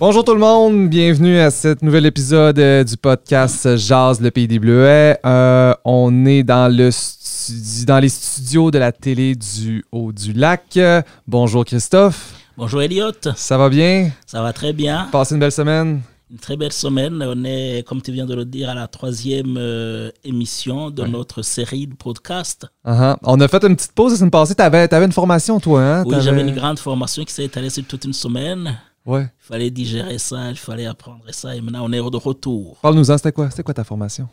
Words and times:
Bonjour 0.00 0.22
tout 0.24 0.32
le 0.34 0.38
monde, 0.38 0.88
bienvenue 0.88 1.38
à 1.38 1.50
cet 1.50 1.82
nouvel 1.82 2.06
épisode 2.06 2.58
euh, 2.60 2.84
du 2.84 2.96
podcast 2.96 3.76
Jazz 3.76 4.20
le 4.20 4.30
Pays 4.30 4.46
des 4.46 4.60
Bleuets. 4.60 5.18
Euh, 5.26 5.74
on 5.84 6.24
est 6.24 6.44
dans, 6.44 6.72
le 6.74 6.90
stu- 6.92 7.84
dans 7.84 7.98
les 7.98 8.08
studios 8.08 8.70
de 8.70 8.78
la 8.78 8.92
télé 8.92 9.34
du 9.34 9.84
Haut-du-Lac. 9.90 10.76
Euh, 10.76 11.02
Bonjour 11.26 11.64
Christophe, 11.64 12.32
Bonjour 12.56 12.80
Elliot, 12.82 13.10
ça 13.34 13.58
va 13.58 13.68
bien? 13.68 14.10
ça 14.24 14.40
va 14.40 14.52
très 14.52 14.72
bien. 14.72 15.08
Passez 15.10 15.34
une 15.34 15.40
belle 15.40 15.52
semaine? 15.52 16.00
Une 16.30 16.38
très 16.38 16.56
belle 16.56 16.72
semaine. 16.72 17.20
On 17.26 17.42
est, 17.44 17.82
comme 17.86 18.00
tu 18.02 18.12
viens 18.12 18.26
de 18.26 18.34
le 18.34 18.44
dire, 18.44 18.68
à 18.70 18.74
la 18.74 18.86
troisième 18.86 19.56
euh, 19.58 20.10
émission 20.24 20.90
de 20.90 21.02
notre 21.06 21.40
série 21.42 21.86
de 21.88 21.94
podcasts. 21.94 22.66
Uh-huh. 22.86 23.16
On 23.24 23.40
a 23.40 23.48
fait 23.48 23.64
une 23.64 23.74
petite 23.74 23.92
pause 23.92 24.12
la 24.12 24.18
semaine 24.18 24.30
passée. 24.30 24.54
T'avais, 24.54 24.86
t'avais 24.86 25.06
une 25.06 25.12
formation, 25.12 25.58
toi, 25.58 25.82
hein? 25.82 26.02
Oui, 26.04 26.10
T'avais- 26.12 26.22
j'avais 26.22 26.42
une 26.42 26.54
grande 26.54 26.78
formation 26.78 27.24
qui 27.24 27.32
s'est 27.32 27.44
étalée 27.46 27.70
sur 27.70 27.82
toute 27.84 28.04
une 28.04 28.12
semaine. 28.12 28.78
Ouais. 29.08 29.22
Il 29.42 29.46
fallait 29.50 29.70
digérer 29.70 30.18
ça, 30.18 30.50
il 30.50 30.56
fallait 30.68 30.86
apprendre 30.86 31.24
ça, 31.30 31.56
et 31.56 31.60
maintenant 31.62 31.84
on 31.88 31.92
est 31.92 31.98
de 31.98 32.16
retour. 32.30 32.76
Parle-nous-en, 32.82 33.16
c'était 33.16 33.32
quoi? 33.32 33.48
Quoi 33.48 33.74
ta 33.74 33.84
formation? 33.84 34.28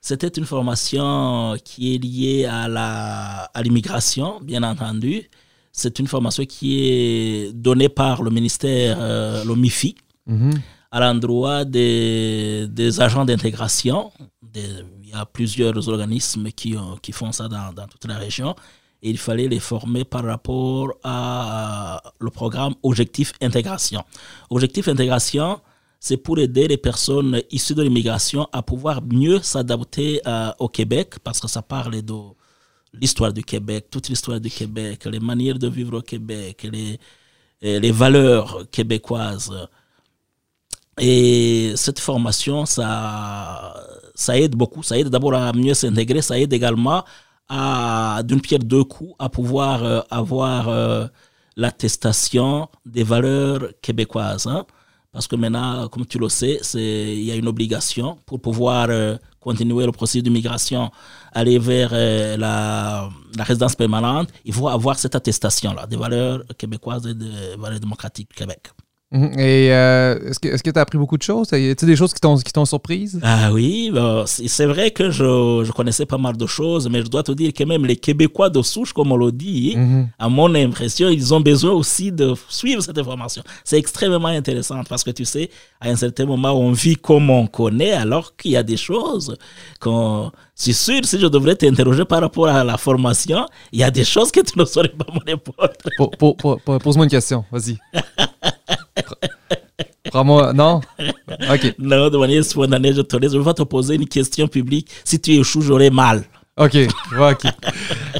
C'était 0.00 0.28
une 0.40 0.44
formation 0.44 1.56
qui 1.64 1.94
est 1.94 1.98
liée 1.98 2.44
à 2.44 2.68
la 2.68 3.44
à 3.56 3.62
l'immigration, 3.62 4.38
bien 4.42 4.62
entendu. 4.62 5.28
C'est 5.72 5.98
une 5.98 6.06
formation 6.06 6.44
qui 6.44 6.68
est 6.88 7.52
donnée 7.54 7.88
par 7.88 8.22
le 8.22 8.30
ministère, 8.30 8.96
euh, 9.00 9.42
le 9.44 9.54
MIFI, 9.56 9.94
Mhm. 10.26 10.52
à 10.92 11.00
l'endroit 11.00 11.64
des, 11.64 12.66
des 12.68 13.00
agents 13.00 13.24
d'intégration. 13.24 14.12
Il 14.54 15.08
y 15.08 15.12
a 15.14 15.24
plusieurs 15.26 15.88
organismes 15.88 16.48
qui, 16.58 16.76
ont- 16.76 16.96
qui 17.02 17.12
font 17.12 17.32
ça 17.32 17.48
dans, 17.48 17.72
dans 17.72 17.86
toute 17.88 18.04
la 18.06 18.18
région. 18.18 18.54
Il 19.06 19.18
fallait 19.18 19.48
les 19.48 19.60
former 19.60 20.04
par 20.04 20.24
rapport 20.24 20.94
à 21.04 22.02
le 22.18 22.30
programme 22.30 22.74
Objectif 22.82 23.34
Intégration. 23.42 24.02
Objectif 24.48 24.88
Intégration, 24.88 25.60
c'est 26.00 26.16
pour 26.16 26.38
aider 26.38 26.66
les 26.68 26.78
personnes 26.78 27.42
issues 27.50 27.74
de 27.74 27.82
l'immigration 27.82 28.48
à 28.50 28.62
pouvoir 28.62 29.02
mieux 29.02 29.40
s'adapter 29.42 30.22
euh, 30.26 30.52
au 30.58 30.68
Québec, 30.68 31.16
parce 31.22 31.38
que 31.38 31.48
ça 31.48 31.60
parle 31.60 32.00
de 32.00 32.14
l'histoire 32.94 33.32
du 33.32 33.44
Québec, 33.44 33.88
toute 33.90 34.08
l'histoire 34.08 34.40
du 34.40 34.48
Québec, 34.48 35.04
les 35.04 35.20
manières 35.20 35.58
de 35.58 35.68
vivre 35.68 35.98
au 35.98 36.02
Québec, 36.02 36.66
les, 36.72 36.98
et 37.60 37.80
les 37.80 37.92
valeurs 37.92 38.64
québécoises. 38.70 39.52
Et 40.98 41.72
cette 41.76 41.98
formation, 41.98 42.64
ça, 42.64 43.74
ça 44.14 44.38
aide 44.38 44.54
beaucoup. 44.54 44.82
Ça 44.82 44.98
aide 44.98 45.08
d'abord 45.08 45.34
à 45.34 45.52
mieux 45.52 45.74
s'intégrer. 45.74 46.22
Ça 46.22 46.38
aide 46.38 46.52
également 46.52 47.04
à, 47.48 48.22
d'une 48.24 48.40
pierre 48.40 48.60
deux 48.60 48.84
coups, 48.84 49.14
à 49.18 49.28
pouvoir 49.28 49.84
euh, 49.84 50.00
avoir 50.10 50.68
euh, 50.68 51.06
l'attestation 51.56 52.68
des 52.86 53.04
valeurs 53.04 53.68
québécoises. 53.82 54.46
hein. 54.46 54.64
Parce 55.12 55.28
que 55.28 55.36
maintenant, 55.36 55.86
comme 55.88 56.06
tu 56.06 56.18
le 56.18 56.28
sais, 56.28 56.60
il 56.74 57.22
y 57.22 57.30
a 57.30 57.36
une 57.36 57.46
obligation 57.46 58.18
pour 58.26 58.40
pouvoir 58.40 58.88
euh, 58.90 59.16
continuer 59.38 59.86
le 59.86 59.92
processus 59.92 60.24
d'immigration, 60.24 60.90
aller 61.32 61.58
vers 61.58 61.92
la, 62.36 63.08
la 63.36 63.44
résidence 63.44 63.76
permanente. 63.76 64.30
Il 64.44 64.52
faut 64.52 64.66
avoir 64.68 64.98
cette 64.98 65.14
attestation-là 65.14 65.86
des 65.86 65.96
valeurs 65.96 66.42
québécoises 66.58 67.06
et 67.06 67.14
des 67.14 67.54
valeurs 67.56 67.78
démocratiques 67.78 68.30
du 68.30 68.34
Québec. 68.36 68.70
Mhm. 69.14 69.38
Et 69.38 69.72
euh, 69.72 70.18
est-ce 70.28 70.62
que 70.62 70.70
tu 70.70 70.76
as 70.78 70.82
appris 70.82 70.98
beaucoup 70.98 71.16
de 71.16 71.22
choses? 71.22 71.46
Y 71.52 71.70
a-t-il 71.70 71.86
des 71.86 71.94
choses 71.94 72.12
qui 72.12 72.20
t'ont, 72.20 72.64
surprise? 72.64 73.20
Ah 73.22 73.52
oui, 73.52 73.90
bon, 73.94 74.24
c'est 74.26 74.66
vrai 74.66 74.90
que 74.90 75.08
je, 75.10 75.62
je 75.64 75.70
connaissais 75.70 76.04
pas 76.04 76.18
mal 76.18 76.36
de 76.36 76.46
choses, 76.46 76.88
mais 76.90 77.00
je 77.00 77.06
dois 77.06 77.22
te 77.22 77.30
dire 77.30 77.52
que 77.52 77.62
même 77.62 77.86
les 77.86 77.94
Québécois 77.96 78.50
de 78.50 78.60
souche, 78.60 78.92
comme 78.92 79.12
on 79.12 79.16
le 79.16 79.30
dit, 79.30 79.74
Mhm. 79.76 80.08
à 80.18 80.28
mon 80.28 80.52
impression, 80.56 81.08
ils 81.10 81.32
ont 81.32 81.40
besoin 81.40 81.70
aussi 81.70 82.10
de 82.10 82.34
suivre 82.48 82.82
cette 82.82 82.98
information. 82.98 83.42
C'est 83.62 83.78
extrêmement 83.78 84.26
intéressant 84.28 84.82
parce 84.88 85.04
que 85.04 85.12
tu 85.12 85.24
sais, 85.24 85.48
à 85.80 85.90
un 85.90 85.96
certain 85.96 86.24
moment, 86.26 86.52
on 86.52 86.72
vit 86.72 86.96
comme 86.96 87.30
on 87.30 87.46
connaît, 87.46 87.92
alors 87.92 88.34
qu'il 88.36 88.50
y 88.50 88.56
a 88.56 88.64
des 88.64 88.76
choses 88.76 89.36
qu'on. 89.80 90.32
C'est 90.56 90.72
sûr, 90.72 91.00
si 91.04 91.18
je 91.20 91.26
devrais 91.28 91.54
t'interroger 91.56 92.04
par 92.04 92.20
rapport 92.20 92.48
à 92.48 92.64
la 92.64 92.76
formation, 92.76 93.46
il 93.72 93.78
y 93.80 93.84
a 93.84 93.90
des 93.90 94.04
choses 94.04 94.30
que 94.32 94.40
tu 94.40 94.58
ne 94.58 94.64
saurais 94.64 94.88
pas 94.88 95.06
po- 95.96 96.34
po- 96.34 96.58
Pose-moi 96.78 97.04
une 97.04 97.10
question, 97.10 97.44
vas-y. 97.52 97.76
Prends-moi. 100.10 100.52
Non? 100.52 100.80
OK. 101.50 101.74
Non, 101.78 102.08
de 102.10 102.18
manière 102.18 102.44
spontanée, 102.44 102.92
je 102.92 103.00
te 103.00 103.16
laisse. 103.16 103.32
Je 103.32 103.38
vais 103.38 103.54
te 103.54 103.62
poser 103.62 103.94
une 103.96 104.06
question 104.06 104.46
publique. 104.48 104.88
Si 105.04 105.20
tu 105.20 105.32
échoues, 105.32 105.62
j'aurai 105.62 105.90
mal. 105.90 106.24
OK. 106.56 106.76
OK. 107.18 107.42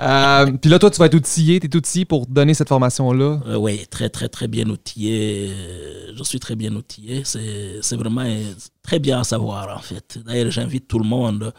Euh, 0.02 0.46
Puis 0.60 0.68
là, 0.70 0.78
toi, 0.80 0.90
tu 0.90 0.98
vas 0.98 1.06
être 1.06 1.14
outillé. 1.14 1.60
Tu 1.60 1.66
es 1.68 1.76
outillé 1.76 2.04
pour 2.04 2.26
donner 2.26 2.54
cette 2.54 2.68
formation-là. 2.68 3.40
Euh, 3.46 3.56
oui, 3.56 3.86
très, 3.88 4.08
très, 4.08 4.28
très 4.28 4.48
bien 4.48 4.68
outillé. 4.70 5.50
Euh, 5.50 6.12
Je 6.16 6.24
suis 6.24 6.40
très 6.40 6.56
bien 6.56 6.74
outillé. 6.74 7.22
C'est 7.24 7.96
vraiment 7.96 8.22
euh, 8.22 8.52
très 8.82 8.98
bien 8.98 9.20
à 9.20 9.24
savoir, 9.24 9.76
en 9.76 9.80
fait. 9.80 10.18
D'ailleurs, 10.26 10.50
j'invite 10.50 10.88
tout 10.88 10.98
le 10.98 11.06
monde 11.06 11.52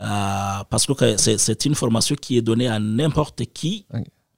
euh, 0.00 0.06
parce 0.70 0.86
que 0.86 1.16
c'est 1.16 1.64
une 1.64 1.74
formation 1.74 2.14
qui 2.14 2.36
est 2.38 2.42
donnée 2.42 2.68
à 2.68 2.78
n'importe 2.78 3.42
qui. 3.52 3.86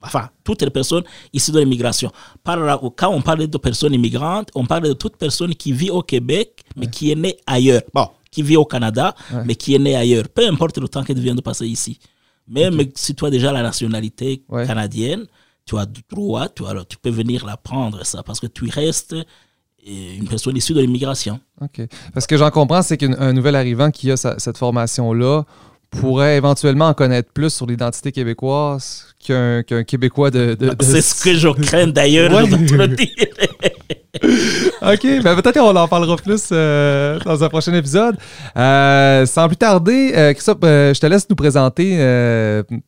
Enfin, 0.05 0.29
toutes 0.43 0.61
les 0.61 0.69
personnes 0.69 1.03
issues 1.33 1.51
de 1.51 1.59
l'immigration. 1.59 2.11
Quand 2.45 3.09
on 3.09 3.21
parle 3.21 3.47
de 3.47 3.57
personnes 3.57 3.93
immigrantes, 3.93 4.49
on 4.55 4.65
parle 4.65 4.83
de 4.87 4.93
toute 4.93 5.17
personne 5.17 5.53
qui 5.55 5.71
vit 5.71 5.89
au 5.89 6.01
Québec, 6.01 6.63
mais 6.75 6.87
qui 6.87 7.11
est 7.11 7.15
née 7.15 7.37
ailleurs. 7.47 7.81
Bon, 7.93 8.07
qui 8.31 8.43
vit 8.43 8.57
au 8.57 8.65
Canada, 8.65 9.15
Ouais. 9.33 9.43
mais 9.45 9.55
qui 9.55 9.75
est 9.75 9.79
née 9.79 9.95
ailleurs. 9.95 10.25
Peu 10.33 10.47
importe 10.47 10.77
le 10.77 10.87
temps 10.87 11.03
qu'elle 11.03 11.19
vient 11.19 11.35
de 11.35 11.41
passer 11.41 11.67
ici. 11.67 11.99
Même 12.47 12.79
si 12.95 13.15
tu 13.15 13.25
as 13.25 13.29
déjà 13.29 13.51
la 13.51 13.63
nationalité 13.63 14.43
Ouais. 14.49 14.67
canadienne, 14.67 15.25
tu 15.65 15.77
as 15.79 15.85
du 15.87 16.01
droit, 16.09 16.47
tu, 16.49 16.63
peux 17.01 17.09
venir 17.09 17.45
la 17.45 17.57
prendre, 17.57 18.05
ça, 18.05 18.21
parce 18.21 18.39
que 18.39 18.45
tu 18.47 18.69
restes 18.69 19.13
euh, 19.13 20.17
une 20.17 20.27
personne 20.27 20.55
issue 20.57 20.73
de 20.73 20.81
l'immigration. 20.81 21.39
OK. 21.61 21.81
Parce 22.13 22.27
que 22.27 22.37
j'en 22.37 22.51
comprends, 22.51 22.81
c'est 22.83 22.97
qu'un 22.97 23.33
nouvel 23.33 23.55
arrivant 23.55 23.89
qui 23.91 24.11
a 24.11 24.17
sa- 24.17 24.37
cette 24.39 24.57
formation-là 24.57 25.43
pourrait 25.89 26.37
éventuellement 26.37 26.87
en 26.89 26.93
connaître 26.93 27.31
plus 27.33 27.49
sur 27.53 27.65
l'identité 27.65 28.11
québécoise 28.11 29.05
qu'un 29.25 29.63
Québécois 29.87 30.29
de. 30.31 30.55
de- 30.59 30.69
de- 30.69 30.75
C'est 30.83 31.01
ce 31.01 31.23
que 31.23 31.33
je 31.35 31.47
crains 31.49 31.87
d'ailleurs, 31.87 32.31
Ouais. 32.33 32.45
je 32.45 32.55
dois 32.55 32.67
te 32.67 32.73
le 32.73 32.87
dire. 32.95 33.07
OK, 34.81 35.01
ben 35.23 35.35
peut-être 35.35 35.53
qu'on 35.53 35.75
en 35.75 35.87
parlera 35.87 36.15
plus 36.17 36.49
euh, 36.51 37.19
dans 37.25 37.43
un 37.43 37.49
prochain 37.49 37.73
épisode. 37.73 38.17
Euh, 38.57 39.25
sans 39.25 39.47
plus 39.47 39.57
tarder, 39.57 40.13
euh, 40.15 40.33
Christophe, 40.33 40.57
je 40.61 40.99
te 40.99 41.05
laisse 41.05 41.27
nous 41.29 41.35
présenter 41.35 41.97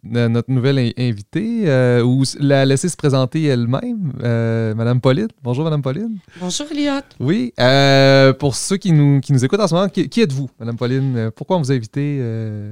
notre 0.04 0.50
nouvelle 0.52 0.80
in- 0.80 0.92
invitée 0.98 2.02
ou 2.04 2.24
la 2.40 2.66
laisser 2.66 2.90
se 2.90 2.96
présenter 2.98 3.46
elle-même, 3.46 4.14
Madame 4.76 5.00
Pauline. 5.02 5.28
Bonjour, 5.44 5.64
Madame 5.64 5.82
Pauline. 5.82 6.18
Bonjour 6.40 6.68
Elliot. 6.72 7.02
Oui, 7.20 7.54
pour 8.40 8.56
ceux 8.56 8.78
qui 8.78 8.92
nous, 8.92 9.20
qui 9.22 9.34
nous 9.34 9.44
écoutent 9.44 9.60
en 9.62 9.68
ce 9.68 9.74
moment, 9.76 9.90
qui, 9.90 10.10
qui 10.10 10.22
êtes-vous, 10.22 10.50
Madame 10.60 10.76
Pauline? 10.78 11.32
Pourquoi 11.36 11.58
on 11.58 11.62
vous 11.62 11.72
a 11.72 11.76
invité? 11.76 12.22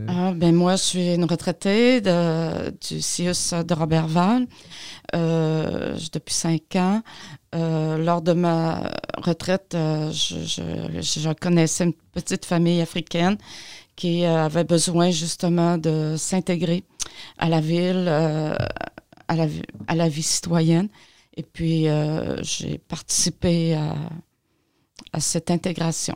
Ah, 0.08 0.32
ben 0.36 0.54
moi, 0.56 0.76
je 0.76 0.84
suis 0.84 1.14
une 1.16 1.26
retraitée 1.26 2.02
de, 2.02 2.70
du 2.72 3.02
CIUS 3.02 3.54
de 3.68 3.74
Robertval 3.74 4.46
depuis 5.14 6.34
cinq 6.34 6.62
ans. 6.76 7.02
Lors 7.54 8.22
de 8.22 8.34
ma 8.34 8.65
retraite, 9.18 9.74
euh, 9.76 10.12
je, 10.12 11.34
connaissais 11.34 11.86
une 11.86 11.94
petite 12.14 12.46
famille 12.46 12.82
africaine 12.82 13.38
qui 13.96 14.26
euh, 14.26 14.46
avait 14.46 14.64
besoin 14.64 15.10
justement 15.12 15.78
de 15.78 16.16
s'intégrer 16.18 16.84
à 17.38 17.50
la 17.50 17.62
ville, 17.62 18.06
euh, 18.08 18.56
à, 19.28 19.96
la, 19.96 20.10
vie 20.10 20.24
citoyenne. 20.24 20.90
Et 21.38 21.44
puis, 21.44 21.88
euh, 21.88 22.42
j'ai 22.44 22.78
participé 22.78 23.76
à, 23.76 25.20
cette 25.20 25.50
intégration. 25.52 26.16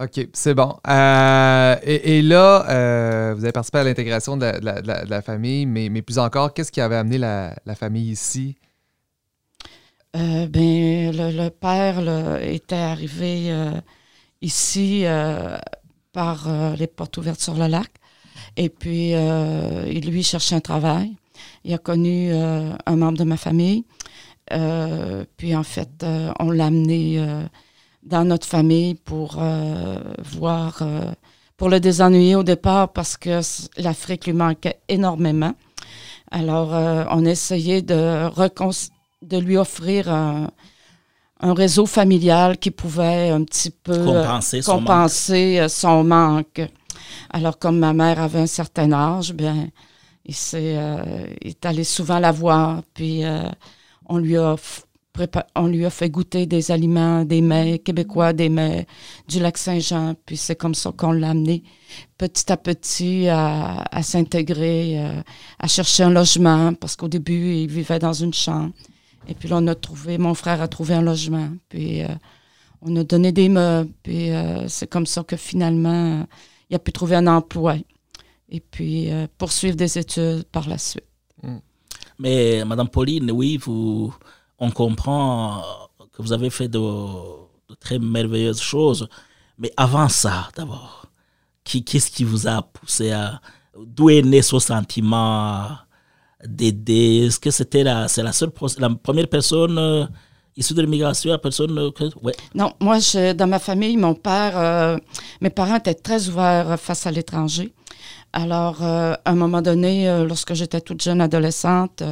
OK, 0.00 0.26
c'est 0.32 0.54
bon. 0.54 0.76
Euh, 0.88 1.76
et, 1.82 2.20
là, 2.22 2.68
euh, 2.68 3.34
vous 3.36 3.44
avez 3.44 3.52
participé 3.52 3.78
à 3.78 3.84
l'intégration 3.84 4.36
de 4.36 4.46
la, 4.60 5.22
famille, 5.22 5.66
mais, 5.66 6.02
plus 6.02 6.18
encore, 6.18 6.52
qu'est-ce 6.52 6.72
qui 6.72 6.80
avait 6.80 6.96
amené 6.96 7.18
la 7.18 7.74
famille 7.76 8.10
ici? 8.10 8.56
Euh, 10.14 10.46
ben, 10.46 11.10
le, 11.16 11.30
le 11.32 11.50
père 11.50 12.00
là, 12.00 12.40
était 12.40 12.76
arrivé 12.76 13.50
euh, 13.50 13.72
ici 14.42 15.04
euh, 15.04 15.58
par 16.12 16.48
euh, 16.48 16.76
les 16.76 16.86
portes 16.86 17.16
ouvertes 17.16 17.40
sur 17.40 17.54
le 17.54 17.66
lac. 17.66 17.88
Et 18.56 18.68
puis, 18.68 19.10
il 19.10 20.10
lui 20.10 20.22
cherchait 20.22 20.54
un 20.54 20.60
travail. 20.60 21.16
Il 21.64 21.72
a 21.74 21.78
connu 21.78 22.32
un 22.32 22.96
membre 22.96 23.18
de 23.18 23.24
ma 23.24 23.36
famille. 23.36 23.84
Puis, 25.36 25.56
en 25.56 25.62
fait, 25.62 26.04
on 26.38 26.50
l'a 26.50 26.66
amené 26.66 27.24
dans 28.02 28.24
notre 28.24 28.46
famille 28.46 28.94
pour 28.94 29.42
voir, 30.18 30.82
pour 31.56 31.68
le 31.68 31.80
désennuyer 31.80 32.34
au 32.36 32.42
départ 32.42 32.92
parce 32.92 33.16
que 33.16 33.40
l'Afrique 33.76 34.26
lui 34.26 34.34
manquait 34.34 34.78
énormément. 34.88 35.54
Alors, 36.30 36.74
euh, 36.74 37.04
on 37.10 37.24
essayait 37.24 37.82
de, 37.82 38.28
recon- 38.28 38.90
de 39.24 39.38
lui 39.38 39.56
offrir 39.56 40.10
un, 40.10 40.50
un 41.40 41.54
réseau 41.54 41.86
familial 41.86 42.58
qui 42.58 42.70
pouvait 42.70 43.30
un 43.30 43.44
petit 43.44 43.70
peu 43.70 44.04
Compenser 44.04 44.62
son 44.62 44.80
manque. 44.80 45.64
euh, 45.64 45.68
son 45.68 46.04
manque. 46.04 46.62
Alors, 47.30 47.58
comme 47.58 47.78
ma 47.78 47.92
mère 47.92 48.20
avait 48.20 48.40
un 48.40 48.46
certain 48.46 48.92
âge, 48.92 49.32
bien, 49.32 49.68
il, 50.24 50.34
s'est, 50.34 50.76
euh, 50.76 51.26
il 51.42 51.50
est 51.50 51.66
allé 51.66 51.84
souvent 51.84 52.18
la 52.18 52.32
voir, 52.32 52.82
puis 52.94 53.24
euh, 53.24 53.48
on 54.06 54.18
lui 54.18 54.36
a 54.36 54.56
on 55.54 55.68
lui 55.68 55.84
a 55.84 55.90
fait 55.90 56.10
goûter 56.10 56.46
des 56.46 56.70
aliments, 56.72 57.24
des 57.24 57.40
mets 57.40 57.78
québécois, 57.78 58.32
des 58.32 58.48
mets 58.48 58.86
du 59.28 59.38
lac 59.38 59.56
Saint-Jean. 59.56 60.14
Puis 60.26 60.36
c'est 60.36 60.56
comme 60.56 60.74
ça 60.74 60.90
qu'on 60.96 61.12
l'a 61.12 61.30
amené 61.30 61.62
petit 62.18 62.50
à 62.50 62.56
petit 62.56 63.28
à, 63.28 63.84
s'intégrer, 64.02 64.98
euh, 64.98 65.22
à 65.58 65.68
chercher 65.68 66.02
un 66.02 66.10
logement, 66.10 66.74
parce 66.74 66.96
qu'au 66.96 67.08
début, 67.08 67.54
il 67.54 67.68
vivait 67.68 67.98
dans 68.00 68.12
une 68.12 68.34
chambre. 68.34 68.72
Et 69.28 69.34
puis 69.34 69.48
là, 69.48 69.58
on 69.58 69.66
a 69.66 69.74
trouvé, 69.74 70.18
mon 70.18 70.34
frère 70.34 70.60
a 70.60 70.68
trouvé 70.68 70.94
un 70.94 71.02
logement. 71.02 71.50
Puis 71.68 72.02
euh, 72.02 72.08
on 72.82 72.94
a 72.96 73.04
donné 73.04 73.32
des 73.32 73.48
meubles. 73.48 73.90
Puis 74.02 74.30
euh, 74.30 74.68
c'est 74.68 74.86
comme 74.86 75.06
ça 75.06 75.22
que 75.22 75.36
finalement, 75.36 76.26
il 76.70 76.76
a 76.76 76.78
pu 76.78 76.92
trouver 76.92 77.16
un 77.16 77.26
emploi. 77.26 77.76
Et 78.48 78.60
puis 78.60 79.08
poursuivre 79.38 79.74
des 79.74 79.98
études 79.98 80.44
par 80.52 80.68
la 80.68 80.78
suite. 80.78 81.04
Hmm. 81.42 81.58
Mais 82.18 82.64
Madame 82.64 82.88
Pauline, 82.88 83.30
oui, 83.30 83.56
vous 83.56 84.14
on 84.58 84.70
comprend 84.70 85.62
que 86.12 86.22
vous 86.22 86.32
avez 86.32 86.50
fait 86.50 86.68
de, 86.68 86.80
très 87.80 87.98
merveilleuses 87.98 88.60
choses. 88.60 89.08
Mais 89.58 89.72
avant 89.76 90.08
ça, 90.08 90.48
d'abord, 90.56 91.06
qu'est-ce 91.64 92.10
qui 92.10 92.24
vous 92.24 92.46
a 92.46 92.62
poussé 92.62 93.12
à... 93.12 93.40
D'où 93.76 94.10
est 94.10 94.22
né 94.22 94.40
ce 94.40 94.58
sentiment 94.60 95.68
d'aider 96.46 97.26
Est-ce 97.26 97.40
que 97.40 97.50
c'était 97.50 97.82
la, 97.82 98.08
c'est 98.08 98.22
la 98.22 98.32
seule, 98.32 98.50
la 98.78 98.90
première 98.90 99.28
personne 99.28 99.78
euh, 99.78 100.06
issue 100.56 100.74
de 100.74 100.82
l'immigration, 100.82 101.30
la 101.30 101.38
personne 101.38 101.76
euh, 101.78 102.10
ouais. 102.22 102.34
Non, 102.54 102.72
moi, 102.80 102.98
dans 103.34 103.46
ma 103.46 103.58
famille, 103.58 103.96
mon 103.96 104.14
père, 104.14 104.56
euh, 104.56 104.98
mes 105.40 105.50
parents 105.50 105.76
étaient 105.76 105.94
très 105.94 106.28
ouverts 106.28 106.78
face 106.78 107.06
à 107.06 107.10
l'étranger. 107.10 107.72
Alors, 108.32 108.82
à 108.82 109.20
un 109.24 109.34
moment 109.36 109.62
donné, 109.62 110.24
lorsque 110.26 110.54
j'étais 110.54 110.80
toute 110.80 111.00
jeune 111.00 111.20
adolescente, 111.20 112.02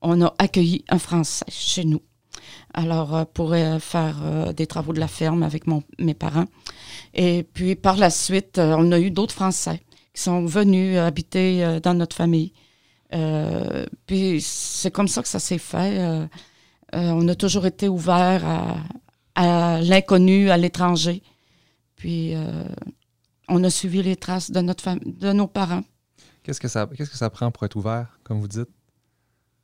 on 0.00 0.22
a 0.22 0.32
accueilli 0.38 0.84
un 0.88 1.00
Français 1.00 1.44
chez 1.48 1.84
nous. 1.84 2.00
Alors, 2.72 3.26
pour 3.26 3.56
faire 3.80 4.54
des 4.54 4.68
travaux 4.68 4.92
de 4.92 5.00
la 5.00 5.08
ferme 5.08 5.42
avec 5.42 5.66
mon, 5.66 5.82
mes 5.98 6.14
parents. 6.14 6.44
Et 7.12 7.44
puis, 7.52 7.74
par 7.74 7.96
la 7.96 8.08
suite, 8.08 8.58
on 8.58 8.92
a 8.92 9.00
eu 9.00 9.10
d'autres 9.10 9.34
Français 9.34 9.82
qui 10.14 10.22
sont 10.22 10.44
venus 10.46 10.96
habiter 10.96 11.80
dans 11.82 11.94
notre 11.94 12.14
famille. 12.14 12.52
Puis, 14.06 14.40
c'est 14.40 14.90
comme 14.90 15.08
ça 15.08 15.22
que 15.22 15.28
ça 15.28 15.38
s'est 15.38 15.58
fait. 15.58 16.28
on 16.92 17.28
a 17.28 17.34
toujours 17.34 17.66
été 17.66 17.88
ouvert 17.88 18.44
à, 19.34 19.80
l'inconnu, 19.80 20.50
à 20.50 20.56
l'étranger. 20.56 21.22
Puis, 21.96 22.34
on 23.48 23.64
a 23.64 23.70
suivi 23.70 24.02
les 24.02 24.16
traces 24.16 24.50
de, 24.50 24.60
notre 24.60 24.96
de 25.04 25.32
nos 25.32 25.46
parents. 25.46 25.84
Qu'est-ce 26.42 26.60
que, 26.60 26.68
ça, 26.68 26.88
qu'est-ce 26.96 27.10
que 27.10 27.16
ça 27.16 27.30
prend 27.30 27.50
pour 27.50 27.64
être 27.64 27.76
ouvert, 27.76 28.18
comme 28.22 28.40
vous 28.40 28.48
dites? 28.48 28.68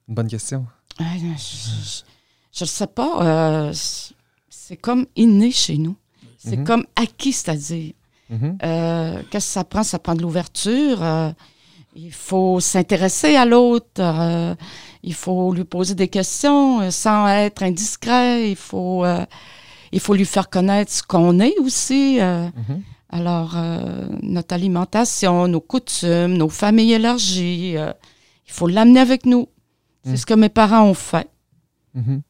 Une 0.08 0.14
bonne 0.14 0.28
question. 0.28 0.66
je 0.98 2.64
ne 2.64 2.68
sais 2.68 2.86
pas. 2.86 3.68
Euh, 3.68 3.72
c'est 4.48 4.76
comme 4.76 5.06
inné 5.16 5.50
chez 5.50 5.78
nous. 5.78 5.96
C'est 6.36 6.58
mhm. 6.58 6.64
comme 6.64 6.84
acquis, 6.96 7.32
c'est-à-dire. 7.32 7.94
Mhm. 8.28 8.58
Euh, 8.62 9.22
qu'est-ce 9.30 9.46
que 9.46 9.52
ça 9.52 9.64
prend? 9.64 9.82
Ça 9.82 9.98
prend 9.98 10.14
de 10.14 10.22
l'ouverture. 10.22 11.02
Euh, 11.94 12.00
il 12.00 12.12
faut 12.12 12.60
s'intéresser 12.60 13.36
à 13.36 13.44
l'autre. 13.44 14.02
il 15.02 15.14
faut 15.14 15.52
lui 15.52 15.64
poser 15.64 15.94
des 15.94 16.08
questions 16.08 16.90
sans 16.90 17.28
être 17.28 17.62
indiscret. 17.62 18.50
Il 18.50 18.56
faut, 18.56 19.04
il 19.92 20.00
faut 20.00 20.14
lui 20.14 20.24
faire 20.24 20.50
connaître 20.50 20.92
ce 20.92 21.02
qu'on 21.02 21.40
est 21.40 21.58
aussi. 21.58 22.18
Mhm. 22.20 22.82
Alors, 23.10 23.54
notre 24.22 24.54
alimentation, 24.54 25.46
nos 25.46 25.60
coutumes, 25.60 26.36
nos 26.36 26.48
familles 26.48 26.94
élargies, 26.94 27.74
il 27.74 28.52
faut 28.52 28.66
l'amener 28.66 29.00
avec 29.00 29.26
nous. 29.26 29.48
C'est 30.04 30.12
mm. 30.12 30.16
ce 30.16 30.26
que 30.26 30.34
mes 30.34 30.48
parents 30.48 30.84
ont 30.84 30.94
fait. 30.94 31.28
Mm-hmm. 31.96 32.20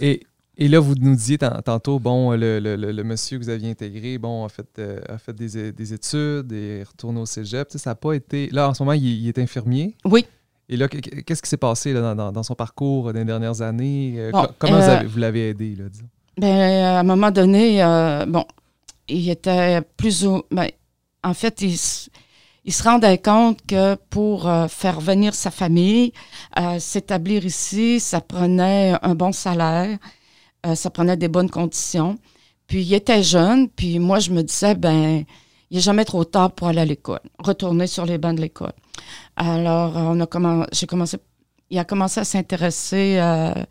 Et, 0.00 0.22
et, 0.64 0.68
là, 0.68 0.80
vous 0.80 0.94
nous 0.94 1.14
disiez 1.14 1.38
tantôt, 1.38 1.98
bon, 1.98 2.32
le, 2.32 2.58
le, 2.58 2.76
le, 2.76 3.04
monsieur 3.04 3.38
que 3.38 3.44
vous 3.44 3.50
aviez 3.50 3.70
intégré, 3.70 4.18
bon, 4.18 4.44
a 4.44 4.48
fait, 4.48 4.66
euh, 4.78 5.00
a 5.08 5.18
fait 5.18 5.32
des, 5.32 5.72
des, 5.72 5.92
études 5.92 6.52
et 6.52 6.82
retourné 6.82 7.20
au 7.20 7.26
cégep. 7.26 7.70
ça 7.70 7.90
n'a 7.90 7.94
pas 7.94 8.12
été. 8.12 8.48
Là, 8.50 8.68
en 8.68 8.74
ce 8.74 8.82
moment, 8.82 8.92
il, 8.92 9.28
est 9.28 9.38
infirmier. 9.38 9.96
Oui. 10.04 10.26
Et 10.68 10.76
là, 10.76 10.88
qu'est-ce 10.88 11.42
qui 11.42 11.48
s'est 11.48 11.56
passé 11.56 11.92
là, 11.92 12.14
dans, 12.14 12.32
dans, 12.32 12.42
son 12.42 12.54
parcours 12.54 13.12
des 13.12 13.24
dernières 13.24 13.60
années? 13.62 14.14
Euh, 14.16 14.30
comment 14.58 14.76
euh, 14.76 15.02
vous 15.06 15.18
l'avez 15.18 15.50
aidé, 15.50 15.76
là, 15.76 15.88
disons? 15.88 16.08
Ben, 16.38 16.84
à 16.84 17.00
un 17.00 17.02
moment 17.02 17.30
donné, 17.30 17.82
bon, 18.28 18.44
il 19.08 19.28
était 19.30 19.82
plus 19.96 20.24
ou. 20.26 20.42
Ben, 20.50 20.68
en 21.24 21.34
fait, 21.34 21.60
il, 21.60 21.76
il 22.64 22.72
se 22.72 22.82
rendait 22.82 23.18
compte 23.18 23.58
que 23.66 23.96
pour 24.10 24.48
euh, 24.48 24.68
faire 24.68 25.00
venir 25.00 25.34
sa 25.34 25.50
famille, 25.50 26.12
euh, 26.58 26.78
s'établir 26.78 27.44
ici, 27.44 27.98
ça 27.98 28.20
prenait 28.20 28.94
un 29.02 29.14
bon 29.14 29.32
salaire, 29.32 29.98
euh, 30.66 30.74
ça 30.74 30.90
prenait 30.90 31.16
des 31.16 31.28
bonnes 31.28 31.50
conditions. 31.50 32.18
Puis 32.66 32.82
il 32.82 32.94
était 32.94 33.22
jeune, 33.22 33.68
puis 33.68 33.98
moi 33.98 34.18
je 34.18 34.30
me 34.30 34.42
disais, 34.42 34.74
ben, 34.74 35.24
il 35.70 35.76
n'est 35.76 35.80
jamais 35.80 36.04
trop 36.04 36.24
tard 36.24 36.52
pour 36.52 36.68
aller 36.68 36.80
à 36.80 36.84
l'école, 36.84 37.20
retourner 37.38 37.86
sur 37.86 38.06
les 38.06 38.18
bancs 38.18 38.36
de 38.36 38.40
l'école. 38.42 38.72
Alors, 39.36 39.96
on 39.96 40.20
a 40.20 40.26
commencé, 40.26 40.68
j'ai 40.72 40.86
commencé, 40.86 41.16
il 41.70 41.78
a 41.78 41.84
commencé 41.84 42.20
à 42.20 42.24
s'intéresser 42.24 43.18
à 43.18 43.66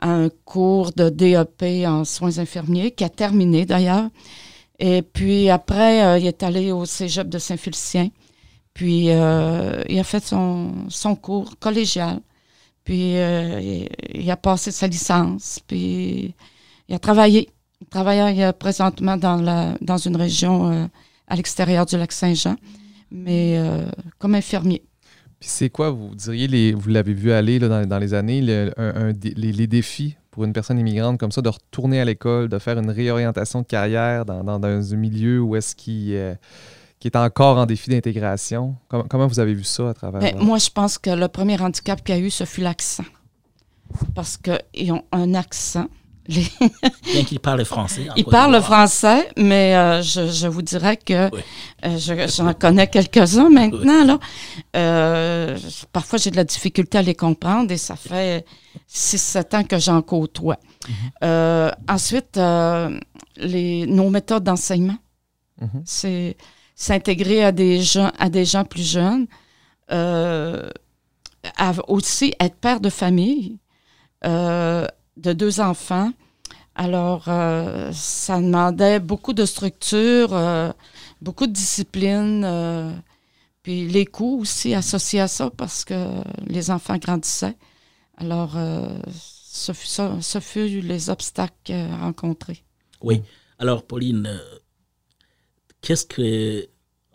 un 0.00 0.28
cours 0.44 0.92
de 0.92 1.08
DEP 1.08 1.86
en 1.86 2.04
soins 2.04 2.38
infirmiers, 2.38 2.92
qui 2.92 3.04
a 3.04 3.08
terminé 3.08 3.66
d'ailleurs. 3.66 4.08
Et 4.78 5.02
puis 5.02 5.50
après, 5.50 6.20
il 6.20 6.26
est 6.26 6.42
allé 6.42 6.72
au 6.72 6.86
cégep 6.86 7.28
de 7.28 7.38
Saint-Félicien. 7.38 8.10
Puis, 8.74 9.10
euh, 9.10 9.82
il 9.88 9.98
a 9.98 10.04
fait 10.04 10.24
son, 10.24 10.88
son, 10.88 11.16
cours 11.16 11.58
collégial. 11.58 12.20
Puis, 12.84 13.16
euh, 13.16 13.84
il, 14.14 14.30
a 14.30 14.36
passé 14.36 14.70
sa 14.70 14.86
licence. 14.86 15.60
Puis, 15.66 16.34
il 16.88 16.94
a 16.94 16.98
travaillé. 16.98 17.50
Il 17.80 17.86
travaille 17.86 18.42
euh, 18.42 18.52
présentement 18.52 19.16
dans, 19.16 19.36
la, 19.36 19.76
dans 19.80 19.96
une 19.96 20.16
région 20.16 20.88
à 21.28 21.36
l'extérieur 21.36 21.86
du 21.86 21.96
lac 21.96 22.12
Saint-Jean, 22.12 22.56
mais 23.10 23.62
comme 24.18 24.34
infirmier. 24.34 24.82
Puis, 25.38 25.48
c'est 25.48 25.70
quoi, 25.70 25.90
vous 25.90 26.14
diriez, 26.14 26.48
les, 26.48 26.72
vous 26.72 26.88
l'avez 26.90 27.14
vu 27.14 27.32
aller 27.32 27.58
là, 27.58 27.86
dans, 27.86 27.98
les 27.98 28.14
années, 28.14 28.40
les, 28.42 29.66
défis 29.66 30.16
pour 30.30 30.44
une 30.44 30.52
personne 30.52 30.78
immigrante 30.78 31.18
comme 31.18 31.32
ça 31.32 31.42
de 31.42 31.48
retourner 31.48 32.00
à 32.00 32.04
l'école, 32.04 32.48
de 32.48 32.58
faire 32.58 32.78
une 32.78 32.90
réorientation 32.90 33.62
de 33.62 33.66
carrière 33.66 34.24
dans, 34.24 34.42
dans, 34.42 34.64
un 34.64 34.96
milieu 34.96 35.40
où 35.40 35.56
est-ce 35.56 35.74
qu'il 35.74 36.36
qui 37.00 37.08
est 37.08 37.16
encore 37.16 37.56
en 37.56 37.66
défi 37.66 37.88
d'intégration. 37.88 38.76
Comment, 38.88 39.26
vous 39.26 39.40
avez 39.40 39.54
vu 39.54 39.64
ça 39.64 39.88
à 39.88 39.94
travers... 39.94 40.20
Ben, 40.20 40.36
moi, 40.38 40.58
je 40.58 40.68
pense 40.68 40.98
que 40.98 41.10
le 41.10 41.28
premier 41.28 41.60
handicap 41.60 42.04
qu'il 42.04 42.14
y 42.14 42.18
a 42.18 42.20
eu, 42.20 42.30
ce 42.30 42.44
fut 42.44 42.60
l'accent. 42.60 43.04
Parce 44.14 44.36
qu'ils 44.36 44.92
ont 44.92 45.04
un 45.10 45.34
accent. 45.34 45.88
Bien 46.28 47.24
qu'ils 47.24 47.40
parlent 47.40 47.64
français. 47.64 48.06
Ils 48.16 48.24
parlent 48.24 48.52
le 48.52 48.60
français, 48.60 49.30
mais 49.36 49.74
euh, 49.74 50.02
je, 50.02 50.46
vous 50.46 50.62
dirais 50.62 50.96
que 50.96 51.28
euh, 51.84 52.28
j'en 52.28 52.52
connais 52.52 52.86
quelques-uns 52.86 53.48
maintenant. 53.48 54.04
Là. 54.04 54.18
Euh, 54.76 55.58
parfois, 55.92 56.18
j'ai 56.18 56.30
de 56.30 56.36
la 56.36 56.44
difficulté 56.44 56.98
à 56.98 57.02
les 57.02 57.16
comprendre 57.16 57.72
et 57.72 57.78
ça 57.78 57.96
fait 57.96 58.44
6-7 58.88 59.56
ans 59.56 59.64
que 59.64 59.78
j'en 59.78 60.02
côtoie. 60.02 60.58
Mhm. 61.22 61.72
ensuite, 61.88 62.38
les, 63.36 63.86
nos 63.86 64.10
méthodes 64.10 64.44
d'enseignement. 64.44 64.98
Mhm. 65.60 65.82
C'est 65.84 66.36
s'intégrer 66.80 67.44
à 67.44 67.52
des 67.52 67.82
gens, 67.82 68.10
à 68.18 68.30
des 68.30 68.46
gens 68.46 68.64
plus 68.64 68.90
jeunes, 68.90 69.26
euh, 69.92 70.70
aussi 71.88 72.32
être 72.40 72.56
père 72.56 72.80
de 72.80 72.88
famille, 72.88 73.58
euh, 74.24 74.86
de 75.18 75.34
deux 75.34 75.60
enfants. 75.60 76.10
Alors, 76.74 77.24
euh, 77.28 77.92
ça 77.92 78.40
demandait 78.40 78.98
beaucoup 78.98 79.34
de 79.34 79.44
structure, 79.44 80.30
beaucoup 81.20 81.46
de 81.46 81.52
discipline, 81.52 83.02
puis 83.62 83.86
les 83.86 84.06
coûts 84.06 84.40
aussi 84.40 84.74
associés 84.74 85.20
à 85.20 85.28
ça 85.28 85.50
parce 85.50 85.84
que 85.84 86.22
les 86.46 86.70
enfants 86.70 86.96
grandissaient. 86.96 87.58
Alors, 88.16 88.56
ce 89.12 90.40
fut 90.40 90.80
les 90.80 91.10
obstacles 91.10 91.74
rencontrés. 92.00 92.64
Oui. 93.02 93.22
Alors, 93.58 93.82
Pauline, 93.82 94.40
qu'est-ce 95.80 96.06
que 96.06 96.66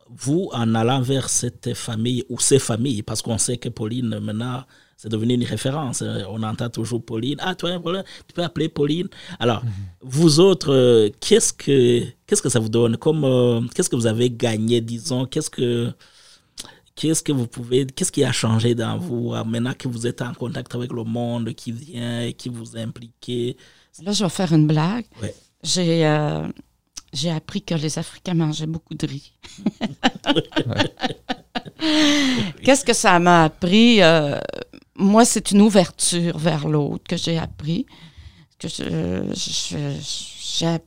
vous, 0.09 0.49
en 0.53 0.75
allant 0.75 1.01
vers 1.01 1.29
cette 1.29 1.73
famille 1.73 2.23
ou 2.29 2.39
ces 2.39 2.59
familles, 2.59 3.03
parce 3.03 3.21
qu'on 3.21 3.37
sait 3.37 3.57
que 3.57 3.69
Pauline, 3.69 4.19
maintenant, 4.19 4.63
c'est 4.97 5.09
devenu 5.09 5.33
une 5.33 5.43
référence. 5.43 6.03
On 6.29 6.41
entend 6.43 6.69
toujours 6.69 7.03
Pauline. 7.03 7.37
Ah, 7.39 7.55
toi, 7.55 7.79
tu 8.27 8.33
peux 8.33 8.43
appeler 8.43 8.69
Pauline. 8.69 9.07
Alors, 9.39 9.63
mhm. 9.63 9.71
vous 10.01 10.39
autres, 10.39 10.73
euh, 10.73 11.09
qu'est-ce 11.19 11.51
que, 11.53 12.03
qu'est-ce 12.25 12.41
que 12.41 12.49
ça 12.49 12.59
vous 12.59 12.69
donne 12.69 12.97
comme, 12.97 13.23
euh, 13.23 13.61
Qu'est-ce 13.73 13.89
que 13.89 13.95
vous 13.95 14.07
avez 14.07 14.29
gagné, 14.29 14.79
disons 14.81 15.25
Qu'est-ce 15.25 15.49
que, 15.49 15.91
qu'est-ce 16.95 17.23
que 17.23 17.31
vous 17.31 17.47
pouvez, 17.47 17.85
qu'est-ce 17.85 18.11
qui 18.11 18.23
a 18.23 18.31
changé 18.31 18.73
dans 18.73 18.97
vous 18.97 19.33
euh, 19.33 19.43
maintenant 19.43 19.73
que 19.77 19.87
vous 19.87 20.07
êtes 20.07 20.21
en 20.21 20.33
contact 20.33 20.73
avec 20.75 20.93
le 20.93 21.03
monde 21.03 21.53
qui 21.53 21.71
vient 21.71 22.21
et 22.21 22.33
qui 22.33 22.49
vous 22.49 22.77
implique? 22.77 23.57
Là, 24.01 24.11
je 24.11 24.23
vais 24.23 24.29
faire 24.29 24.53
une 24.53 24.67
blague. 24.67 25.05
J'ai, 25.61 26.05
j'ai 27.15 27.31
appris 27.31 27.61
que 27.63 27.73
les 27.75 27.97
Africains 27.97 28.33
mangeaient 28.35 28.67
beaucoup 28.67 28.93
de 28.93 29.07
riz. 29.07 29.31
Qu'est-ce 32.63 32.85
que 32.85 32.93
ça 32.93 33.17
m'a 33.19 33.45
appris? 33.45 34.01
Euh, 34.01 34.39
moi, 34.95 35.25
c'est 35.25 35.51
une 35.51 35.61
ouverture 35.61 36.37
vers 36.37 36.67
l'autre 36.67 37.03
que 37.07 37.17
j'ai 37.17 37.37
appris. 37.37 37.85
Que 38.59 38.67
je, 38.67 38.83
je- 39.33 39.99
j'ai- 40.59 40.77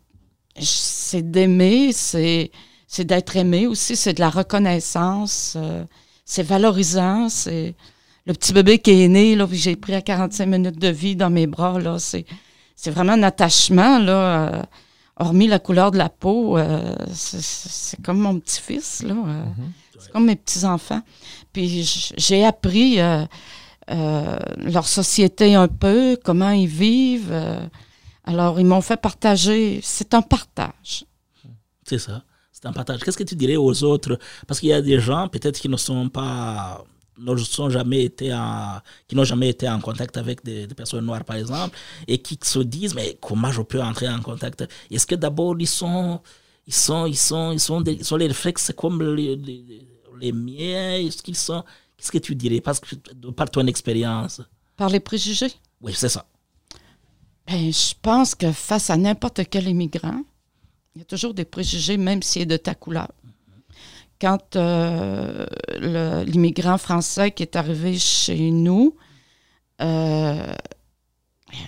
c'est 0.60 1.30
d'aimer, 1.30 1.92
c'est, 1.92 2.50
c'est 2.86 3.04
d'être 3.04 3.36
aimé 3.36 3.66
aussi, 3.66 3.94
c'est 3.96 4.14
de 4.14 4.20
la 4.20 4.30
reconnaissance, 4.30 5.54
euh, 5.56 5.84
c'est 6.24 6.42
valorisant, 6.42 7.28
c'est 7.28 7.76
le 8.26 8.32
petit 8.32 8.52
bébé 8.52 8.78
qui 8.78 9.02
est 9.02 9.08
né, 9.08 9.36
là, 9.36 9.46
puis 9.46 9.56
j'ai 9.58 9.76
pris 9.76 9.94
à 9.94 10.02
45 10.02 10.46
minutes 10.46 10.78
de 10.78 10.88
vie 10.88 11.14
dans 11.14 11.30
mes 11.30 11.46
bras, 11.46 11.78
là, 11.78 11.98
c'est, 12.00 12.24
c'est 12.74 12.90
vraiment 12.90 13.12
un 13.12 13.22
attachement, 13.22 13.98
là, 14.00 14.48
euh, 14.54 14.62
hormis 15.18 15.48
la 15.48 15.58
couleur 15.58 15.90
de 15.90 15.98
la 15.98 16.08
peau, 16.08 16.58
euh, 16.58 16.94
c'est, 17.12 18.00
comme 18.02 18.18
mon 18.18 18.38
petit-fils, 18.38 19.02
là, 19.02 19.14
euh, 19.14 19.44
c'est 19.98 20.12
comme 20.12 20.26
mes 20.26 20.36
petits-enfants. 20.36 21.02
Puis 21.52 22.12
j'ai 22.16 22.44
appris 22.44 23.00
euh, 23.00 23.24
euh, 23.90 24.38
leur 24.58 24.86
société 24.86 25.54
un 25.54 25.68
peu, 25.68 26.18
comment 26.24 26.50
ils 26.50 26.68
vivent. 26.68 27.34
alors, 28.24 28.60
ils 28.60 28.66
m'ont 28.66 28.80
fait 28.80 29.00
partager. 29.00 29.80
C'est 29.82 30.14
un 30.14 30.22
partage. 30.22 31.04
C'est 31.84 31.98
ça. 31.98 32.22
C'est 32.52 32.66
un 32.66 32.72
partage. 32.72 33.00
Qu'est-ce 33.00 33.18
que 33.18 33.24
tu 33.24 33.36
dirais 33.36 33.56
aux 33.56 33.84
autres? 33.84 34.18
Parce 34.46 34.60
qu'il 34.60 34.68
y 34.68 34.72
a 34.72 34.82
des 34.82 35.00
gens 35.00 35.28
peut-être 35.28 35.60
qui 35.60 35.68
ne 35.68 35.76
sont 35.76 36.08
pas 36.08 36.84
ne 37.18 37.36
sont 37.36 37.70
jamais 37.70 38.04
été 38.04 38.32
en, 38.32 38.80
qui 39.06 39.14
n'ont 39.16 39.24
jamais 39.24 39.48
été 39.48 39.68
en 39.68 39.80
contact 39.80 40.16
avec 40.16 40.44
des, 40.44 40.66
des 40.66 40.74
personnes 40.74 41.04
noires 41.04 41.24
par 41.24 41.36
exemple 41.36 41.76
et 42.06 42.18
qui 42.18 42.38
se 42.42 42.60
disent 42.60 42.94
mais 42.94 43.18
comment 43.20 43.50
je 43.50 43.62
peux 43.62 43.82
entrer 43.82 44.08
en 44.08 44.20
contact? 44.20 44.64
Est-ce 44.90 45.06
que 45.06 45.14
d'abord 45.14 45.56
ils 45.58 45.66
sont 45.66 46.20
ils 46.66 46.74
sont 46.74 47.06
ils 47.06 47.16
sont 47.16 47.52
ils 47.52 47.60
sont 47.60 47.80
des- 47.80 47.94
ils 47.94 48.04
sont 48.04 48.16
les 48.16 48.26
réflexes 48.28 48.72
comme 48.76 49.02
les, 49.14 49.36
les, 49.36 49.86
les 50.20 50.32
miens? 50.32 50.94
Est-ce 50.96 51.22
qu'ils 51.22 51.36
sont 51.36 51.64
qu'est-ce 51.96 52.12
que 52.12 52.18
tu 52.18 52.34
dirais? 52.34 52.60
Parce 52.60 52.80
que 52.80 52.94
par 53.30 53.50
ton 53.50 53.66
expérience. 53.66 54.40
Par 54.76 54.88
les 54.88 55.00
préjugés? 55.00 55.52
oui 55.80 55.92
c'est 55.94 56.08
ça. 56.08 56.24
Ben, 57.46 57.72
je 57.72 57.94
pense 58.02 58.34
que 58.34 58.52
face 58.52 58.90
à 58.90 58.96
n'importe 58.96 59.40
quel 59.50 59.66
immigrant, 59.68 60.20
il 60.94 60.98
y 60.98 61.02
a 61.02 61.04
toujours 61.06 61.32
des 61.32 61.46
préjugés, 61.46 61.96
même 61.96 62.22
s'il 62.22 62.42
est 62.42 62.46
de 62.46 62.56
ta 62.58 62.74
couleur. 62.74 63.08
Quand 64.20 64.56
euh, 64.56 65.46
l'immigrant 65.88 66.78
français 66.78 67.30
qui 67.30 67.42
est 67.42 67.56
arrivé 67.56 67.98
chez 67.98 68.50
nous, 68.50 68.96
euh, 69.80 70.54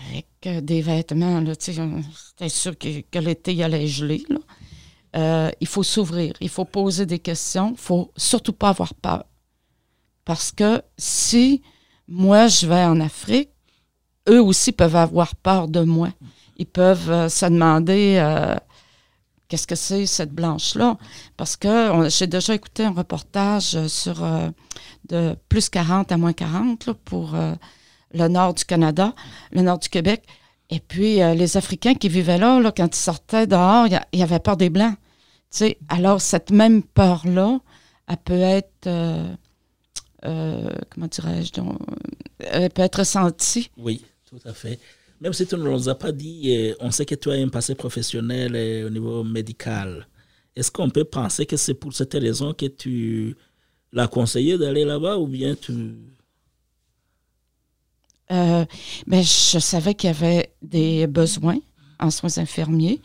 avec 0.09 0.65
des 0.65 0.83
vêtements, 0.83 1.43
c'était 1.59 2.49
sûr 2.49 2.77
que, 2.79 3.19
l'été, 3.19 3.63
allait 3.63 3.87
geler. 3.87 4.23
là. 4.29 4.39
Euh, 5.17 5.51
il 5.61 5.67
faut 5.67 5.83
s'ouvrir, 5.83 6.35
il 6.41 6.49
faut 6.49 6.65
poser 6.65 7.05
des 7.05 7.19
questions, 7.19 7.73
il 7.73 7.81
faut 7.81 8.13
surtout 8.17 8.53
pas 8.53 8.69
avoir 8.69 8.95
peur. 8.95 9.25
Parce 10.25 10.53
que 10.53 10.83
si 10.97 11.63
moi, 12.07 12.47
je 12.47 12.67
vais 12.67 12.85
en 12.85 13.01
Afrique, 13.01 13.51
eux 14.29 14.43
aussi 14.43 14.71
peuvent 14.73 14.97
avoir 14.97 15.35
peur 15.35 15.67
de 15.67 15.81
moi. 15.81 16.11
Ils 16.57 16.67
peuvent 16.67 17.11
euh, 17.11 17.29
se 17.29 17.47
demander 17.47 18.19
qu'est-ce 19.51 19.67
que 19.67 19.75
c'est 19.75 20.07
cette 20.07 20.33
blanche-là? 20.33 20.97
Parce 21.37 21.57
que 21.57 22.09
j'ai 22.09 22.27
déjà 22.27 22.55
écouté 22.55 22.85
un 22.85 22.93
reportage 22.93 23.75
euh, 23.75 23.89
sur 23.89 24.25
euh, 24.25 24.49
de 25.11 25.37
plus 25.51 25.69
40 25.69 26.11
à 26.13 26.17
moins 26.17 26.33
40 26.33 26.87
là, 26.87 26.95
pour 27.05 27.35
euh, 27.35 27.55
le 28.15 28.29
nord 28.29 28.55
du 28.55 28.65
Canada, 28.65 29.13
le 29.53 29.61
nord 29.63 29.79
du 29.81 29.89
Québec. 29.91 30.23
Et 30.71 30.79
puis, 30.79 31.17
les 31.17 31.57
Africains 31.57 31.95
qui 31.95 32.09
vivaient 32.09 32.39
là, 32.39 32.61
là, 32.61 32.71
quand 32.71 32.87
ils 32.95 32.99
sortaient 33.01 33.49
dehors, 33.49 33.89
il 33.89 33.93
y 33.93 33.97
a- 33.97 34.07
il 34.13 34.21
y 34.21 34.23
avait 34.23 34.39
peur 34.39 34.57
des 34.57 34.71
Blancs. 34.71 34.95
Alors, 35.89 36.21
cette 36.21 36.53
même 36.53 36.85
peur-là, 36.85 37.59
elle 38.07 38.17
peut 38.19 38.41
être, 38.41 38.89
comment 40.23 41.07
dirais-je, 41.11 41.51
elle 42.39 42.71
peut 42.71 42.83
être 42.83 43.01
ressentie. 43.01 43.71
Oui, 43.77 44.05
tout 44.29 44.39
à 44.45 44.53
fait. 44.55 44.79
Même 45.21 45.35
si 45.35 45.47
tu 45.47 45.55
ne 45.57 45.63
nous 45.63 45.89
as 45.89 45.95
pas 45.95 46.13
dit, 46.13 46.57
euh, 46.57 46.75
on 46.81 46.91
sait 46.91 47.05
que 47.05 47.15
tu 47.15 47.31
as 47.31 47.35
un 47.35 47.49
passé 47.49 47.75
professionnel 47.75 48.53
euh, 48.57 48.87
au 48.87 48.91
niveau 48.91 49.23
médical. 49.23 50.07
Est-ce 50.57 50.71
qu'on 50.71 50.89
peut 50.89 51.05
penser 51.05 51.45
que 51.45 51.57
c'est 51.57 51.75
pour 51.75 51.93
cette 51.93 52.15
raison 52.15 52.55
que 52.55 52.67
tu 52.67 53.37
l'as 53.93 54.09
conseillé 54.09 54.57
d'aller 54.57 54.85
là-bas 54.85 55.19
ou 55.19 55.27
bien 55.27 55.55
tu... 55.55 55.73
Euh, 58.33 58.65
mais 59.07 59.23
je 59.23 59.59
savais 59.59 59.95
qu'il 59.95 60.09
y 60.09 60.11
avait 60.11 60.55
des 60.63 61.07
besoins 61.07 61.59
en 61.99 62.11
soins 62.11 62.39
infirmiers. 62.39 63.01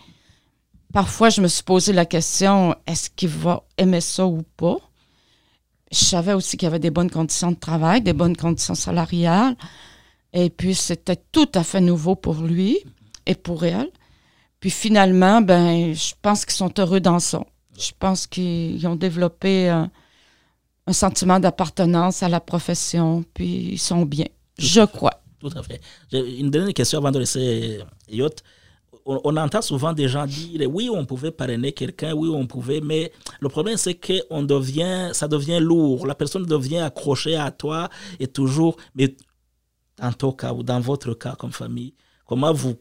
Parfois, 0.93 1.29
je 1.29 1.41
me 1.41 1.47
suis 1.47 1.63
posé 1.63 1.91
la 1.91 2.05
question 2.05 2.75
est-ce 2.87 3.09
qu'il 3.09 3.29
va 3.29 3.63
aimer 3.77 4.01
ça 4.01 4.25
ou 4.25 4.43
pas? 4.55 4.77
Je 5.91 5.97
savais 5.97 6.33
aussi 6.33 6.55
qu'il 6.55 6.67
y 6.67 6.69
avait 6.69 6.79
des 6.79 6.91
bonnes 6.91 7.09
conditions 7.09 7.51
de 7.51 7.57
travail, 7.57 8.01
des 8.01 8.13
bonnes 8.13 8.37
conditions 8.37 8.75
salariales. 8.75 9.57
Et 10.35 10.49
puis, 10.49 10.75
c'était 10.75 11.17
tout 11.31 11.49
à 11.55 11.63
fait 11.63 11.81
nouveau 11.81 12.15
pour 12.15 12.35
lui 12.35 12.79
et 13.25 13.35
pour 13.35 13.63
elle. 13.63 13.89
Puis 14.59 14.69
finalement, 14.69 15.41
ben, 15.41 15.93
je 15.93 16.13
pense 16.21 16.45
qu'ils 16.45 16.55
sont 16.55 16.73
heureux 16.77 16.99
dans 16.99 17.19
ça. 17.19 17.41
Je 17.77 17.91
pense 17.97 18.27
qu'ils 18.27 18.85
ont 18.87 18.95
développé 18.95 19.69
un, 19.69 19.89
un 20.87 20.93
sentiment 20.93 21.39
d'appartenance 21.39 22.21
à 22.21 22.29
la 22.29 22.39
profession, 22.39 23.23
puis 23.33 23.69
ils 23.73 23.79
sont 23.79 24.05
bien. 24.05 24.25
Je 24.57 24.81
crois. 24.81 25.21
Tout 25.39 25.51
à 25.55 25.63
fait. 25.63 25.81
Une 26.11 26.51
dernière 26.51 26.73
question 26.73 26.99
avant 26.99 27.11
de 27.11 27.19
laisser 27.19 27.79
Yacht. 28.09 28.43
On, 29.05 29.21
on 29.23 29.37
entend 29.37 29.61
souvent 29.61 29.93
des 29.93 30.07
gens 30.07 30.25
dire 30.25 30.67
oui, 30.69 30.89
on 30.91 31.05
pouvait 31.05 31.31
parrainer 31.31 31.71
quelqu'un, 31.71 32.13
oui, 32.13 32.29
on 32.29 32.47
pouvait, 32.47 32.81
mais 32.81 33.11
le 33.39 33.49
problème 33.49 33.77
c'est 33.77 33.93
que 33.93 34.13
on 34.31 34.41
devient, 34.41 35.09
ça 35.13 35.27
devient 35.27 35.59
lourd. 35.61 36.07
La 36.07 36.15
personne 36.15 36.45
devient 36.45 36.79
accrochée 36.79 37.35
à 37.35 37.51
toi 37.51 37.89
et 38.19 38.27
toujours. 38.27 38.77
Mais 38.95 39.15
dans 39.97 40.11
ton 40.13 40.31
cas 40.31 40.53
ou 40.53 40.63
dans 40.63 40.79
votre 40.79 41.13
cas 41.13 41.35
comme 41.35 41.51
famille, 41.51 41.93
comment 42.25 42.53
vous, 42.53 42.75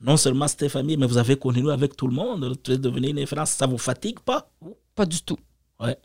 non 0.00 0.16
seulement 0.16 0.48
c'était 0.48 0.68
famille, 0.68 0.96
mais 0.96 1.06
vous 1.06 1.18
avez 1.18 1.36
continué 1.36 1.72
avec 1.72 1.96
tout 1.96 2.06
le 2.08 2.14
monde, 2.14 2.56
tu 2.62 2.72
es 2.72 2.78
devenu 2.78 3.08
une 3.08 3.18
référence, 3.18 3.50
ça 3.50 3.66
vous 3.66 3.78
fatigue 3.78 4.20
pas? 4.20 4.50
Pas 4.94 5.06
du 5.06 5.20
tout. 5.22 5.38
Ouais. 5.80 5.98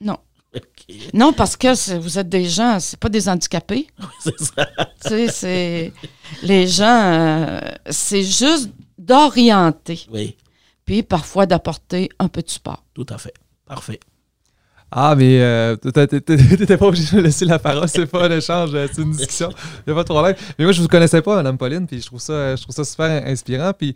Non. 0.00 0.18
Ok. 0.52 0.96
Non, 1.14 1.32
parce 1.32 1.56
que 1.56 1.96
vous 1.98 2.18
êtes 2.18 2.28
des 2.28 2.48
gens, 2.48 2.80
c'est 2.80 2.98
pas 2.98 3.08
des 3.08 3.28
handicapés. 3.28 3.86
C'est 4.20 4.36
ça. 4.40 4.66
tu 5.00 5.08
sais, 5.08 5.28
c'est. 5.28 5.92
Les 6.42 6.66
gens, 6.66 7.02
euh, 7.04 7.60
c'est 7.88 8.24
juste 8.24 8.68
d'orienter, 8.98 10.06
Oui, 10.10 10.36
puis 10.84 11.04
parfois 11.04 11.46
d'apporter 11.46 12.08
un 12.18 12.26
peu 12.26 12.42
de 12.42 12.50
support. 12.50 12.84
tout 12.94 13.06
à 13.10 13.18
fait. 13.18 13.32
Parfait. 13.64 14.00
Ah, 14.92 15.14
mais 15.16 15.40
euh, 15.40 15.76
t'étais- 15.76 16.76
pas 16.76 16.86
obligé 16.86 17.16
de 17.16 17.22
laisser 17.22 17.44
la 17.44 17.58
parole, 17.60 17.88
c'est 17.88 18.06
pas 18.06 18.26
un 18.26 18.30
échange, 18.36 18.70
euh, 18.74 18.88
c'est 18.92 19.02
une 19.02 19.12
discussion. 19.12 19.50
Y 19.86 19.90
a 19.90 19.94
pas 19.94 20.02
de 20.02 20.08
problème. 20.08 20.34
Mais 20.58 20.64
moi, 20.64 20.72
je 20.72 20.82
vous 20.82 20.88
connaissais 20.88 21.22
pas, 21.22 21.36
Madame 21.36 21.56
Pauline, 21.58 21.86
puis 21.86 22.00
je 22.00 22.06
trouve 22.06 22.20
ça, 22.20 22.56
je 22.56 22.62
trouve 22.62 22.74
ça 22.74 22.82
super 22.84 23.24
inspirant. 23.26 23.72
Puis 23.72 23.94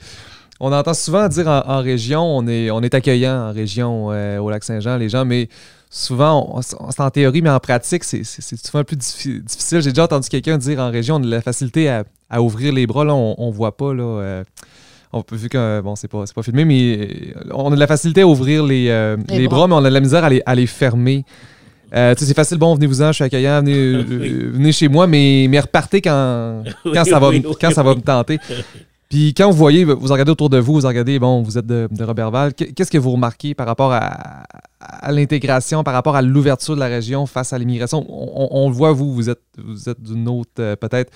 on 0.61 0.73
entend 0.73 0.95
souvent 0.95 1.27
dire 1.29 1.49
en, 1.49 1.81
région, 1.83 2.23
on 2.23 2.47
est, 2.47 2.71
on 2.71 2.81
est 2.83 2.95
accueillant 2.95 3.49
en 3.49 3.53
région 3.53 4.13
euh, 4.13 4.39
au 4.39 4.51
Lac-Saint-Jean, 4.51 4.97
les 4.97 5.09
gens, 5.09 5.25
mais 5.25 5.49
souvent, 5.91 6.61
c'est 6.63 7.01
en 7.01 7.11
théorie, 7.11 7.43
mais 7.43 7.51
en 7.51 7.59
pratique, 7.61 8.05
c'est 8.05 8.23
souvent 8.25 8.85
plus 8.85 8.97
diffi- 8.97 9.43
difficile. 9.43 9.81
J'ai 9.83 9.91
déjà 9.91 10.05
entendu 10.05 10.29
quelqu'un 10.29 10.59
dire 10.59 10.79
en 10.79 10.91
région, 10.93 11.17
on 11.17 11.23
a 11.25 11.27
la 11.27 11.41
facilité 11.43 11.89
à, 11.89 12.05
à 12.31 12.41
ouvrir 12.41 12.73
les 12.73 12.87
bras, 12.87 13.05
là, 13.05 13.15
on, 13.15 13.35
on 13.39 13.51
voit 13.51 13.77
pas, 13.77 13.93
là. 13.95 14.03
euh, 14.05 14.45
on 15.15 15.23
peut, 15.23 15.37
vu 15.37 15.49
que, 15.49 15.81
bon, 15.81 15.97
c'est 15.97 16.09
pas, 16.09 16.25
pas 16.35 16.43
filmé, 16.43 16.65
mais 16.65 17.09
euh, 17.37 17.51
on 17.55 17.71
a 17.73 17.75
de 17.75 17.81
la 17.81 17.87
facilité 17.87 18.23
à 18.23 18.27
ouvrir 18.27 18.65
les, 18.65 18.89
euh, 18.89 19.17
Les 19.29 19.39
les 19.41 19.49
bras. 19.49 19.59
bras, 19.59 19.69
mais 19.69 19.75
on 19.75 19.85
a 19.85 19.89
de 19.89 19.95
la 19.95 20.01
misère 20.01 20.25
à 20.25 20.29
les, 20.29 20.43
à 20.45 20.55
les 20.55 20.67
fermer. 20.67 21.25
Euh, 21.95 22.15
tu 22.15 22.21
sais, 22.21 22.27
c'est 22.27 22.35
facile, 22.35 22.59
bon, 22.59 22.75
venez-vous-en, 22.75 23.09
je 23.09 23.13
suis 23.13 23.25
accueillant, 23.25 23.61
venez, 23.61 23.73
euh, 23.77 24.51
venez 24.53 24.73
chez 24.73 24.89
moi, 24.89 25.07
mais, 25.07 25.47
mais 25.49 25.61
repartez 25.61 26.01
quand, 26.01 26.63
quand, 26.85 27.05
ça, 27.05 27.19
va, 27.19 27.31
quand 27.61 27.71
ça 27.71 27.83
va 27.83 27.95
me 27.95 28.01
tenter. 28.01 28.39
Puis 29.09 29.33
quand 29.35 29.49
vous 29.51 29.57
voyez, 29.57 29.85
vous 29.85 29.95
regardez 30.09 30.33
autour 30.33 30.51
de 30.51 30.59
vous, 30.59 30.81
vous 30.81 30.87
regardez, 30.89 31.19
bon, 31.21 31.43
vous 31.43 31.57
êtes 31.57 31.67
de, 31.67 31.87
de 31.91 32.05
Robertval, 32.05 32.53
qu'est- 32.55 32.73
qu'est-ce 32.73 32.91
que 32.91 32.99
vous 32.99 33.13
remarquez 33.13 33.55
par 33.55 33.67
rapport 33.67 33.93
à, 33.93 34.43
à 34.81 35.13
l'intégration, 35.13 35.85
par 35.85 35.95
rapport 35.95 36.17
à 36.17 36.23
l'ouverture 36.23 36.75
de 36.75 36.81
la 36.81 36.87
région 36.89 37.27
face 37.27 37.53
à 37.53 37.59
l'immigration? 37.59 38.05
On, 38.09 38.33
on- 38.35 38.65
on 38.65 38.69
le 38.69 38.75
voit, 38.75 38.91
vous, 38.93 39.15
vous 39.15 39.31
êtes, 39.31 39.43
vous 39.63 39.89
êtes 39.89 40.03
d'une 40.03 40.27
autre, 40.29 40.51
euh, 40.59 40.75
peut-être, 40.75 41.13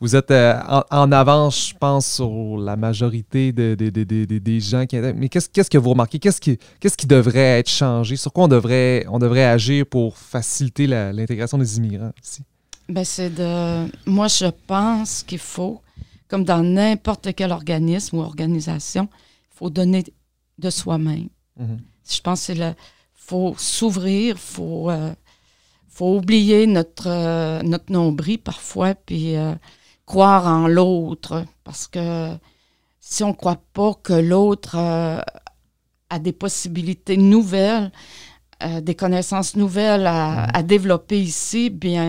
vous 0.00 0.14
êtes 0.16 0.30
euh, 0.30 0.58
en, 0.68 0.82
en 0.90 1.12
avance, 1.12 1.68
je 1.70 1.74
pense, 1.74 2.06
sur 2.14 2.56
la 2.58 2.76
majorité 2.76 3.52
de- 3.52 3.74
de- 3.74 3.90
de- 3.90 4.04
de- 4.04 4.24
de- 4.24 4.38
des 4.38 4.60
gens 4.60 4.86
qui... 4.86 4.96
Mais 4.98 5.28
qu'est-ce 5.28 5.48
qu'est-ce 5.48 5.70
que 5.70 5.78
vous 5.78 5.90
remarquez? 5.90 6.18
Qu'est-ce 6.18 6.40
qui, 6.40 6.58
qu'est-ce 6.80 6.96
qui 6.96 7.06
devrait 7.06 7.58
être 7.60 7.68
changé? 7.70 8.16
Sur 8.16 8.32
quoi 8.32 8.44
on 8.44 8.48
devrait, 8.48 9.04
on 9.10 9.18
devrait 9.18 9.44
agir 9.44 9.86
pour 9.86 10.16
faciliter 10.16 10.86
la- 10.86 11.12
l'intégration 11.12 11.58
des 11.58 11.76
immigrants 11.78 12.12
ici? 12.22 12.42
Ben, 12.88 13.04
c'est 13.04 13.30
de. 13.30 13.86
Moi, 14.06 14.28
je 14.28 14.46
pense 14.66 15.22
qu'il 15.22 15.38
faut, 15.38 15.80
comme 16.28 16.44
dans 16.44 16.62
n'importe 16.62 17.34
quel 17.34 17.52
organisme 17.52 18.16
ou 18.16 18.20
organisation, 18.20 19.08
il 19.52 19.56
faut 19.58 19.68
donner 19.70 20.04
de 20.58 20.70
soi-même. 20.70 21.28
Mhm. 21.58 21.78
Je 22.08 22.20
pense 22.20 22.40
que 22.40 22.46
c'est 22.46 22.54
le. 22.54 22.72
faut 23.14 23.54
s'ouvrir, 23.58 24.38
faut, 24.38 24.90
euh, 24.90 25.12
faut 25.90 26.16
oublier 26.16 26.66
notre, 26.66 27.08
euh, 27.08 27.60
notre 27.62 27.92
nombril 27.92 28.38
parfois, 28.38 28.94
puis 28.94 29.36
euh, 29.36 29.54
croire 30.08 30.46
en 30.46 30.66
l'autre. 30.66 31.44
Parce 31.64 31.86
que 31.86 32.30
si 32.98 33.22
on 33.22 33.28
ne 33.28 33.32
croit 33.34 33.62
pas 33.74 33.92
que 34.02 34.14
l'autre 34.14 34.76
euh, 34.76 35.20
a 36.08 36.18
des 36.18 36.32
possibilités 36.32 37.18
nouvelles, 37.18 37.92
euh, 38.62 38.80
des 38.80 38.94
connaissances 38.94 39.54
nouvelles 39.54 40.06
à, 40.06 40.44
à 40.44 40.62
développer 40.62 41.20
ici, 41.20 41.68
bien, 41.68 42.06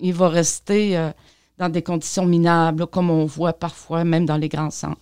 il 0.00 0.14
va 0.14 0.28
rester 0.28 0.98
euh, 0.98 1.12
dans 1.58 1.68
des 1.68 1.82
conditions 1.82 2.26
minables, 2.26 2.88
comme 2.88 3.08
on 3.08 3.24
voit 3.24 3.52
parfois, 3.52 4.02
même 4.02 4.26
dans 4.26 4.36
les 4.36 4.48
grands 4.48 4.70
centres. 4.70 5.00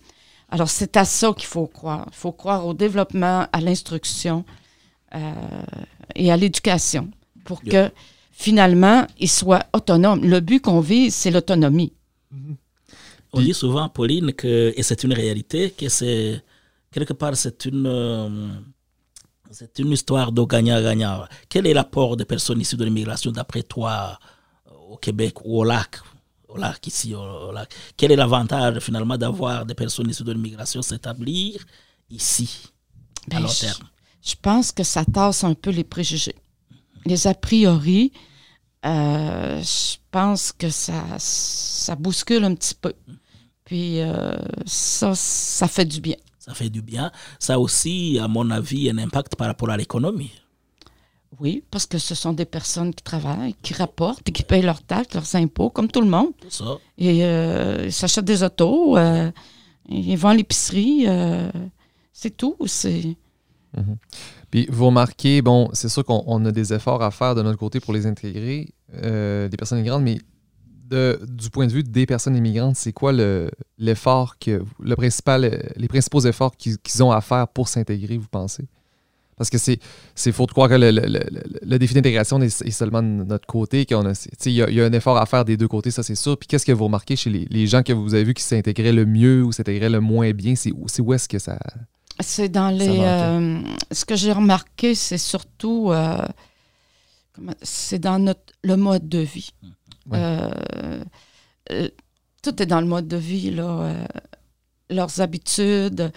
Alors, 0.51 0.69
c'est 0.69 0.95
à 0.95 1.05
ça 1.05 1.33
qu'il 1.33 1.47
faut 1.47 1.67
croire. 1.67 2.05
Il 2.11 2.15
faut 2.15 2.31
croire 2.31 2.67
au 2.67 2.75
développement, 2.75 3.47
à 3.51 3.61
l'instruction 3.61 4.45
et 6.15 6.31
à 6.31 6.37
l'éducation 6.37 7.09
pour 7.45 7.61
que 7.63 7.91
finalement, 8.39 9.05
ils 9.19 9.29
soient 9.29 9.65
autonomes. 9.73 10.23
Le 10.23 10.39
but 10.39 10.61
qu'on 10.61 10.79
vise, 10.79 11.13
c'est 11.13 11.29
l'autonomie. 11.29 11.91
On 13.33 13.41
dit 13.41 13.53
souvent, 13.53 13.89
Pauline, 13.89 14.31
que, 14.33 14.73
et 14.75 14.81
c'est 14.81 15.03
une 15.03 15.13
réalité, 15.13 15.71
que 15.71 15.89
c'est 15.89 16.41
quelque 16.89 17.13
part, 17.13 17.35
c'est 17.35 17.65
une, 17.65 17.85
euh, 17.85 18.47
c'est 19.51 19.77
une 19.79 19.91
histoire 19.91 20.31
de 20.31 20.41
gagnant-gagnant. 20.41 21.25
Quel 21.49 21.67
est 21.67 21.73
l'apport 21.73 22.15
des 22.15 22.23
personnes 22.23 22.61
issues 22.61 22.77
de 22.77 22.85
l'immigration, 22.85 23.31
d'après 23.31 23.61
toi, 23.61 24.17
au 24.89 24.95
Québec 24.95 25.43
ou 25.43 25.59
au 25.59 25.63
lac 25.65 25.99
au 26.47 26.57
lac 26.57 26.87
ici, 26.87 27.13
au, 27.13 27.51
lac? 27.51 27.71
Quel 27.95 28.11
est 28.11 28.15
l'avantage 28.15 28.79
finalement 28.79 29.17
d'avoir 29.17 29.67
des 29.67 29.75
personnes 29.75 30.09
issues 30.09 30.23
de 30.23 30.31
l'immigration 30.31 30.81
s'établir 30.81 31.63
ici 32.09 32.71
à 33.29 33.35
ben, 33.35 33.41
long 33.41 33.49
terme? 33.49 33.87
Je, 34.23 34.33
pense 34.41 34.71
que 34.71 34.81
ça 34.83 35.05
tasse 35.05 35.43
un 35.43 35.53
peu 35.53 35.69
les 35.69 35.83
préjugés. 35.83 36.35
Les 37.05 37.27
a 37.27 37.35
priori, 37.35 38.11
euh, 38.85 39.61
je 39.61 39.97
pense 40.11 40.51
que 40.51 40.69
ça, 40.69 41.03
ça 41.17 41.95
bouscule 41.95 42.43
un 42.43 42.55
petit 42.55 42.75
peu. 42.75 42.93
Puis 43.65 44.01
euh, 44.01 44.37
ça, 44.65 45.13
ça 45.15 45.67
fait 45.67 45.85
du 45.85 46.01
bien. 46.01 46.15
Ça 46.39 46.53
fait 46.53 46.69
du 46.69 46.81
bien. 46.81 47.11
Ça 47.37 47.55
a 47.55 47.59
aussi, 47.59 48.17
à 48.19 48.27
mon 48.27 48.49
avis, 48.49 48.89
un 48.89 48.97
impact 48.97 49.35
par 49.35 49.47
rapport 49.47 49.69
à 49.69 49.77
l'économie. 49.77 50.31
Oui, 51.39 51.63
parce 51.69 51.85
que 51.85 51.97
ce 51.99 52.15
sont 52.15 52.33
des 52.33 52.45
personnes 52.45 52.93
qui 52.93 53.03
travaillent, 53.03 53.55
qui 53.61 53.73
rapportent 53.73 54.27
et 54.27 54.31
qui 54.31 54.43
payent 54.43 54.63
leurs 54.63 54.81
taxes, 54.81 55.13
leurs 55.13 55.35
impôts, 55.35 55.69
comme 55.69 55.89
tout 55.89 56.01
le 56.01 56.07
monde. 56.07 56.33
Ça. 56.49 56.77
Et 56.97 57.23
euh, 57.23 57.83
ils 57.85 57.93
s'achètent 57.93 58.25
des 58.25 58.43
autos, 58.43 58.97
euh, 58.97 59.31
ils 59.87 60.17
vont 60.17 60.29
à 60.29 60.33
l'épicerie. 60.35 61.05
Euh, 61.07 61.51
c'est 62.11 62.35
tout. 62.35 62.57
C'est. 62.65 63.15
Mhm. 63.77 63.97
Puis 64.51 64.67
vous 64.69 64.87
remarquez, 64.87 65.41
bon, 65.41 65.69
c'est 65.73 65.89
sûr 65.89 66.03
qu'on 66.03 66.45
a 66.45 66.51
des 66.51 66.73
efforts 66.73 67.03
à 67.03 67.11
faire 67.11 67.35
de 67.35 67.41
notre 67.41 67.59
côté 67.59 67.79
pour 67.79 67.93
les 67.93 68.05
intégrer, 68.07 68.73
des 68.93 69.57
personnes 69.57 69.79
immigrantes, 69.79 70.03
mais 70.03 70.17
du 70.89 71.49
point 71.51 71.67
de 71.67 71.71
vue 71.71 71.83
des 71.83 72.05
personnes 72.05 72.35
immigrantes, 72.35 72.75
c'est 72.75 72.93
quoi 72.93 73.11
l'effort 73.77 74.39
que 74.39 74.63
le 74.79 74.95
principal, 74.95 75.71
les 75.75 75.87
principaux 75.87 76.21
efforts 76.21 76.55
qu'ils 76.57 77.03
ont 77.03 77.11
à 77.11 77.21
faire 77.21 77.47
pour 77.47 77.67
s'intégrer, 77.67 78.17
vous 78.17 78.27
pensez? 78.27 78.65
Parce 79.39 79.49
que 79.49 79.57
c'est, 79.57 79.79
faux 80.33 80.47
de 80.47 80.51
croire 80.51 80.67
que 80.67 80.75
le, 80.75 81.77
défi 81.77 81.93
d'intégration 81.93 82.41
est, 82.41 82.71
seulement 82.71 83.01
de 83.01 83.23
notre 83.23 83.47
côté. 83.47 83.87
Il, 83.89 84.51
y 84.51 84.61
a, 84.81 84.85
un 84.85 84.91
effort 84.91 85.17
à 85.17 85.25
faire 85.25 85.45
des 85.45 85.55
deux 85.55 85.69
côtés, 85.69 85.91
ça 85.91 86.03
c'est 86.03 86.15
sûr. 86.15 86.37
Puis 86.37 86.45
qu'est-ce 86.45 86.65
que 86.65 86.73
vous 86.73 86.83
remarquez 86.83 87.15
chez 87.15 87.29
les, 87.29 87.67
gens 87.67 87.81
que 87.81 87.93
vous 87.93 88.13
avez 88.15 88.25
vus 88.25 88.33
qui 88.33 88.43
s'intégraient 88.43 88.91
le 88.91 89.05
mieux 89.05 89.45
ou 89.45 89.53
s'intégraient 89.53 89.89
le 89.89 90.01
moins 90.01 90.31
bien? 90.31 90.55
C'est 90.55 90.73
où 90.73 91.13
est-ce 91.13 91.29
que 91.29 91.39
ça. 91.39 91.57
C'est 92.19 92.49
dans 92.49 92.69
les. 92.69 92.99
Euh, 92.99 93.61
ce 93.91 94.05
que 94.05 94.15
j'ai 94.15 94.31
remarqué, 94.31 94.95
c'est 94.95 95.17
surtout. 95.17 95.91
Euh, 95.91 96.25
c'est 97.61 97.99
dans 97.99 98.19
notre, 98.19 98.53
le 98.63 98.75
mode 98.75 99.07
de 99.07 99.19
vie. 99.19 99.51
Euh, 100.13 100.49
tout 102.41 102.61
est 102.61 102.65
dans 102.65 102.81
le 102.81 102.87
mode 102.87 103.07
de 103.07 103.17
vie, 103.17 103.51
là. 103.51 103.93
leurs 104.89 105.21
habitudes, 105.21 106.11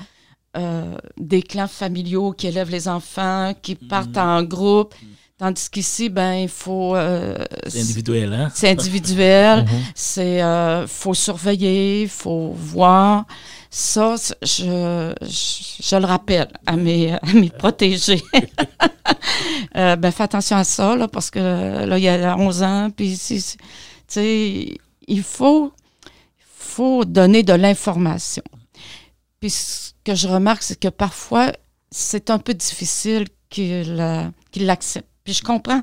des 1.16 1.42
clans 1.42 1.68
familiaux 1.68 2.32
qui 2.32 2.48
élèvent 2.48 2.70
les 2.70 2.88
enfants, 2.88 3.54
qui 3.60 3.76
partent 3.76 4.16
mhm. 4.16 4.28
en 4.28 4.42
groupe. 4.42 4.94
Tandis 5.42 5.68
qu'ici, 5.68 6.08
ben, 6.08 6.34
il 6.34 6.48
faut. 6.48 6.94
Euh, 6.94 7.36
c'est 7.66 7.80
individuel, 7.80 8.32
hein? 8.32 8.52
C'est 8.54 8.70
individuel. 8.70 9.64
Mhm. 9.72 9.82
C'est. 9.92 10.40
Euh, 10.40 10.86
faut 10.86 11.14
surveiller, 11.14 12.02
il 12.02 12.08
faut 12.08 12.52
voir. 12.52 13.24
Ça, 13.68 14.14
je, 14.40 15.12
je, 15.20 15.96
le 15.96 16.04
rappelle 16.04 16.46
à 16.64 16.76
mes, 16.76 17.14
à 17.14 17.20
mes 17.34 17.50
protégés. 17.50 18.22
ben, 19.74 20.10
fais 20.12 20.22
attention 20.22 20.58
à 20.58 20.62
ça, 20.62 20.94
là, 20.94 21.08
parce 21.08 21.28
que 21.28 21.40
là, 21.86 21.98
il 21.98 22.04
y 22.04 22.08
a 22.08 22.36
11 22.38 22.62
ans, 22.62 22.90
puis, 22.96 23.18
tu 23.18 23.40
sais, 24.06 24.76
il 25.08 25.22
faut, 25.24 25.72
faut 26.38 27.04
donner 27.04 27.42
de 27.42 27.54
l'information. 27.54 28.44
Puis 29.40 29.50
ce 29.50 29.90
que 30.04 30.14
je 30.14 30.28
remarque, 30.28 30.62
c'est 30.62 30.78
que 30.78 30.88
parfois, 30.88 31.50
c'est 31.90 32.30
un 32.30 32.38
peu 32.38 32.54
difficile 32.54 33.26
qu'ils 33.50 33.96
l'acceptent. 34.54 35.11
Puis 35.24 35.34
je 35.34 35.42
comprends, 35.42 35.82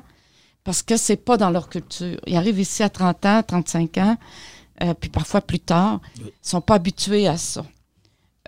parce 0.64 0.82
que 0.82 0.96
c'est 0.96 1.16
pas 1.16 1.36
dans 1.36 1.50
leur 1.50 1.68
culture. 1.68 2.20
Ils 2.26 2.36
arrivent 2.36 2.60
ici 2.60 2.82
à 2.82 2.88
30 2.88 3.26
ans, 3.26 3.42
35 3.42 3.98
ans, 3.98 4.16
euh, 4.82 4.94
puis 4.94 5.10
parfois 5.10 5.40
plus 5.40 5.60
tard. 5.60 6.00
Ils 6.18 6.32
sont 6.42 6.60
pas 6.60 6.74
habitués 6.74 7.26
à 7.26 7.36
ça. 7.36 7.64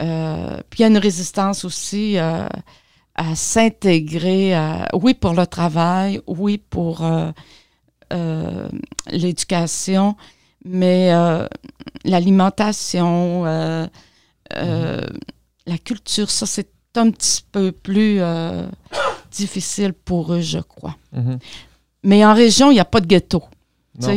Euh, 0.00 0.60
puis 0.70 0.80
il 0.80 0.82
y 0.82 0.84
a 0.84 0.88
une 0.88 0.98
résistance 0.98 1.64
aussi 1.64 2.18
euh, 2.18 2.46
à 3.14 3.34
s'intégrer, 3.34 4.54
oui 4.94 5.14
pour 5.14 5.34
le 5.34 5.46
travail, 5.46 6.20
oui 6.26 6.58
pour 6.58 7.06
l'éducation, 9.10 10.16
mais 10.64 11.12
l'alimentation, 12.04 13.44
euh, 14.56 15.00
la 15.66 15.78
culture, 15.78 16.30
ça, 16.30 16.46
c'est 16.46 16.68
un 16.96 17.10
petit 17.10 17.44
peu 17.52 17.72
plus 17.72 18.20
euh, 18.20 18.66
difficile 19.32 19.92
pour 19.92 20.32
eux, 20.34 20.40
je 20.40 20.58
crois. 20.58 20.96
Mhm. 21.12 21.38
Mais 22.04 22.24
en 22.24 22.34
région, 22.34 22.70
il 22.70 22.74
n'y 22.74 22.80
a 22.80 22.84
pas 22.84 23.00
de 23.00 23.06
ghetto. 23.06 23.42
Ça 24.00 24.12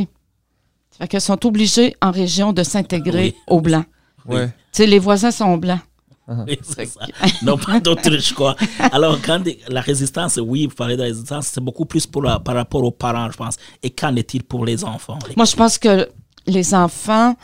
fait 1.00 1.08
qu'ils 1.10 1.22
sont 1.22 1.46
obligés 1.46 1.96
en 2.02 2.12
région 2.12 2.54
de 2.54 2.64
s'intégrer 2.64 3.36
aux 3.48 3.62
Blancs. 3.62 3.86
Ouais. 4.28 4.50
les 4.80 5.00
voisins 5.00 5.32
sont 5.32 5.58
blancs. 5.58 5.82
Uh-huh. 6.28 6.44
Oui, 6.48 6.60
c'est 6.64 6.86
ça. 6.86 7.02
non, 7.44 7.58
pas 7.58 7.80
d'autruche, 7.80 8.34
quoi. 8.34 8.56
Alors, 8.92 9.20
quand 9.22 9.44
la 9.68 9.82
résistance, 9.82 10.40
oui, 10.42 10.66
vous 10.66 10.74
parlez 10.74 10.96
de 10.96 11.02
la 11.02 11.08
résistance, 11.08 11.48
c'est 11.48 11.62
beaucoup 11.62 11.86
plus 11.86 12.08
pour 12.08 12.24
par 12.44 12.56
rapport 12.56 12.84
aux 12.84 12.92
parents, 12.92 13.30
je 13.30 13.38
pense. 13.38 13.58
Et 13.84 13.92
qu'en 13.92 14.16
est-il 14.16 14.44
pour 14.44 14.66
les 14.66 14.84
enfants? 14.84 15.20
Moi, 15.36 15.46
je 15.46 15.56
pense 15.56 15.78
que 15.78 16.10
les 16.48 16.74
enfants, 16.74 17.36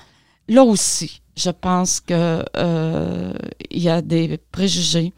là 0.47 0.63
aussi, 0.63 1.21
je 1.35 1.51
pense 1.51 1.99
que 1.99 2.43
euh, 2.57 3.33
il 3.69 3.83
y 3.83 3.89
a 3.89 4.01
des 4.01 4.39
préjugés. 4.51 5.13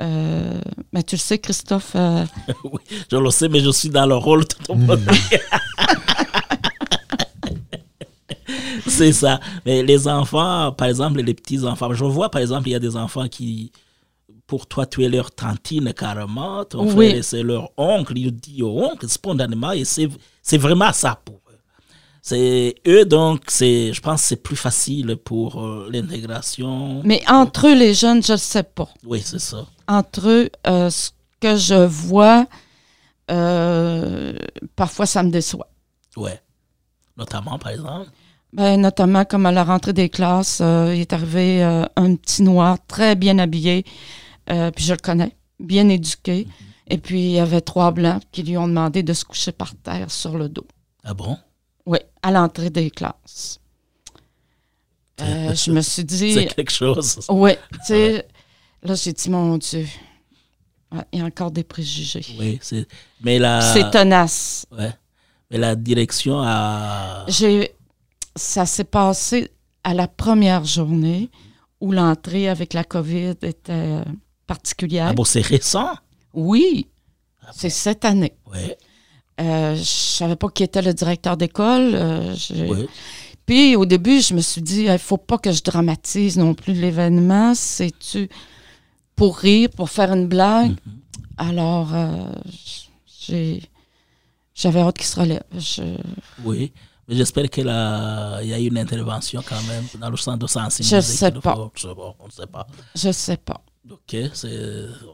Euh, 0.00 0.60
mais 0.92 1.02
tu 1.02 1.16
le 1.16 1.20
sais, 1.20 1.38
Christophe. 1.38 1.92
Euh, 1.94 2.24
oui, 2.64 2.80
je 3.10 3.16
le 3.16 3.30
sais, 3.30 3.48
mais 3.48 3.60
je 3.60 3.70
suis 3.70 3.88
dans 3.88 4.06
le 4.06 4.16
rôle 4.16 4.44
de 4.44 4.54
ton 4.64 4.78
C'est 8.86 9.12
ça. 9.12 9.40
Mais 9.64 9.82
les 9.82 10.06
enfants, 10.08 10.72
par 10.72 10.88
exemple, 10.88 11.20
les 11.20 11.34
petits-enfants, 11.34 11.94
je 11.94 12.04
vois, 12.04 12.30
par 12.30 12.40
exemple, 12.40 12.68
il 12.68 12.72
y 12.72 12.74
a 12.74 12.80
des 12.80 12.96
enfants 12.96 13.28
qui, 13.28 13.72
pour 14.46 14.66
toi, 14.66 14.86
tu 14.86 15.04
es 15.04 15.08
leur 15.08 15.30
tantine 15.30 15.92
carrément, 15.94 16.64
ton 16.64 16.88
frère, 16.88 17.24
c'est 17.24 17.42
leur 17.42 17.70
oncle, 17.76 18.16
il 18.16 18.32
dit 18.32 18.62
au 18.62 18.84
oncle 18.84 19.08
spontanément, 19.08 19.72
et 19.72 19.84
c'est 19.84 20.58
vraiment 20.58 20.92
ça 20.92 21.18
pour 21.24 21.40
c'est 22.26 22.76
eux, 22.88 23.04
donc, 23.04 23.42
c'est, 23.48 23.92
je 23.92 24.00
pense 24.00 24.22
que 24.22 24.28
c'est 24.28 24.42
plus 24.42 24.56
facile 24.56 25.18
pour 25.22 25.62
euh, 25.62 25.90
l'intégration. 25.92 27.02
Mais 27.04 27.22
entre 27.28 27.66
eux, 27.66 27.74
les 27.74 27.92
jeunes, 27.92 28.22
je 28.22 28.32
ne 28.32 28.38
sais 28.38 28.62
pas. 28.62 28.88
Oui, 29.04 29.20
c'est 29.22 29.38
ça. 29.38 29.66
Entre 29.86 30.26
eux, 30.26 30.48
euh, 30.66 30.88
ce 30.88 31.10
que 31.38 31.54
je 31.54 31.84
vois, 31.84 32.46
euh, 33.30 34.32
parfois, 34.74 35.04
ça 35.04 35.22
me 35.22 35.30
déçoit. 35.30 35.68
Oui. 36.16 36.30
Notamment, 37.18 37.58
par 37.58 37.72
exemple? 37.72 38.08
Ben, 38.54 38.80
notamment, 38.80 39.26
comme 39.26 39.44
à 39.44 39.52
la 39.52 39.62
rentrée 39.62 39.92
des 39.92 40.08
classes, 40.08 40.60
il 40.60 41.00
est 41.02 41.12
arrivé 41.12 41.62
un 41.62 42.16
petit 42.16 42.42
noir 42.42 42.78
très 42.88 43.16
bien 43.16 43.38
habillé, 43.38 43.84
puis 44.46 44.84
je 44.84 44.94
le 44.94 44.98
connais, 44.98 45.36
bien 45.60 45.90
éduqué. 45.90 46.46
Mhm. 46.46 46.52
Et 46.86 46.96
puis, 46.96 47.20
il 47.20 47.32
y 47.32 47.38
avait 47.38 47.60
trois 47.60 47.90
blancs 47.90 48.22
qui 48.32 48.44
lui 48.44 48.56
ont 48.56 48.68
demandé 48.68 49.02
de 49.02 49.12
se 49.12 49.26
coucher 49.26 49.52
par 49.52 49.74
terre 49.74 50.10
sur 50.10 50.38
le 50.38 50.48
dos. 50.48 50.66
Ah 51.02 51.12
bon? 51.12 51.36
Oui, 51.86 51.98
à 52.22 52.30
l'entrée 52.30 52.70
des 52.70 52.90
classes. 52.90 53.60
Euh, 55.20 55.54
je 55.54 55.70
me 55.70 55.80
suis 55.80 56.04
dit. 56.04 56.34
C'est 56.34 56.46
quelque 56.46 56.72
chose. 56.72 57.20
Oui, 57.28 57.52
tu 57.72 57.78
sais, 57.86 58.26
là, 58.82 58.94
j'ai 58.94 59.12
dit, 59.12 59.30
mon 59.30 59.58
Dieu, 59.58 59.86
il 61.12 61.18
y 61.18 61.22
a 61.22 61.24
encore 61.24 61.50
des 61.50 61.64
préjugés. 61.64 62.24
Oui, 62.38 62.58
c'est. 62.62 62.86
Mais 63.22 63.38
la. 63.38 63.60
C'est 63.60 63.90
tenace. 63.90 64.66
Oui. 64.72 64.86
Mais 65.50 65.58
la 65.58 65.74
direction 65.76 66.40
a. 66.42 67.24
J'ai. 67.28 67.74
Ça 68.36 68.66
s'est 68.66 68.84
passé 68.84 69.52
à 69.84 69.94
la 69.94 70.08
première 70.08 70.64
journée 70.64 71.30
où 71.80 71.92
l'entrée 71.92 72.48
avec 72.48 72.72
la 72.72 72.82
COVID 72.82 73.34
était 73.42 74.00
particulière. 74.46 75.08
Ah 75.10 75.12
bon, 75.12 75.24
c'est 75.24 75.40
récent? 75.40 75.94
Oui. 76.32 76.88
Ah 77.42 77.50
c'est 77.54 77.70
cette 77.70 78.04
année. 78.04 78.34
Oui. 78.52 78.72
Euh, 79.40 79.74
je 79.74 79.82
savais 79.82 80.36
pas 80.36 80.48
qui 80.48 80.62
était 80.62 80.82
le 80.82 80.94
directeur 80.94 81.36
d'école. 81.36 81.92
Euh, 81.94 82.34
puis 83.46 83.76
au 83.76 83.84
début, 83.84 84.20
je 84.20 84.34
me 84.34 84.40
suis 84.40 84.62
dit, 84.62 84.84
il 84.84 84.98
faut 84.98 85.16
pas 85.16 85.38
que 85.38 85.52
je 85.52 85.62
dramatise 85.62 86.38
non 86.38 86.54
plus 86.54 86.72
l'événement. 86.72 87.54
C'est-tu 87.54 88.28
pour 89.16 89.38
rire, 89.38 89.68
pour 89.76 89.90
faire 89.90 90.12
une 90.12 90.28
blague? 90.28 90.72
Mm-hmm. 90.72 90.78
Alors, 91.36 91.90
euh, 91.94 93.58
j'avais 94.54 94.80
hâte 94.80 94.96
qu'il 94.96 95.06
se 95.06 95.20
relève. 95.20 95.42
Oui. 96.44 96.72
Mais 97.06 97.16
j'espère 97.16 97.50
qu'il 97.50 97.66
y 97.66 97.68
a 97.68 98.40
eu 98.58 98.66
une 98.68 98.78
intervention 98.78 99.42
quand 99.46 99.62
même 99.64 99.84
dans 99.98 100.08
le 100.08 100.16
sens 100.16 100.38
de 100.38 100.46
sensibiliser. 100.46 100.90
Je 100.90 101.26
ne 101.26 101.32
sais 101.32 101.40
pas. 101.40 101.54
on 101.58 101.64
ne 101.64 102.46
pas. 102.46 102.66
Je 102.94 103.08
ne 103.08 103.12
sais 103.12 103.36
pas. 103.36 103.60
Ok, 103.90 104.16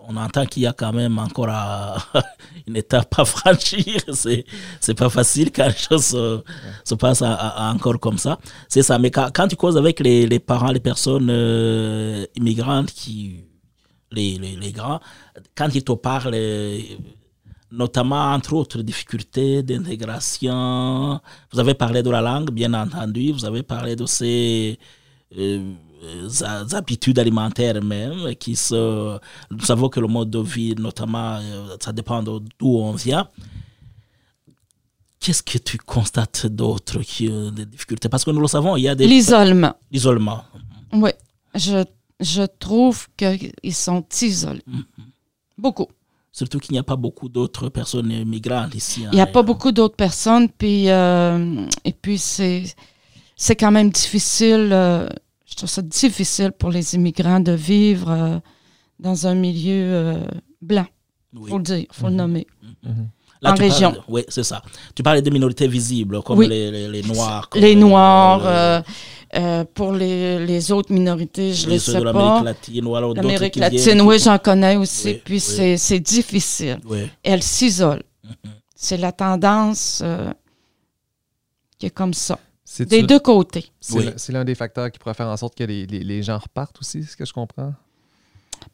on 0.07 0.17
entend 0.17 0.47
qu'il 0.47 0.63
y 0.63 0.67
a 0.67 0.73
quand 0.73 0.93
même 0.93 1.19
encore 1.19 1.49
une 2.69 2.77
étape 2.77 3.19
à 3.19 3.25
franchir. 3.25 4.01
C'est, 4.13 4.45
c'est 4.79 4.95
pas 4.95 5.09
facile 5.11 5.51
quand 5.51 5.67
les 5.67 5.75
choses 5.75 6.17
se, 6.85 6.95
passent 6.95 7.23
encore 7.23 7.99
comme 7.99 8.17
ça. 8.19 8.39
C'est 8.69 8.83
ça. 8.85 8.97
Mais 9.01 9.11
quand, 9.11 9.49
tu 9.49 9.57
causes 9.57 9.77
avec 9.77 9.99
les, 9.99 10.39
parents, 10.39 10.71
les 10.71 10.79
personnes 10.79 11.31
euh, 11.31 12.25
immigrantes, 12.37 12.93
qui, 12.93 13.45
les, 14.13 14.39
les, 14.39 14.73
grands, 14.73 15.01
quand 15.57 15.75
ils 15.75 15.83
te 15.83 15.93
parlent, 15.93 16.35
euh, 16.35 16.81
notamment 17.73 18.33
entre 18.33 18.53
autres 18.53 18.83
difficultés 18.83 19.65
d'intégration, 19.65 21.21
vous 21.53 21.59
avez 21.59 21.75
parlé 21.75 22.05
de 22.05 22.11
la 22.11 22.21
langue, 22.21 22.53
bien 22.53 22.73
entendu, 22.75 23.33
vous 23.33 23.45
avez 23.45 23.65
parlé 23.65 23.97
de 23.97 24.07
ces. 24.07 24.79
Euh, 25.37 25.75
habitudes 26.73 27.19
alimentaires 27.19 27.83
même, 27.83 28.35
qui 28.37 28.57
se, 28.57 29.19
nous 29.51 29.65
savons 29.65 29.89
que 29.89 30.01
le 30.01 30.07
mode 30.07 30.31
de 30.31 30.41
vie, 30.41 30.75
notamment, 30.77 31.37
euh, 31.37 31.77
ça 31.81 31.93
dépend 31.93 32.23
d'où 32.23 32.41
on 32.63 32.93
vient. 32.93 33.29
Qu'est-ce 35.19 35.43
que 35.43 35.59
tu 35.59 35.77
constates 35.77 36.47
d'autres 36.47 37.01
qui 37.01 37.29
ont 37.29 37.51
des 37.51 37.67
difficultés? 37.67 38.09
Parce 38.09 38.25
que 38.25 38.31
nous 38.31 38.41
le 38.41 38.47
savons, 38.47 38.77
il 38.77 38.83
y 38.83 38.89
a 38.89 38.95
des... 38.95 39.07
L'isolement. 39.07 39.75
L'isolement. 39.91 40.45
Oui, 40.93 41.11
je, 41.55 41.85
je 42.19 42.43
trouve 42.59 43.07
qu'ils 43.17 43.75
sont 43.75 44.05
isolés. 44.23 44.63
Mm-hmm. 44.69 45.05
Beaucoup. 45.59 45.89
Surtout 46.33 46.59
qu'il 46.59 46.73
n'y 46.73 46.79
a 46.79 46.85
pas 46.85 46.97
beaucoup 46.97 47.29
d'autres 47.29 47.69
personnes 47.69 48.25
migrantes 48.25 48.75
ici. 48.75 49.03
Il 49.05 49.17
n'y 49.17 49.21
a 49.21 49.25
hein. 49.25 49.27
pas 49.27 49.43
beaucoup 49.43 49.73
d'autres 49.73 49.97
personnes, 49.97 50.49
puis, 50.49 50.89
euh, 50.89 51.67
et 51.85 51.93
puis 51.93 52.17
c'est, 52.17 52.63
c'est 53.37 53.57
quand 53.57 53.73
même 53.73 53.91
difficile 53.91 54.73
je 55.51 55.57
trouve 55.57 55.69
ça 55.69 55.83
difficile 55.83 56.53
pour 56.53 56.71
les 56.71 56.95
immigrants 56.95 57.41
de 57.41 57.53
vivre 57.53 58.11
euh, 58.11 58.39
dans 58.99 59.27
un 59.27 59.35
milieu 59.35 59.85
euh, 59.85 60.25
blanc. 60.63 60.87
Il 61.35 61.49
faut 61.49 61.59
le 61.59 61.65
dire, 61.65 61.79
il 61.79 61.87
faut 61.91 62.07
le 62.07 62.13
mhm. 62.13 62.17
nommer. 62.19 62.47
En 63.43 63.55
région. 63.55 63.95
oui, 64.09 64.23
c'est 64.29 64.43
ça. 64.45 64.63
Tu 64.95 65.03
parlais 65.03 65.23
des 65.23 65.31
minorités 65.31 65.67
visibles, 65.67 66.23
comme 66.23 66.43
les, 66.43 66.89
les, 66.89 67.03
Noirs. 67.03 67.49
les 67.55 67.75
Noirs. 67.75 68.43
Euh, 69.33 69.65
pour 69.75 69.93
les, 69.93 70.45
les, 70.45 70.73
autres 70.73 70.93
minorités, 70.93 71.55
je 71.55 71.67
ne 71.67 71.71
les 71.71 71.79
sais 71.79 71.93
pas. 71.93 72.01
L'Amérique 72.01 72.45
latine, 72.45 72.85
ou 72.87 73.15
L'Amérique 73.15 73.57
latine, 73.57 74.01
oui, 74.03 74.19
j'en 74.19 74.39
connais 74.39 74.75
aussi. 74.77 75.15
puis 75.25 75.41
c'est 75.41 76.01
difficile. 76.01 76.81
Elle 77.23 77.43
s'isole. 77.43 78.03
Mhm. 78.25 78.51
C'est 78.75 78.97
la 78.97 79.13
tendance 79.13 80.03
qui 81.79 81.87
est 81.87 81.91
comme 81.91 82.15
ça. 82.15 82.39
Des 82.79 83.03
deux 83.03 83.19
côtés. 83.19 83.71
C'est 83.81 84.31
l'un 84.31 84.45
des 84.45 84.55
facteurs 84.55 84.91
qui 84.91 84.99
pourrait 84.99 85.15
faire 85.15 85.29
en 85.29 85.37
sorte 85.37 85.57
que 85.57 85.65
les, 85.65 85.87
les, 85.87 86.23
gens 86.23 86.39
repartent 86.39 86.79
aussi, 86.81 87.03
c'est 87.03 87.11
ce 87.11 87.17
que 87.17 87.25
je 87.25 87.33
comprends? 87.33 87.75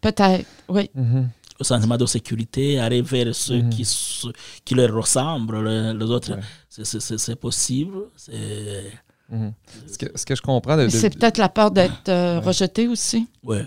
Peut-être, 0.01 0.47
oui. 0.69 0.91
Mm-hmm. 0.97 1.25
Le 1.59 1.65
sentiment 1.65 1.97
de 1.97 2.05
sécurité, 2.05 2.79
aller 2.79 3.01
vers 3.01 3.35
ceux 3.35 3.61
mm-hmm. 3.63 3.69
qui, 3.71 4.33
qui 4.65 4.75
leur 4.75 4.95
ressemblent, 4.95 5.67
les, 5.67 6.05
autres, 6.05 6.39
c'est 6.69 7.37
possible. 7.37 7.97
Ce, 8.19 9.99
que, 9.99 10.07
ce, 10.15 10.27
que, 10.27 10.35
je 10.35 10.43
comprends... 10.43 10.77
De, 10.77 10.89
c'est 10.89 11.11
peut-être 11.11 11.39
la 11.39 11.49
peur 11.49 11.71
d'être 11.71 12.09
euh, 12.09 12.41
rejeté 12.41 12.89
aussi. 12.89 13.27
Oui. 13.43 13.59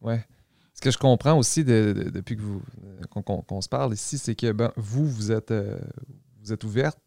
Oui. 0.00 0.14
Ce 0.74 0.80
que 0.80 0.90
je 0.90 0.98
comprends 0.98 1.36
aussi 1.36 1.64
depuis 1.64 2.36
que 2.36 2.42
vous 2.42 2.62
qu'on 3.10 3.60
se 3.60 3.68
parle 3.68 3.94
ici, 3.94 4.18
c'est 4.18 4.34
que 4.34 4.52
ben, 4.52 4.72
vous, 4.76 5.06
vous 5.06 5.32
êtes, 5.32 5.50
euh, 5.50 5.78
vous 6.42 6.52
êtes 6.52 6.62
ouverte 6.64 6.98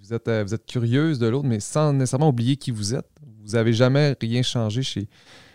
vous 0.00 0.12
êtes, 0.12 0.28
euh, 0.28 0.44
vous 0.44 0.54
êtes 0.54 0.66
curieuse 0.66 1.18
de 1.18 1.26
l'autre, 1.26 1.46
mais 1.46 1.60
sans 1.60 1.92
nécessairement 1.92 2.28
oublier 2.28 2.56
qui 2.56 2.70
vous 2.70 2.94
êtes. 2.94 3.08
Vous 3.44 3.52
n'avez 3.52 3.72
jamais 3.72 4.16
rien 4.20 4.42
changé 4.42 4.82
chez, 4.82 5.08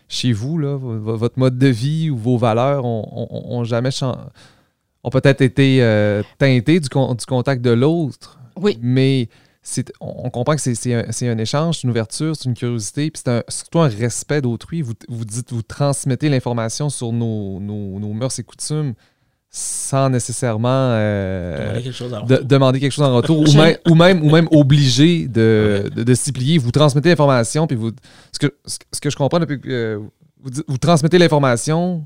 chez 0.07 0.31
vous. 0.31 0.57
Là. 0.57 0.75
Votre 0.77 1.39
mode 1.39 1.57
de 1.57 1.67
vie 1.67 2.09
ou 2.09 2.17
vos 2.17 2.37
valeurs 2.37 2.85
ont, 2.85 3.63
jamais 3.63 3.91
changé. 3.91 4.19
ont 5.03 5.09
peut-être 5.09 5.41
été 5.41 5.81
euh, 5.81 6.21
teintés 6.37 6.79
du, 6.79 6.89
du, 6.89 7.25
contact 7.25 7.61
de 7.61 7.71
l'autre. 7.71 8.39
Oui. 8.55 8.77
Mais 8.81 9.29
on 9.99 10.29
comprend 10.29 10.55
que 10.55 10.61
c'est 10.61 10.93
un, 10.93 11.37
échange, 11.37 11.77
c'est 11.77 11.83
une 11.83 11.89
ouverture, 11.89 12.35
c'est 12.35 12.45
une 12.45 12.53
curiosité, 12.53 13.11
puis 13.11 13.21
c'est 13.23 13.43
surtout 13.49 13.79
un 13.79 13.87
respect 13.87 14.41
d'autrui. 14.41 14.81
Vous, 14.81 14.93
vous, 15.07 15.25
dites, 15.25 15.51
vous 15.51 15.61
transmettez 15.61 16.29
l'information 16.29 16.89
sur 16.89 17.11
nos, 17.11 17.59
nos, 17.59 17.99
nos, 17.99 18.13
mœurs 18.13 18.37
et 18.39 18.43
coutumes 18.43 18.93
sans 19.51 20.09
nécessairement 20.09 20.67
euh, 20.69 21.81
demander, 22.43 22.79
quelque 22.79 22.91
chose 22.91 23.03
en 23.03 23.15
retour, 23.15 23.39
ou, 23.39 23.53
même, 23.57 23.77
ou, 23.87 23.95
même, 23.95 24.23
ou 24.23 24.29
même 24.29 24.47
obligé 24.51 25.27
de, 25.27 25.89
de, 25.95 26.13
s'y 26.13 26.31
plier. 26.31 26.57
Vous 26.57 26.71
transmettez 26.71 27.09
l'information, 27.09 27.65
puis 27.65 27.75
vous. 27.75 27.91
Ce 28.31 28.39
que, 28.39 28.53
ce 28.65 29.01
que 29.01 29.09
je 29.09 29.15
comprends 29.15 29.39
depuis 29.39 29.59
que 29.59 29.99
vous, 30.41 30.51
vous, 30.67 30.77
transmettez 30.77 31.17
l'information, 31.17 32.05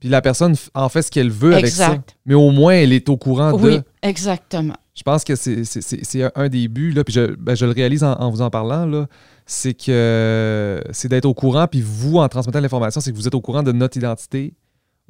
puis 0.00 0.08
la 0.08 0.20
personne 0.20 0.56
en 0.74 0.88
fait 0.88 1.02
ce 1.02 1.10
qu'elle 1.10 1.30
veut 1.30 1.54
avec 1.54 1.68
ça. 1.68 1.96
Mais 2.26 2.34
au 2.34 2.50
moins, 2.50 2.74
elle 2.74 2.92
est 2.92 3.08
au 3.08 3.16
courant 3.16 3.52
de. 3.52 3.62
Oui, 3.62 3.80
exactement. 4.02 4.74
Je 4.94 5.02
pense 5.02 5.22
que 5.24 5.36
c'est 5.36 6.30
un, 6.34 6.48
des 6.48 6.68
buts, 6.68 6.90
là, 6.90 7.04
puis 7.04 7.14
je, 7.14 7.34
ben, 7.36 7.54
je 7.54 7.64
le 7.64 7.70
réalise 7.70 8.02
en, 8.02 8.12
en, 8.14 8.30
vous 8.30 8.42
en 8.42 8.50
parlant, 8.50 8.84
là, 8.84 9.06
c'est 9.46 9.72
que 9.74 10.82
c'est 10.90 11.08
d'être 11.08 11.24
au 11.24 11.34
courant, 11.34 11.68
puis 11.68 11.80
vous, 11.80 12.18
en 12.18 12.28
transmettant 12.28 12.60
l'information, 12.60 13.00
c'est 13.00 13.12
que 13.12 13.16
vous 13.16 13.28
êtes 13.28 13.34
au 13.34 13.40
courant 13.40 13.62
de 13.62 13.72
notre 13.72 13.96
identité, 13.96 14.54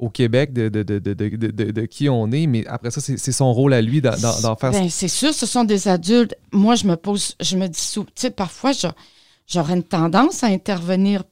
au 0.01 0.09
Québec 0.09 0.51
de, 0.51 0.67
de, 0.67 0.81
de, 0.81 0.99
de, 0.99 1.85
qui 1.85 2.09
on 2.09 2.31
est, 2.31 2.47
mais 2.47 2.65
après 2.65 2.89
ça, 2.89 2.99
c'est 2.99 3.31
son 3.31 3.53
rôle 3.53 3.71
à 3.71 3.81
lui 3.83 4.01
d'en 4.01 4.11
faire. 4.55 4.71
Ben, 4.71 4.89
c'est 4.89 5.07
sûr, 5.07 5.31
ce 5.31 5.45
sont 5.45 5.63
des 5.63 5.87
adultes. 5.87 6.35
Moi, 6.51 6.73
je 6.73 6.87
me 6.87 6.95
pose, 6.95 7.35
je 7.39 7.55
me 7.55 7.67
dis, 7.67 7.87
tu 7.93 8.01
sais, 8.15 8.31
parfois, 8.31 8.71
j'aurais 9.47 9.75
une 9.75 9.83
tendance 9.83 10.43
à 10.43 10.47
intervenir 10.47 11.23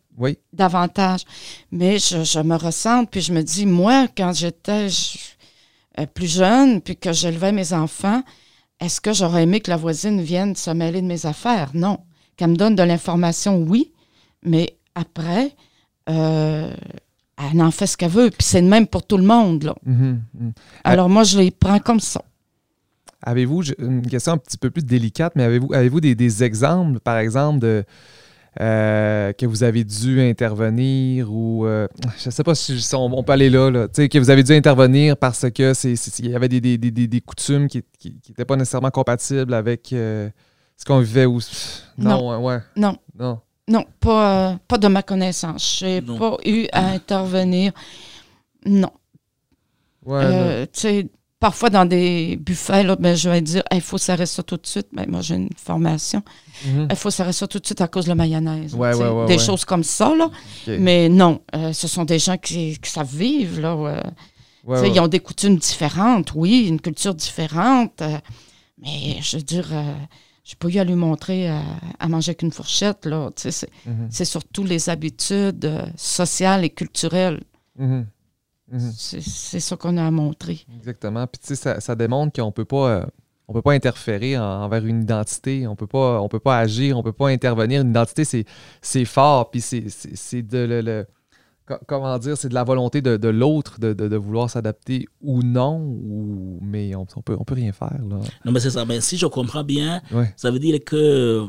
davantage, 0.53 1.21
mais 1.71 1.97
je, 1.97 2.39
me 2.41 2.55
ressens, 2.55 3.05
puis 3.05 3.21
je 3.21 3.33
me 3.33 3.41
dis, 3.41 3.65
moi, 3.65 4.07
quand 4.15 4.33
j'étais 4.33 4.87
euh, 5.99 6.05
plus 6.05 6.31
jeune, 6.31 6.81
puis 6.81 6.95
que 6.95 7.11
j'élevais 7.11 7.51
mes 7.51 7.73
enfants, 7.73 8.21
est-ce 8.79 9.01
que 9.01 9.13
j'aurais 9.13 9.43
aimé 9.43 9.61
que 9.61 9.71
la 9.71 9.77
voisine 9.77 10.21
vienne 10.21 10.55
se 10.55 10.69
mêler 10.69 11.01
de 11.01 11.07
mes 11.07 11.25
affaires? 11.25 11.71
Non. 11.73 12.01
Qu'elle 12.37 12.51
me 12.51 12.55
donne 12.55 12.75
de 12.75 12.83
l'information, 12.83 13.57
oui, 13.57 13.91
mais 14.43 14.77
après, 14.93 15.55
euh, 16.07 16.71
elle 17.51 17.61
en 17.61 17.71
fait 17.71 17.87
ce 17.87 17.97
qu'elle 17.97 18.11
veut. 18.11 18.29
Puis 18.29 18.43
c'est 18.43 18.61
le 18.61 18.67
même 18.67 18.87
pour 18.87 19.05
tout 19.05 19.17
le 19.17 19.23
monde. 19.23 19.63
Là. 19.63 19.75
Mhm, 19.85 20.21
mhm. 20.33 20.51
Alors 20.83 21.09
moi, 21.09 21.23
je 21.23 21.39
les 21.39 21.51
prends 21.51 21.79
comme 21.79 21.99
ça. 21.99 22.21
Avez-vous, 23.21 23.63
une 23.79 24.07
question 24.07 24.33
un 24.33 24.37
petit 24.37 24.57
peu 24.57 24.69
plus 24.69 24.83
délicate, 24.83 25.33
mais 25.35 25.43
avez-vous 25.43 25.73
avez 25.73 25.89
-vous 25.89 25.99
des, 25.99 26.43
exemples, 26.43 26.99
par 27.01 27.17
exemple, 27.17 27.59
de, 27.59 27.83
euh, 28.61 29.31
que 29.33 29.45
vous 29.45 29.63
avez 29.63 29.83
dû 29.83 30.21
intervenir 30.21 31.31
ou 31.31 31.65
euh, 31.65 31.87
je 32.17 32.29
ne 32.29 32.31
sais 32.31 32.43
pas 32.43 32.55
si 32.55 32.81
on, 32.93 33.23
peut 33.23 33.31
aller 33.31 33.49
là, 33.49 33.69
là 33.69 33.87
que 33.87 34.17
vous 34.17 34.29
avez 34.29 34.43
dû 34.43 34.53
intervenir 34.53 35.17
parce 35.17 35.49
que 35.51 35.73
c'est 35.73 35.93
il 36.19 36.31
y 36.31 36.35
avait 36.35 36.49
des, 36.49 36.77
des, 36.77 37.21
coutumes 37.21 37.67
qui 37.67 37.83
n'étaient 38.05 38.45
pas 38.45 38.55
nécessairement 38.55 38.89
compatibles 38.89 39.53
avec 39.53 39.93
euh, 39.93 40.29
ce 40.75 40.85
qu'on 40.85 40.99
vivait 40.99 41.25
ou 41.25 41.39
non, 41.97 42.31
non. 42.31 42.45
Ouais. 42.45 42.59
non. 42.75 42.97
non. 43.17 43.39
Non, 43.69 43.85
pas, 43.99 44.57
pas 44.67 44.77
de 44.79 44.87
ma 44.87 45.03
connaissance. 45.03 45.77
Je 45.79 45.85
n'ai 45.85 46.01
pas 46.01 46.37
eu 46.43 46.67
à 46.71 46.87
intervenir. 46.87 47.71
Non. 48.65 48.91
Ouais, 50.05 50.21
euh, 50.23 50.65
tu 50.65 50.79
sais, 50.79 51.07
parfois 51.39 51.69
dans 51.69 51.85
des 51.85 52.35
buffets, 52.35 52.83
là, 52.83 52.95
ben, 52.95 53.15
je 53.15 53.29
vais 53.29 53.41
dire 53.41 53.61
il 53.71 53.81
faut 53.81 53.99
s'arrêter 53.99 54.25
ça 54.25 54.41
tout 54.41 54.57
de 54.57 54.65
suite. 54.65 54.87
Ben, 54.91 55.05
moi, 55.07 55.21
j'ai 55.21 55.35
une 55.35 55.49
formation. 55.55 56.23
Mhm. 56.65 56.87
Il 56.89 56.95
faut 56.95 57.11
s'arrêter 57.11 57.37
ça 57.37 57.47
tout 57.47 57.59
de 57.59 57.65
suite 57.65 57.81
à 57.81 57.87
cause 57.87 58.05
de 58.05 58.09
la 58.09 58.15
mayonnaise. 58.15 58.75
des 59.27 59.37
choses 59.37 59.65
comme 59.65 59.83
ça. 59.83 60.15
Là. 60.15 60.31
Mais 60.67 61.07
non, 61.07 61.41
euh, 61.55 61.71
ce 61.71 61.87
sont 61.87 62.05
des 62.05 62.17
gens 62.17 62.37
qui, 62.37 62.75
savent 62.81 63.15
vivre. 63.15 63.61
Là, 63.61 64.03
Ils 64.83 64.99
ont 64.99 65.07
des 65.07 65.19
coutumes 65.19 65.57
différentes, 65.57 66.33
oui, 66.33 66.65
une 66.67 66.81
culture 66.81 67.13
différente. 67.13 68.01
Euh, 68.01 68.17
mais 68.81 69.17
je 69.21 69.37
veux 69.37 69.43
dire 69.43 69.67
j'ai 70.49 70.55
pas 70.55 70.67
eu 70.67 70.79
à 70.79 70.83
lui 70.83 70.95
montrer 70.95 71.47
à, 71.47 72.07
manger 72.07 72.33
qu'une 72.33 72.51
fourchette. 72.51 73.05
Là. 73.05 73.29
Mhm. 73.85 74.07
C'est, 74.09 74.25
surtout 74.25 74.63
les 74.63 74.89
habitudes 74.89 75.65
euh, 75.65 75.85
sociales 75.95 76.65
et 76.65 76.71
culturelles. 76.71 77.43
Mhm. 77.77 78.07
Mhm. 78.71 78.91
C'est, 78.91 79.59
ça 79.59 79.77
qu'on 79.77 79.95
a 79.97 80.07
à 80.07 80.09
montrer. 80.09 80.65
Exactement. 80.75 81.27
Puis 81.27 81.55
ça, 81.55 81.79
ça 81.79 81.95
démontre 81.95 82.41
qu'on 82.41 82.51
peut 82.51 82.65
pas. 82.65 82.89
Euh, 82.89 83.05
on 83.47 83.53
peut 83.53 83.61
pas 83.61 83.73
interférer 83.73 84.37
envers 84.37 84.85
une 84.85 85.01
identité, 85.01 85.65
on 85.65 85.75
peut 85.75 85.87
pas, 85.87 86.21
on 86.21 86.29
peut 86.29 86.39
pas 86.39 86.59
agir, 86.59 86.97
on 86.97 87.03
peut 87.03 87.13
pas 87.13 87.29
intervenir. 87.29 87.81
Une 87.81 87.89
identité, 87.89 88.23
c'est, 88.23 88.45
c'est 88.79 89.05
fort, 89.05 89.49
puis 89.49 89.59
c'est, 89.59 90.41
de 90.43 90.81
le 90.83 91.07
comment 91.87 92.17
dire, 92.17 92.37
c'est 92.37 92.49
de 92.49 92.53
la 92.53 92.63
volonté 92.63 93.01
de, 93.01 93.27
l'autre 93.29 93.79
de, 93.79 94.15
vouloir 94.15 94.49
s'adapter 94.49 95.05
ou 95.21 95.43
non, 95.43 95.79
ou, 95.79 96.59
mais 96.61 96.95
on, 96.95 97.05
on, 97.15 97.21
peut, 97.21 97.35
on 97.39 97.43
peut 97.43 97.55
rien 97.55 97.71
faire. 97.71 97.99
Là. 98.09 98.19
Non, 98.45 98.51
mais 98.51 98.59
c'est 98.59 98.71
ça. 98.71 98.85
Mais 98.85 99.01
si 99.01 99.17
je 99.17 99.25
comprends 99.25 99.63
bien, 99.63 100.01
ça 100.35 100.51
veut 100.51 100.59
dire 100.59 100.79
que 100.85 101.47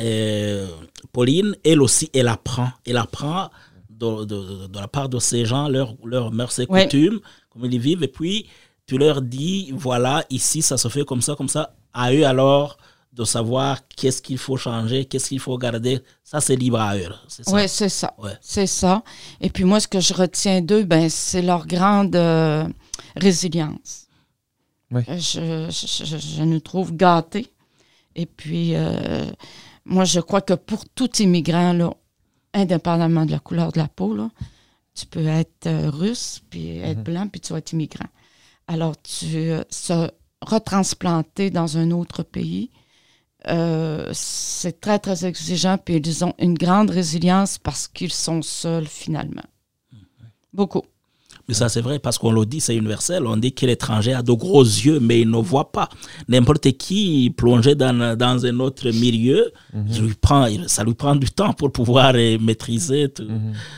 euh, 0.00 0.68
Pauline, 1.12 1.56
elle 1.64 1.80
aussi, 1.82 2.10
elle 2.14 2.28
apprend. 2.28 2.68
Elle 2.86 2.96
apprend 2.96 3.50
de, 3.90 4.78
la 4.78 4.88
part 4.88 5.08
de 5.08 5.18
ces 5.18 5.44
gens 5.44 5.68
leurs 5.68 5.94
leur 6.04 6.32
mœurs 6.32 6.58
et 6.58 6.66
coutumes, 6.66 7.20
comment 7.50 7.66
ils 7.66 7.78
vivent, 7.78 8.02
et 8.02 8.08
puis 8.08 8.46
tu 8.86 8.98
leur 8.98 9.22
dis, 9.22 9.72
voilà, 9.74 10.24
ici, 10.28 10.60
ça 10.60 10.76
se 10.76 10.88
fait 10.88 11.04
comme 11.04 11.22
ça, 11.22 11.34
comme 11.36 11.48
ça. 11.48 11.74
À 11.94 12.12
eux, 12.12 12.26
alors, 12.26 12.76
de 13.14 13.24
savoir 13.24 13.86
qu'est-ce 13.88 14.20
qu'il 14.20 14.38
faut 14.38 14.56
changer, 14.56 15.04
qu'est-ce 15.04 15.28
qu'il 15.28 15.38
faut 15.38 15.56
garder, 15.56 16.00
ça 16.24 16.40
c'est 16.40 16.56
libre 16.56 16.80
à 16.80 16.96
eux. 16.96 17.08
Oui, 17.46 17.68
c'est 17.68 17.88
ça. 17.88 18.12
Ouais. 18.18 18.36
C'est 18.40 18.66
ça. 18.66 19.04
Et 19.40 19.50
puis 19.50 19.64
moi, 19.64 19.78
ce 19.78 19.86
que 19.86 20.00
je 20.00 20.12
retiens 20.14 20.60
d'eux, 20.60 20.84
ben, 20.84 21.08
c'est 21.08 21.42
leur 21.42 21.66
grande 21.66 22.16
euh, 22.16 22.66
résilience. 23.14 24.08
Oui. 24.90 25.02
Je, 25.08 25.68
je, 25.70 26.04
je, 26.04 26.16
je 26.18 26.42
nous 26.42 26.60
trouve 26.60 26.94
gâtés. 26.94 27.52
Et 28.16 28.26
puis, 28.26 28.74
euh, 28.74 29.24
moi, 29.84 30.04
je 30.04 30.20
crois 30.20 30.40
que 30.40 30.54
pour 30.54 30.84
tout 30.88 31.10
immigrant, 31.22 31.72
là, 31.72 31.94
indépendamment 32.52 33.26
de 33.26 33.32
la 33.32 33.38
couleur 33.38 33.72
de 33.72 33.78
la 33.78 33.88
peau, 33.88 34.14
là, 34.14 34.30
tu 34.94 35.06
peux 35.06 35.26
être 35.26 35.66
euh, 35.66 35.90
russe, 35.90 36.42
puis 36.50 36.78
être 36.78 37.02
blanc, 37.02 37.28
puis 37.28 37.40
tu 37.40 37.52
vas 37.52 37.58
être 37.58 37.72
immigrant. 37.72 38.08
Alors, 38.66 39.00
tu 39.02 39.36
euh, 39.36 39.62
se 39.70 40.10
retransplanter 40.40 41.50
dans 41.50 41.76
un 41.78 41.90
autre 41.90 42.22
pays, 42.22 42.70
euh, 43.48 44.08
c'est 44.12 44.80
très, 44.80 44.98
très 44.98 45.24
exigeant, 45.24 45.76
puis 45.78 45.96
ils 45.96 46.24
ont 46.24 46.34
une 46.38 46.54
grande 46.54 46.90
résilience 46.90 47.58
parce 47.58 47.88
qu'ils 47.88 48.12
sont 48.12 48.42
seuls, 48.42 48.86
finalement. 48.86 49.42
Beaucoup. 50.52 50.82
Mais 51.46 51.52
ça, 51.52 51.68
c'est 51.68 51.82
vrai, 51.82 51.98
parce 51.98 52.16
qu'on 52.16 52.32
le 52.32 52.46
dit, 52.46 52.58
c'est 52.58 52.74
universel. 52.74 53.26
On 53.26 53.36
dit 53.36 53.52
que 53.52 53.66
l'étranger 53.66 54.14
a 54.14 54.22
de 54.22 54.32
gros 54.32 54.62
yeux, 54.62 54.98
mais 54.98 55.20
il 55.20 55.28
ne 55.30 55.36
voit 55.36 55.70
pas. 55.72 55.90
N'importe 56.26 56.72
qui 56.78 57.34
plongé 57.36 57.74
dans, 57.74 58.16
dans 58.16 58.46
un 58.46 58.60
autre 58.60 58.88
milieu, 58.90 59.52
il 59.74 60.00
lui 60.06 60.14
prend, 60.14 60.46
il- 60.46 60.66
ça 60.70 60.84
lui 60.84 60.94
prend 60.94 61.14
du 61.16 61.28
temps 61.28 61.52
pour 61.52 61.70
pouvoir 61.70 62.12
euh, 62.14 62.38
maîtriser 62.38 63.10
tout, 63.10 63.28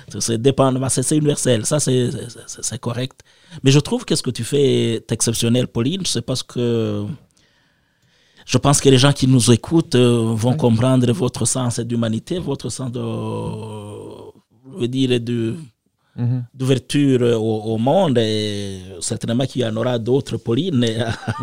tout 0.09 0.21
ce 0.21 0.35
dépendement. 0.35 0.89
C'est 0.89 1.03
c'est 1.03 1.17
universel, 1.17 1.67
ça, 1.67 1.81
c'est 1.81 2.79
correct. 2.81 3.23
Mais 3.65 3.73
je 3.73 3.81
trouve 3.81 4.05
que 4.05 4.15
ce 4.15 4.23
que 4.23 4.31
tu 4.31 4.45
fais 4.45 4.95
est 4.95 5.11
exceptionnel, 5.11 5.67
Pauline? 5.67 6.03
C'est 6.05 6.23
parce 6.23 6.45
que 6.45 7.05
je 8.47 8.59
pense 8.59 8.81
que 8.81 8.89
les 8.89 8.99
gens 8.99 9.13
qui 9.13 9.27
nous 9.27 9.51
écoutent 9.51 9.97
euh, 9.97 10.33
vont 10.35 10.57
comprendre 10.57 11.11
votre 11.13 11.45
sens 11.47 11.81
d'humanité, 11.81 12.39
votre 12.39 12.69
sens 12.71 12.91
de, 12.93 13.01
je 14.75 14.81
veux 14.81 14.89
dire, 14.89 15.21
de 15.21 15.55
Mhm. 16.19 16.45
d'ouverture 16.55 17.21
au, 17.39 17.75
au 17.75 17.77
monde 17.77 18.17
et 18.17 18.79
certainement 19.01 19.45
qu'il 19.45 19.61
y 19.61 19.67
en 19.67 19.77
aura 19.77 19.99
d'autres 19.99 20.39
Pauline 20.39 20.83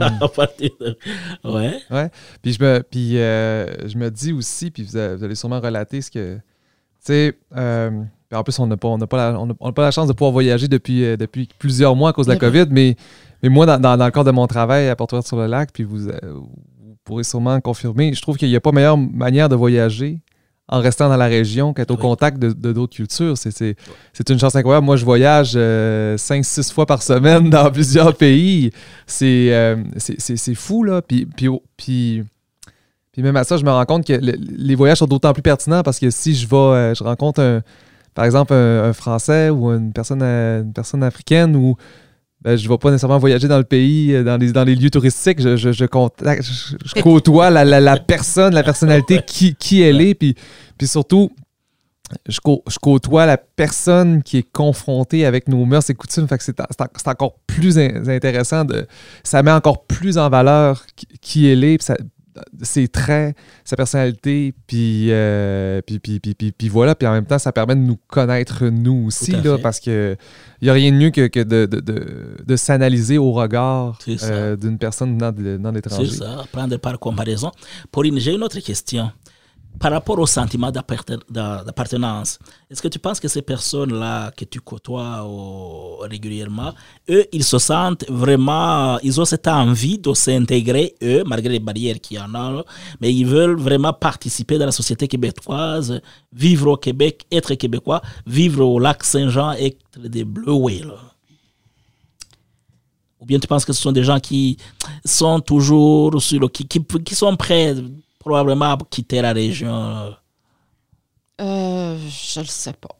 à 0.02 0.28
partir 0.36 0.72
de... 0.82 0.98
ouais 1.44 1.76
Ouais. 1.92 2.10
Puis 2.42 2.54
je 2.54 2.64
me, 2.64 2.82
puis, 2.82 3.20
euh, 3.20 3.68
je 3.88 3.96
me 3.96 4.10
dis 4.10 4.34
aussi, 4.34 4.72
puis 4.72 4.82
vous, 4.82 4.98
a- 4.98 5.16
vous 5.16 5.24
allez 5.24 5.36
sûrement 5.36 5.60
relater 5.60 6.02
ce 6.02 6.10
que. 6.10 6.38
Tu 6.38 6.42
sais, 7.02 7.38
euh, 7.56 7.92
en 8.34 8.44
plus, 8.44 8.58
on 8.58 8.66
n'a 8.66 8.76
pas, 8.76 8.88
on 8.88 8.98
n'a 8.98 9.06
pas, 9.06 9.18
la- 9.34 9.40
on 9.40 9.46
n'a 9.46 9.72
pas 9.74 9.84
la 9.84 9.92
chance 9.92 10.08
de 10.08 10.14
pouvoir 10.14 10.32
voyager 10.32 10.68
depuis, 10.68 11.06
euh, 11.06 11.18
depuis 11.18 11.48
plusieurs 11.60 11.96
mois 11.96 12.10
à 12.10 12.14
cause 12.14 12.26
de 12.26 12.32
la 12.32 12.38
Eh 12.38 12.40
ben. 12.40 12.52
COVID, 12.52 12.66
mais, 12.74 12.96
mais 13.44 13.50
moi, 13.50 13.68
dans, 13.68 13.80
dans, 13.80 13.96
dans 13.96 14.06
le 14.06 14.12
cadre 14.12 14.26
de 14.26 14.32
mon 14.32 14.48
travail 14.48 14.90
à 14.90 14.96
Porto 14.96 15.22
sur 15.22 15.38
le 15.38 15.46
lac, 15.46 15.70
puis 15.72 15.84
vous, 15.84 16.08
euh, 16.10 16.18
vous 16.24 16.50
pourrez 17.04 17.24
sûrement 17.24 17.60
confirmer, 17.62 18.14
je 18.14 18.22
trouve 18.22 18.38
qu'il 18.38 18.50
n'y 18.50 18.56
a 18.56 18.62
pas 18.62 18.72
meilleure 18.72 18.98
manière 18.98 19.50
de 19.50 19.56
voyager 19.56 20.20
en 20.70 20.80
restant 20.80 21.10
dans 21.10 21.18
la 21.18 21.28
région 21.28 21.74
qu'être 21.74 21.92
au 21.92 21.96
Oui. 21.96 22.02
contact 22.02 22.40
de 22.40 22.52
d'autres 22.72 22.96
cultures. 22.96 23.38
C'est- 23.38 23.52
C'est 23.52 23.76
c'est 24.14 24.30
une 24.30 24.40
chance 24.40 24.56
incroyable. 24.56 24.86
Moi, 24.86 24.96
je 24.96 25.04
voyage 25.06 25.58
5-6 26.18 26.72
fois 26.72 26.86
par 26.86 27.02
semaine 27.04 27.50
dans 27.50 27.70
plusieurs 27.72 28.16
pays. 28.16 28.72
C'est 29.06 29.54
euh, 29.54 29.76
c'est- 29.98 30.20
c'est- 30.38 30.56
fou, 30.56 30.84
là. 30.84 31.02
Puis, 31.02 31.26
puis, 31.26 31.50
puis, 31.78 32.24
puis 33.12 33.22
même 33.22 33.36
à 33.36 33.44
ça, 33.44 33.58
je 33.58 33.66
me 33.66 33.70
rends 33.72 33.86
compte 33.86 34.08
que 34.08 34.14
le- 34.14 34.38
les 34.40 34.76
voyages 34.76 35.00
sont 35.00 35.06
d'autant 35.06 35.34
plus 35.34 35.44
pertinents 35.44 35.84
parce 35.84 36.00
que 36.00 36.10
si 36.10 36.34
je 36.34 36.48
vais, 36.48 36.56
euh, 36.56 36.94
je 36.96 37.04
rencontre, 37.04 37.42
un, 37.42 37.62
par 38.16 38.24
exemple, 38.26 38.54
un, 38.54 38.86
un 38.86 38.94
Français 38.94 39.50
ou 39.50 39.70
une 39.70 39.92
personne, 39.92 40.22
euh, 40.24 40.62
une 40.64 40.72
personne 40.74 41.04
africaine 41.04 41.56
ou 41.58 41.76
ben, 42.44 42.58
je 42.58 42.64
ne 42.66 42.70
vais 42.70 42.78
pas 42.78 42.90
nécessairement 42.92 43.18
voyager 43.20 43.48
dans 43.48 43.58
le 43.58 43.64
pays, 43.64 44.14
euh, 44.14 44.24
dans 44.24 44.38
les, 44.38 44.52
dans 44.52 44.64
les 44.64 44.76
lieux 44.76 44.90
touristiques. 44.90 45.42
Je, 45.42 45.56
je, 45.56 45.72
je, 45.72 45.86
contacte- 45.86 46.44
je- 46.44 46.76
je 46.96 47.02
côtoie 47.02 47.50
la, 47.50 47.64
la- 47.64 47.80
la 47.80 47.98
personne, 47.98 48.54
la 48.54 48.64
personnalité, 48.64 49.22
qui, 49.26 49.56
qui 49.56 49.82
elle 49.82 50.02
est. 50.02 50.14
Puis, 50.14 50.36
puis 50.78 50.88
surtout, 50.88 51.32
je, 52.28 52.40
cô- 52.44 52.64
je 52.70 52.78
côtoie 52.80 53.26
la 53.26 53.38
personne 53.38 54.22
qui 54.24 54.38
est 54.40 54.52
confrontée 54.52 55.26
avec 55.26 55.48
nos 55.48 55.66
mœurs 55.66 55.90
et 55.90 55.94
coutumes. 55.96 56.28
Fait 56.28 56.38
que 56.38 56.44
c'est, 56.44 56.56
c'est 56.58 56.82
en- 56.82 56.88
c'est 56.96 57.08
encore 57.08 57.36
plus 57.48 57.80
in- 57.80 58.08
intéressant. 58.08 58.66
De, 58.66 58.86
ça 59.24 59.42
met 59.42 59.52
encore 59.52 59.86
plus 59.86 60.18
en 60.18 60.30
valeur 60.30 60.86
qui, 60.96 61.08
qui 61.22 61.48
elle 61.48 61.64
est, 61.64 61.78
puis 61.78 61.86
ça- 61.86 61.98
ses 62.62 62.88
traits, 62.88 63.36
sa 63.64 63.76
personnalité, 63.76 64.54
puis, 64.68 65.08
euh, 65.12 65.82
puis, 65.86 66.00
puis, 66.00 66.20
puis, 66.20 66.70
voilà. 66.70 66.96
Puis 66.96 67.08
en 67.08 67.12
même 67.14 67.26
temps, 67.26 67.40
ça 67.40 67.52
permet 67.52 67.76
de 67.76 67.82
nous 67.82 67.98
connaître 68.08 68.66
nous 68.66 69.06
aussi, 69.08 69.32
là, 69.32 69.58
parce 69.58 69.80
que 69.80 70.16
il 70.62 70.66
n'y 70.66 70.70
a 70.70 70.74
rien 70.74 70.92
de 70.92 70.98
mieux 70.98 71.10
que, 71.10 71.28
que 71.28 71.40
de, 71.42 71.66
de, 71.66 71.80
de- 71.80 72.38
de 72.46 72.56
s'analyser 72.56 73.18
au 73.18 73.32
regard 73.34 73.98
euh, 74.24 74.56
d'une 74.56 74.78
personne 74.78 75.18
venant 75.18 75.32
de 75.32 75.60
c'est 75.62 75.72
l'étranger. 75.76 76.10
ça 76.12 76.44
prendre 76.52 76.78
par 76.78 76.98
comparaison 77.00 77.52
Pauline 77.92 78.18
j'ai 78.20 78.34
une 78.34 78.44
autre 78.44 78.60
question 78.60 79.12
par 79.80 79.92
rapport 79.92 80.18
au 80.20 80.26
sentiment 80.26 80.72
d'apparten- 80.72 81.20
d'a- 81.30 81.64
d'appartenance 81.66 82.40
est-ce 82.70 82.82
que 82.82 82.88
tu 82.88 83.00
penses 83.00 83.20
que 83.20 83.28
ces 83.28 83.42
personnes 83.42 83.94
là 83.94 84.32
que 84.32 84.46
tu 84.46 84.62
côtoies 84.62 85.26
régulièrement 86.02 86.74
eux 87.10 87.26
ils 87.34 87.44
se 87.44 87.58
sentent 87.58 88.06
vraiment 88.10 88.98
ils 89.00 89.20
ont 89.20 89.26
cette 89.26 89.48
envie 89.48 89.98
de 89.98 90.14
s'intégrer 90.14 90.96
eux 91.02 91.24
malgré 91.26 91.50
les 91.54 91.60
barrières 91.60 92.00
qu'il 92.00 92.18
y 92.18 92.20
en 92.20 92.34
a 92.36 92.64
mais 93.02 93.14
ils 93.14 93.26
veulent 93.26 93.58
vraiment 93.60 93.94
participer 93.94 94.58
dans 94.58 94.66
la 94.68 94.72
société 94.72 95.08
québécoise 95.08 96.00
vivre 96.32 96.68
au 96.72 96.78
Québec 96.78 97.26
être 97.32 97.54
québécois 97.56 98.02
vivre 98.26 98.64
au 98.66 98.80
lac 98.80 99.04
Saint-Jean 99.04 99.52
être 99.54 99.78
des 99.98 100.24
bleuets 100.24 100.84
là 100.86 100.96
ou 103.20 103.26
bien 103.26 103.40
tu 103.40 103.48
penses 103.48 103.66
que 103.66 103.74
ce 103.74 103.82
sont 103.82 103.92
des 103.94 104.04
gens 104.04 104.20
qui 104.20 104.58
sont 105.06 105.40
toujours 105.40 106.22
sur 106.22 106.40
le, 106.42 106.48
qui 106.50 107.16
sont 107.16 107.36
prêts 107.38 107.74
probablement 108.24 108.72
à 108.74 108.78
quitter 108.90 109.22
la 109.22 109.34
région 109.34 110.16
Euh, 111.42 111.98
je 112.34 112.40
le 112.40 112.46
sais 112.46 112.74
pas. 112.74 112.96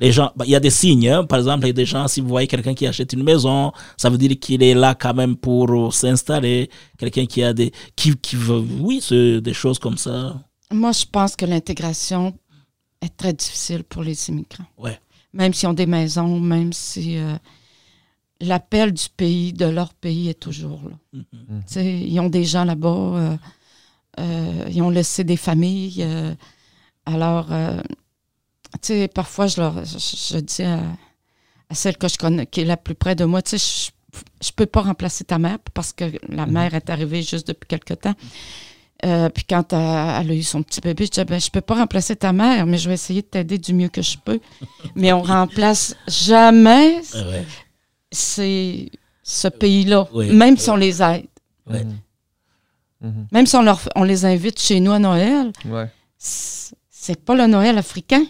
les 0.00 0.12
gens 0.12 0.30
bah, 0.36 0.44
il 0.46 0.50
y 0.50 0.56
a 0.56 0.60
des 0.60 0.70
signes 0.70 1.08
hein. 1.08 1.24
par 1.24 1.38
exemple 1.38 1.64
il 1.64 1.68
y 1.68 1.70
a 1.70 1.80
des 1.82 1.86
gens 1.86 2.06
si 2.08 2.20
vous 2.20 2.28
voyez 2.28 2.46
quelqu'un 2.48 2.74
qui 2.74 2.86
achète 2.86 3.12
une 3.12 3.22
maison 3.22 3.72
ça 3.96 4.10
veut 4.10 4.18
dire 4.18 4.34
qu'il 4.38 4.62
est 4.62 4.74
là 4.74 4.94
quand 5.02 5.14
même 5.14 5.36
pour 5.36 5.70
euh, 5.70 5.90
s'installer 5.90 6.70
quelqu'un 6.98 7.26
qui 7.26 7.42
a 7.42 7.52
des 7.52 7.70
qui, 7.96 8.16
qui 8.16 8.36
veut 8.36 8.62
oui 8.80 8.96
des 9.48 9.54
choses 9.62 9.78
comme 9.78 9.96
ça 10.06 10.16
Moi, 10.72 10.92
je 10.92 11.04
pense 11.16 11.34
que 11.38 11.46
l'intégration 11.46 12.22
est 13.00 13.14
très 13.16 13.32
difficile 13.32 13.82
pour 13.90 14.02
les 14.08 14.18
immigrants. 14.28 14.68
ouais 14.84 14.98
Même 15.32 15.52
s'ils 15.54 15.68
ont 15.72 15.78
des 15.82 15.86
maisons, 15.98 16.38
même 16.54 16.72
si 16.72 17.16
euh, 17.16 17.36
l'appel 18.40 18.92
du 18.92 19.06
pays, 19.20 19.52
de 19.52 19.66
leur 19.78 19.94
pays, 19.94 20.28
est 20.32 20.40
toujours 20.46 20.82
là. 20.90 20.96
Tu 21.12 21.22
sais, 21.74 21.86
Ils 22.12 22.18
ont 22.20 22.28
des 22.38 22.44
gens 22.52 22.64
là-bas, 22.72 22.88
euh, 23.22 23.36
ils 24.70 24.82
ont 24.82 24.90
laissé 24.90 25.24
des 25.24 25.36
familles. 25.36 26.02
euh, 26.02 26.34
alors, 27.06 27.52
euh, 27.52 27.80
tu 28.82 28.88
sais, 28.88 29.08
parfois, 29.08 29.46
je, 29.46 29.60
leur, 29.60 29.84
je, 29.84 29.98
je 29.98 30.38
dis 30.38 30.62
à, 30.62 30.80
à 31.70 31.74
celle 31.74 31.96
que 31.96 32.08
je 32.08 32.18
connais, 32.18 32.46
qui 32.46 32.60
est 32.60 32.64
la 32.64 32.76
plus 32.76 32.94
près 32.94 33.14
de 33.14 33.24
moi, 33.24 33.40
tu 33.42 33.58
sais, 33.58 33.90
je, 34.12 34.18
je 34.46 34.52
peux 34.52 34.66
pas 34.66 34.82
remplacer 34.82 35.24
ta 35.24 35.38
mère 35.38 35.58
parce 35.74 35.92
que 35.92 36.04
la 36.28 36.46
mère 36.46 36.74
est 36.74 36.90
arrivée 36.90 37.22
juste 37.22 37.48
depuis 37.48 37.66
quelque 37.68 37.94
temps. 37.94 38.14
Euh, 39.04 39.28
puis 39.28 39.44
quand 39.48 39.72
elle, 39.72 39.78
elle 40.26 40.30
a 40.32 40.34
eu 40.34 40.42
son 40.42 40.62
petit 40.62 40.80
bébé, 40.80 41.04
je 41.06 41.10
disais, 41.12 41.24
ben, 41.24 41.40
je 41.40 41.50
peux 41.50 41.60
pas 41.60 41.76
remplacer 41.76 42.16
ta 42.16 42.32
mère, 42.32 42.66
mais 42.66 42.78
je 42.78 42.88
vais 42.88 42.94
essayer 42.94 43.22
de 43.22 43.26
t'aider 43.28 43.56
du 43.56 43.72
mieux 43.72 43.88
que 43.88 44.02
je 44.02 44.18
peux. 44.18 44.40
mais 44.96 45.12
on 45.12 45.22
remplace 45.22 45.94
jamais 46.08 46.96
ouais, 47.14 47.46
c'est 48.10 48.90
ce 49.22 49.48
pays-là, 49.48 50.08
même 50.34 50.56
si 50.56 50.68
on 50.70 50.76
les 50.76 51.00
aide. 51.02 51.26
Ouais. 53.02 53.08
Mhm. 53.08 53.14
Mhm. 53.16 53.26
Même 53.32 53.46
si 53.46 53.56
on, 53.56 53.62
leur, 53.62 53.80
on 53.96 54.04
les 54.04 54.24
invite 54.24 54.60
chez 54.60 54.80
nous 54.80 54.92
à 54.92 54.98
Noël, 54.98 55.52
Ouais. 55.66 55.88
c'est 56.18 57.20
pas 57.24 57.34
le 57.34 57.46
Noël 57.46 57.78
africain. 57.78 58.24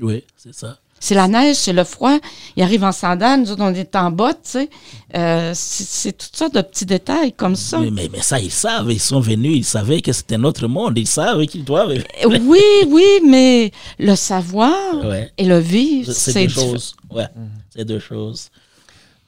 oui 0.00 0.24
c'est 0.36 0.54
ça 0.54 0.78
C'est 1.00 1.14
la 1.14 1.28
neige, 1.28 1.56
c'est 1.56 1.72
le 1.74 1.84
froid. 1.84 2.18
Ils 2.56 2.62
arrivent 2.62 2.84
en 2.84 2.90
sandales, 2.92 3.40
nous 3.40 3.50
autres, 3.52 3.62
on 3.62 3.74
est 3.74 3.94
en 3.94 4.10
bottes, 4.10 4.40
tu 4.44 4.50
sais. 4.52 4.70
Euh, 5.14 5.52
c'est 5.54 6.12
toutes 6.16 6.34
sortes 6.36 6.54
de 6.54 6.62
petits 6.62 6.86
détails 6.86 7.32
comme 7.32 7.56
ça. 7.56 7.78
mais, 7.78 7.90
mais, 7.90 8.08
mais 8.12 8.22
ça 8.22 8.40
ils 8.40 8.50
savent 8.50 8.90
ils 8.90 9.00
sont 9.00 9.20
venus 9.20 9.56
ils 9.58 9.64
savaient 9.64 10.00
que 10.00 10.12
c'était 10.12 10.38
notre 10.38 10.66
monde 10.66 10.96
ils 10.98 11.06
savent 11.06 11.44
qu'ils 11.46 11.64
doivent 11.64 11.90
Euh, 11.92 12.38
Oui, 12.52 12.62
oui, 12.88 13.04
mais 13.26 13.70
le 13.98 14.14
savoir 14.16 15.04
ouais 15.04 15.30
et 15.38 15.44
le 15.44 15.58
vivre, 15.58 16.10
c'est 16.12 16.32
c'est 16.32 16.46
deux 16.46 16.54
diffé- 16.54 16.70
choses 16.72 16.96
ouais 17.10 17.28
c'est 17.74 17.84
deux 17.84 18.00
choses 18.00 18.48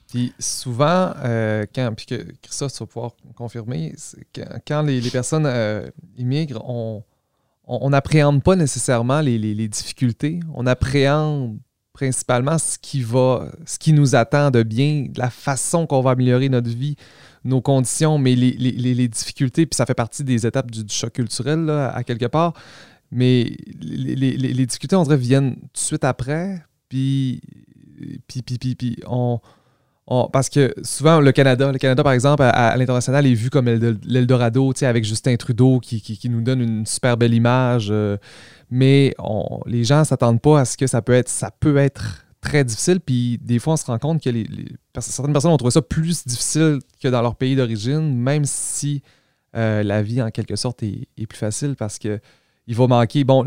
Puis 0.09 0.33
souvent, 0.39 1.13
euh, 1.25 1.67
quand, 1.75 1.93
puis 1.97 2.07
Christophe 2.41 2.73
tu 2.73 2.87
pouvoir 2.87 3.13
confirmer, 3.35 3.95
quand, 4.67 4.83
les, 4.83 5.01
personnes 5.11 5.47
euh, 5.47 5.89
immigrent, 6.17 6.63
on 6.65 7.91
n'appréhende 7.91 8.43
pas 8.43 8.55
nécessairement 8.55 9.21
les, 9.21 9.69
difficultés. 9.69 10.41
On 10.55 10.67
appréhende 10.67 11.59
principalement 11.93 12.59
ce 12.59 12.79
qui 12.79 13.01
va, 13.01 13.51
ce 13.65 13.79
qui 13.79 13.93
nous 13.93 14.15
attend 14.15 14.51
de 14.51 14.63
bien, 14.63 15.09
la 15.17 15.31
façon 15.31 15.87
qu'on 15.87 16.03
va 16.03 16.11
améliorer 16.13 16.49
notre 16.51 16.69
vie, 16.69 16.97
nos 17.43 17.61
conditions, 17.61 18.19
mais 18.19 18.37
les, 18.37 19.09
difficultés, 19.09 19.67
puis 19.67 19.77
ça 19.77 19.87
fait 19.87 19.95
partie 19.95 20.23
des 20.23 20.47
étapes 20.47 20.71
du, 20.71 20.83
choc 20.89 21.15
culturel 21.15 21.69
à 21.69 22.05
quelque 22.05 22.27
part. 22.27 22.53
Mais 23.11 23.57
les 23.81 24.67
difficultés, 24.67 24.95
on 24.95 25.03
dirait, 25.03 25.17
viennent 25.17 25.57
tout 25.57 25.69
de 25.73 25.79
suite 25.79 26.05
après, 26.05 26.63
puis, 26.89 27.41
puis, 28.29 28.43
puis, 28.43 28.59
puis, 28.59 28.75
puis 28.77 28.97
on 29.07 29.41
parce 30.07 30.49
que 30.49 30.73
souvent, 30.83 31.21
le 31.21 31.33
Canada, 31.33 31.73
le 31.73 31.79
Canada, 31.79 32.03
par 32.05 32.13
exemple, 32.13 32.43
à, 32.43 32.77
l'international, 32.77 33.27
est 33.27 33.35
vu 33.35 33.51
comme 33.51 33.67
l'El- 33.67 33.99
l'Eldorado, 34.05 34.73
avec 34.83 35.05
Justin 35.05 35.37
Trudeau 35.37 35.81
qui, 35.81 36.01
qui- 36.01 36.29
nous 36.29 36.43
donne 36.43 36.61
une 36.61 36.87
super 36.87 37.17
belle 37.17 37.35
image. 37.35 37.89
euh, 37.91 38.17
mais 38.71 39.15
les 39.67 39.85
gens 39.85 40.01
ne 40.01 40.05
s'attendent 40.05 40.41
pas 40.41 40.61
à 40.61 40.65
ce 40.65 40.77
que 40.77 40.87
ça 40.87 41.03
peut 41.03 41.13
être, 41.13 41.29
ça 41.29 41.51
peut 41.51 41.77
être 41.77 42.25
très 42.41 42.65
difficile. 42.65 43.01
Puis 43.01 43.39
des 43.43 43.59
fois, 43.59 43.75
on 43.75 43.77
se 43.77 43.87
rend 43.87 43.99
compte 43.99 44.23
que 44.23 44.31
certaines 45.01 45.33
personnes 45.33 45.53
ont 45.53 45.57
trouvé 45.57 45.73
ça 45.73 45.83
plus 45.83 46.25
difficile 46.27 46.79
que 47.01 47.09
dans 47.09 47.23
leur 47.23 47.35
pays 47.37 47.57
d'origine, 47.57 48.15
même 48.17 48.45
si 48.45 49.03
euh, 49.57 49.83
la 49.83 50.03
vie, 50.03 50.21
en 50.23 50.31
quelque 50.31 50.57
sorte, 50.57 50.83
est, 50.83 51.09
plus 51.27 51.39
facile 51.39 51.75
parce 51.77 51.99
que 51.99 52.21
il 52.69 52.75
va 52.75 52.87
manquer, 52.89 53.23
bon, 53.23 53.45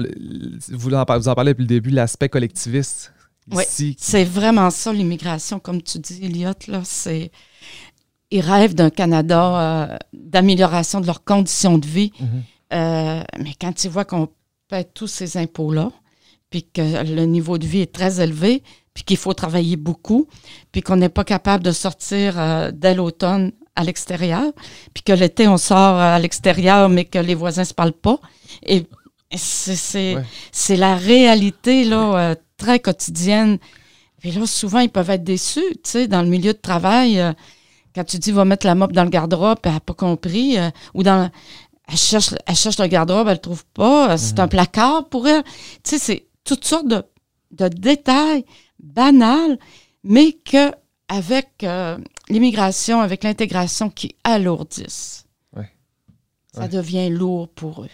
vous 0.71 0.93
en 0.93 1.05
parlez 1.05 1.51
depuis 1.51 1.63
le 1.63 1.67
début, 1.67 1.89
l'aspect 1.89 2.29
collectiviste. 2.29 3.13
Oui. 3.51 3.95
C'est 3.97 4.23
vraiment 4.23 4.69
ça, 4.69 4.93
l'immigration, 4.93 5.59
comme 5.59 5.81
tu 5.81 5.99
dis, 5.99 6.19
Elliot. 6.23 6.53
Là, 6.67 6.81
c'est... 6.83 7.31
Ils 8.31 8.41
rêvent 8.41 8.75
d'un 8.75 8.91
Canada 8.91 9.89
euh, 9.91 9.97
d'amélioration 10.13 11.01
de 11.01 11.07
leurs 11.07 11.23
conditions 11.23 11.77
de 11.77 11.85
vie. 11.87 12.11
Mhm. 12.19 12.27
Euh, 12.73 13.23
mais 13.39 13.53
quand 13.59 13.83
ils 13.83 13.89
voient 13.89 14.05
qu'on 14.05 14.29
paie 14.67 14.83
tous 14.83 15.07
ces 15.07 15.37
impôts-là, 15.37 15.91
puis 16.51 16.63
que 16.63 17.03
le 17.03 17.25
niveau 17.25 17.57
de 17.57 17.65
vie 17.65 17.81
est 17.81 17.93
très 17.93 18.21
élevé, 18.21 18.63
puis 18.93 19.03
qu'il 19.03 19.17
faut 19.17 19.33
travailler 19.33 19.77
beaucoup, 19.77 20.27
puis 20.71 20.81
qu'on 20.81 20.97
n'est 20.97 21.09
pas 21.09 21.23
capable 21.23 21.63
de 21.63 21.71
sortir 21.71 22.39
euh, 22.39 22.71
dès 22.73 22.93
l'automne 22.93 23.51
à 23.75 23.83
l'extérieur, 23.83 24.51
puis 24.93 25.03
que 25.03 25.13
l'été, 25.13 25.47
on 25.47 25.57
sort 25.57 25.95
à 25.95 26.19
l'extérieur, 26.19 26.89
mais 26.89 27.05
que 27.05 27.17
les 27.17 27.35
voisins 27.35 27.61
ne 27.61 27.67
se 27.67 27.73
parlent 27.73 27.93
pas. 27.93 28.19
Et 28.63 28.85
c'est, 29.37 30.15
Ouais. 30.15 30.77
la 30.77 30.95
réalité 30.95 31.83
là, 31.85 32.31
euh, 32.31 32.35
très 32.57 32.79
quotidienne. 32.79 33.57
Puis 34.19 34.31
là, 34.31 34.45
souvent, 34.45 34.79
ils 34.79 34.89
peuvent 34.89 35.09
être 35.09 35.23
déçus, 35.23 35.63
tu 35.83 35.89
sais, 35.91 36.07
dans 36.07 36.21
le 36.21 36.27
milieu 36.27 36.53
de 36.53 36.57
travail. 36.57 37.19
euh, 37.19 37.31
quand 37.95 38.03
tu 38.03 38.17
dis, 38.19 38.31
va 38.31 38.45
mettre 38.45 38.65
la 38.67 38.75
mop 38.75 38.91
dans 38.91 39.03
le 39.03 39.09
garde-robe, 39.09 39.59
elle 39.63 39.73
n'a 39.73 39.79
pas 39.79 39.93
compris, 39.93 40.57
euh, 40.57 40.69
ou 40.93 41.03
dans... 41.03 41.29
Elle 41.87 41.97
cherche, 41.97 42.35
elle 42.45 42.55
cherche 42.55 42.77
le 42.79 42.85
garde-robe, 42.87 43.27
elle 43.27 43.33
ne 43.33 43.37
le 43.37 43.41
trouve 43.41 43.65
pas, 43.73 44.15
c'est 44.17 44.39
un 44.39 44.47
placard 44.47 45.09
pour 45.09 45.27
elle. 45.27 45.43
Tu 45.83 45.91
sais, 45.91 45.97
c'est 45.97 46.27
toutes 46.43 46.63
sortes 46.65 46.87
de, 46.87 47.03
de 47.51 47.67
détails 47.67 48.45
banals, 48.79 49.57
mais 50.03 50.33
que 50.33 50.71
avec 51.07 51.65
l'immigration, 52.29 53.01
avec 53.01 53.23
l'intégration 53.23 53.89
qui 53.89 54.15
alourdissent, 54.23 55.25
Ouais. 55.55 55.67
ça 56.53 56.67
devient 56.67 57.09
lourd 57.09 57.49
pour 57.49 57.81
eux. 57.83 57.89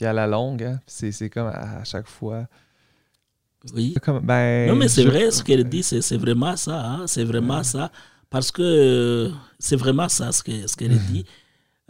Puis 0.00 0.06
à 0.06 0.14
la 0.14 0.26
longue, 0.26 0.62
hein, 0.62 0.80
c'est 0.86 1.28
comme 1.28 1.48
à, 1.48 1.80
à 1.80 1.84
chaque 1.84 2.06
fois. 2.08 2.46
Oui. 3.74 3.92
Comme, 4.02 4.20
ben, 4.20 4.66
Non, 4.70 4.74
mais 4.74 4.88
c'est 4.88 5.02
je- 5.02 5.08
vrai, 5.08 5.30
ce 5.30 5.42
qu'elle 5.44 5.64
dit, 5.64 5.82
c'est 5.82 6.16
vraiment 6.16 6.56
ça. 6.56 6.82
hein, 6.82 7.06
c'est 7.06 7.22
vraiment 7.24 7.62
ça. 7.62 7.92
Parce 8.30 8.50
que 8.50 8.62
euh, 8.62 9.30
c'est 9.58 9.76
vraiment 9.76 10.08
ça, 10.08 10.32
ce 10.32 10.42
qu'elle 10.42 10.66
ce 10.66 10.74
qu'elle 10.74 10.98
dit. 10.98 11.26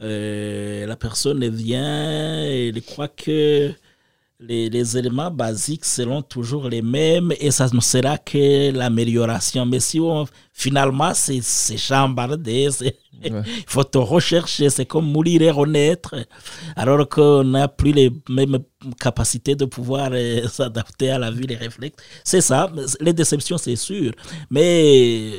Euh, 0.03 0.87
la 0.87 0.96
personne 0.96 1.46
vient 1.51 2.42
elle 2.42 2.83
croit 2.83 3.07
que 3.07 3.70
les, 4.42 4.70
les 4.70 4.96
éléments 4.96 5.31
basiques 5.31 5.85
seront 5.85 6.22
toujours 6.22 6.68
les 6.68 6.81
mêmes 6.83 7.31
et 7.38 7.50
ça 7.50 7.68
ne 7.72 7.81
sera 7.81 8.16
que 8.16 8.70
l'amélioration. 8.72 9.66
Mais 9.66 9.81
si 9.81 10.00
on, 10.00 10.26
finalement, 10.53 11.12
c'est 11.14 11.42
chambardé, 11.76 12.68
Ouais. 12.81 12.94
il 13.22 13.64
faut 13.66 13.85
te 13.85 13.98
rechercher, 13.98 14.70
c'est 14.70 14.87
comme 14.87 15.05
mourir 15.12 15.42
et 15.42 15.50
renaître, 15.50 16.14
alors 16.74 17.07
qu'on 17.07 17.44
n'a 17.44 17.68
plus 17.68 17.92
les 17.92 18.11
mêmes 18.31 18.59
capacités 18.98 19.55
de 19.55 19.66
pouvoir 19.66 20.09
euh, 20.12 20.48
s'adapter 20.57 21.11
à 21.11 21.18
la 21.18 21.31
vie, 21.31 21.46
les 21.46 21.57
réflexes. 21.57 22.03
C'est 22.24 22.40
ça, 22.40 22.72
les 22.98 23.12
déceptions, 23.12 23.59
c'est 23.59 23.76
sûr. 23.76 24.12
Mais 24.48 25.33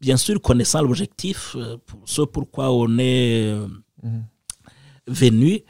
bien 0.00 0.16
sûr, 0.16 0.40
connaissant 0.40 0.80
l'objectif, 0.80 1.54
euh, 1.56 1.76
ce 2.06 2.22
pourquoi 2.22 2.72
on 2.72 2.96
est 2.98 3.50
euh, 3.52 3.66
Mhm. 4.02 4.24
venu, 5.08 5.60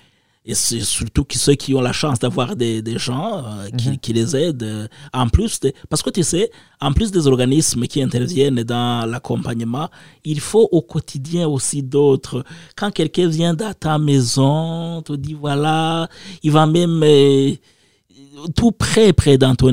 et 0.48 0.54
c'est 0.54 0.80
surtout 0.80 1.24
qui- 1.24 1.38
ceux 1.38 1.54
qui 1.54 1.74
ont 1.74 1.80
la 1.80 1.92
chance 1.92 2.18
d'avoir 2.20 2.54
des, 2.56 2.80
des 2.82 2.98
gens 2.98 3.44
euh, 3.44 3.68
qui, 3.76 3.88
Mhm. 3.90 3.98
qui 3.98 4.12
les 4.12 4.36
aident, 4.36 4.62
euh, 4.62 4.88
en 5.12 5.28
plus, 5.28 5.58
de, 5.60 5.72
parce 5.88 6.02
que 6.02 6.10
tu 6.10 6.22
sais, 6.22 6.50
en 6.80 6.92
plus 6.92 7.10
des 7.10 7.26
organismes 7.26 7.86
qui 7.86 8.00
interviennent 8.02 8.62
dans 8.62 9.04
l'accompagnement, 9.10 9.88
il 10.24 10.40
faut 10.40 10.68
au 10.70 10.82
quotidien 10.82 11.48
aussi 11.48 11.82
d'autres. 11.82 12.44
Quand 12.76 12.90
quelqu'un 12.92 13.26
vient 13.28 13.54
dans 13.54 13.74
ta 13.74 13.98
maison, 13.98 15.02
te 15.02 15.14
dit 15.14 15.34
voilà, 15.34 16.08
il 16.42 16.52
va 16.52 16.64
même 16.66 17.00
euh, 17.02 17.52
tout 18.54 18.72
près, 18.72 19.12
près 19.12 19.36
dans 19.38 19.54
ton 19.54 19.72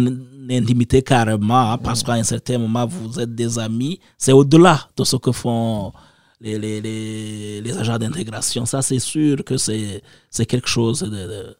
intimité 0.50 1.02
carrément, 1.02 1.72
hein, 1.74 1.78
parce 1.78 2.04
qu'à 2.04 2.14
un 2.14 2.24
certain 2.24 2.58
moment, 2.58 2.86
vous 2.86 3.20
êtes 3.20 3.34
des 3.34 3.58
amis. 3.60 4.00
C'est 4.18 4.32
au-delà 4.34 4.88
de 4.98 5.04
ce 5.04 5.16
que 5.18 5.32
font 5.32 5.94
les, 6.42 6.58
les, 6.60 6.82
les, 6.82 7.62
les 7.62 7.78
agents 7.78 7.98
d'intégration. 7.98 8.66
Ça, 8.66 8.82
c'est 8.82 9.00
sûr 9.00 9.44
que 9.44 9.58
c'est 9.58 10.02
quelque 10.48 10.68
chose 10.70 11.00
de... 11.02 11.10
de- 11.10 11.58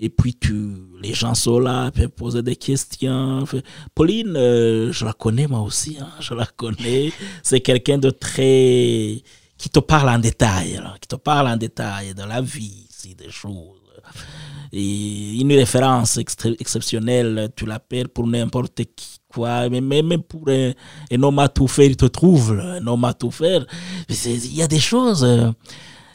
Et 0.00 0.10
puis, 0.10 0.34
tu, 0.34 0.54
les 1.00 1.14
gens 1.14 1.34
sont 1.34 1.58
là, 1.60 1.90
peuvent 1.90 2.08
poser 2.10 2.42
des 2.42 2.56
questions. 2.56 3.44
Pauline, 3.94 4.34
euh, 4.36 4.92
je 4.92 5.04
la 5.04 5.12
connais 5.14 5.46
moi 5.46 5.60
aussi, 5.60 5.96
hein, 6.00 6.10
je 6.20 6.34
la 6.34 6.44
connais. 6.44 7.10
C'est 7.42 7.60
quelqu'un 7.60 7.98
de 7.98 8.10
très... 8.10 9.22
qui 9.56 9.68
te 9.70 9.78
parle 9.80 10.08
en 10.10 10.18
détail, 10.18 10.72
là, 10.74 10.94
qui 11.00 11.08
te 11.08 11.16
parle 11.16 11.48
en 11.48 11.56
détail 11.56 12.12
de 12.14 12.24
la 12.24 12.40
vie, 12.42 12.86
ici, 12.90 13.14
des 13.14 13.30
choses. 13.30 13.78
Et 14.72 15.40
une 15.40 15.52
référence 15.52 16.18
exceptionnelle, 16.18 17.50
tu 17.56 17.64
l'appelles 17.66 18.08
pour 18.08 18.26
n'importe 18.26 18.80
qui, 18.96 19.18
quoi, 19.32 19.68
mais 19.68 19.80
même 19.80 20.22
pour 20.22 20.48
un, 20.48 20.72
un 21.12 21.22
homme 21.22 21.38
à 21.38 21.48
tout 21.48 21.68
faire, 21.68 21.86
il 21.86 21.96
te 21.96 22.06
trouve, 22.06 22.52
un 22.60 22.86
homme 22.86 23.04
à 23.04 23.14
tout 23.14 23.30
faire. 23.30 23.64
Il 24.08 24.54
y 24.54 24.62
a 24.62 24.68
des 24.68 24.78
choses, 24.80 25.24
euh, 25.24 25.50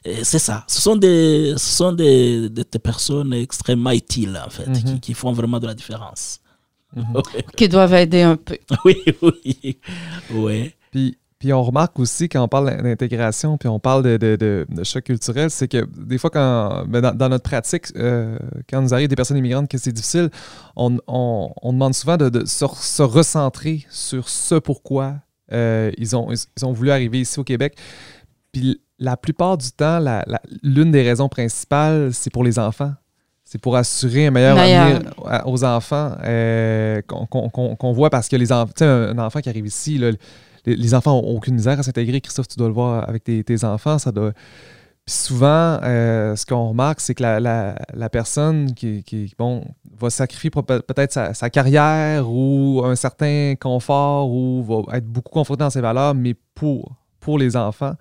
euh, 0.07 0.15
c'est 0.23 0.39
ça. 0.39 0.63
Ce 0.67 0.81
sont 0.81 0.95
des, 0.95 1.53
ce 1.57 1.75
sont 1.75 1.91
des, 1.91 2.49
des- 2.49 2.63
des 2.63 2.79
personnes 2.79 3.33
extrêmement 3.33 3.91
utiles, 3.91 4.39
en 4.45 4.49
fait, 4.49 4.71
qui, 4.71 4.99
qui 4.99 5.13
font 5.13 5.31
vraiment 5.33 5.59
de 5.59 5.67
la 5.67 5.73
différence. 5.73 6.39
Qui 7.57 7.67
doivent 7.67 7.93
aider 7.93 8.21
un 8.21 8.37
peu. 8.37 8.57
oui, 8.85 8.95
oui, 9.21 9.77
oui. 10.31 10.71
Puis, 10.89 11.17
puis 11.39 11.53
on 11.53 11.61
remarque 11.63 11.99
aussi 11.99 12.29
quand 12.29 12.41
on 12.43 12.47
parle 12.47 12.81
d'intégration, 12.81 13.57
puis 13.57 13.69
on 13.69 13.79
parle 13.79 14.01
de, 14.03 14.17
de, 14.17 14.35
de- 14.35 14.65
de 14.69 14.83
choc 14.83 15.03
culturel, 15.03 15.51
c'est 15.51 15.67
que 15.67 15.85
des 15.97 16.17
fois, 16.17 16.29
quand, 16.31 16.85
ben, 16.87 17.01
dans, 17.01 17.13
dans 17.15 17.29
notre 17.29 17.43
pratique, 17.43 17.85
euh, 17.95 18.37
quand 18.69 18.81
nous 18.81 18.93
arrive 18.93 19.07
des 19.07 19.15
personnes 19.15 19.37
immigrantes 19.37 19.69
que 19.69 19.77
c'est 19.77 19.91
difficile, 19.91 20.29
on, 20.75 20.97
on- 21.07 21.51
on 21.61 21.73
demande 21.73 21.93
souvent 21.93 22.17
de, 22.17 22.29
de 22.29 22.45
se, 22.45 22.65
se 22.75 23.03
recentrer 23.03 23.85
sur 23.89 24.29
ce 24.29 24.55
pourquoi 24.55 25.15
euh, 25.53 25.91
ils, 25.97 26.15
ont, 26.15 26.31
ils, 26.31 26.37
ils 26.57 26.65
ont 26.65 26.73
voulu 26.73 26.89
arriver 26.91 27.19
ici 27.21 27.39
au 27.39 27.43
Québec. 27.43 27.77
Puis 28.51 28.81
la 28.99 29.15
plupart 29.15 29.57
du 29.57 29.71
temps, 29.71 30.03
l'une 30.63 30.91
des 30.91 31.03
raisons 31.03 31.29
principales, 31.29 32.09
c'est 32.13 32.31
pour 32.31 32.43
les 32.43 32.57
enfants. 32.57 32.93
C'est 33.45 33.61
pour 33.61 33.75
assurer 33.77 34.25
un 34.27 34.31
meilleur 34.31 34.57
avenir 34.95 35.13
aux 35.45 35.63
enfants 35.63 36.13
euh, 36.25 37.01
qu'on 37.07 37.25
qu'on- 37.27 37.49
qu'on- 37.49 37.75
qu'on 37.75 37.91
voit 37.93 38.09
parce 38.09 38.27
que 38.27 38.35
les 38.35 38.51
enfants, 38.51 38.73
tu 38.75 38.79
sais, 38.83 38.85
un, 38.85 39.17
un 39.17 39.19
enfant 39.19 39.39
qui 39.39 39.47
arrive 39.49 39.67
ici, 39.67 39.97
là, 39.97 40.11
les, 40.75 40.93
enfants 40.93 41.21
n'ont 41.21 41.27
aucune 41.29 41.55
misère 41.55 41.79
à 41.79 41.83
s'intégrer. 41.83 42.21
Christophe, 42.21 42.47
tu 42.47 42.57
dois 42.57 42.67
le 42.67 42.73
voir 42.73 43.07
avec 43.07 43.23
tes, 43.23 43.63
enfants. 43.63 43.97
Ça 43.99 44.11
doit... 44.11 44.33
Puis 45.05 45.15
souvent, 45.15 45.79
euh, 45.83 46.35
ce 46.35 46.45
qu'on 46.45 46.69
remarque, 46.69 46.99
c'est 46.99 47.15
que 47.15 47.23
la, 47.23 48.09
personne 48.09 48.73
qui, 48.73 49.33
bon, 49.39 49.63
va 49.97 50.09
sacrifier 50.09 50.49
peut- 50.49 50.81
peut-être 50.81 51.33
sa, 51.33 51.49
carrière 51.49 52.29
ou 52.29 52.81
un 52.83 52.95
certain 52.95 53.55
confort 53.57 54.29
ou 54.29 54.63
va 54.63 54.97
être 54.97 55.05
beaucoup 55.05 55.31
confronté 55.31 55.59
dans 55.59 55.69
ses 55.69 55.79
valeurs, 55.79 56.13
mais 56.13 56.35
pour, 56.53 56.97
les 57.37 57.57
enfants. 57.57 57.93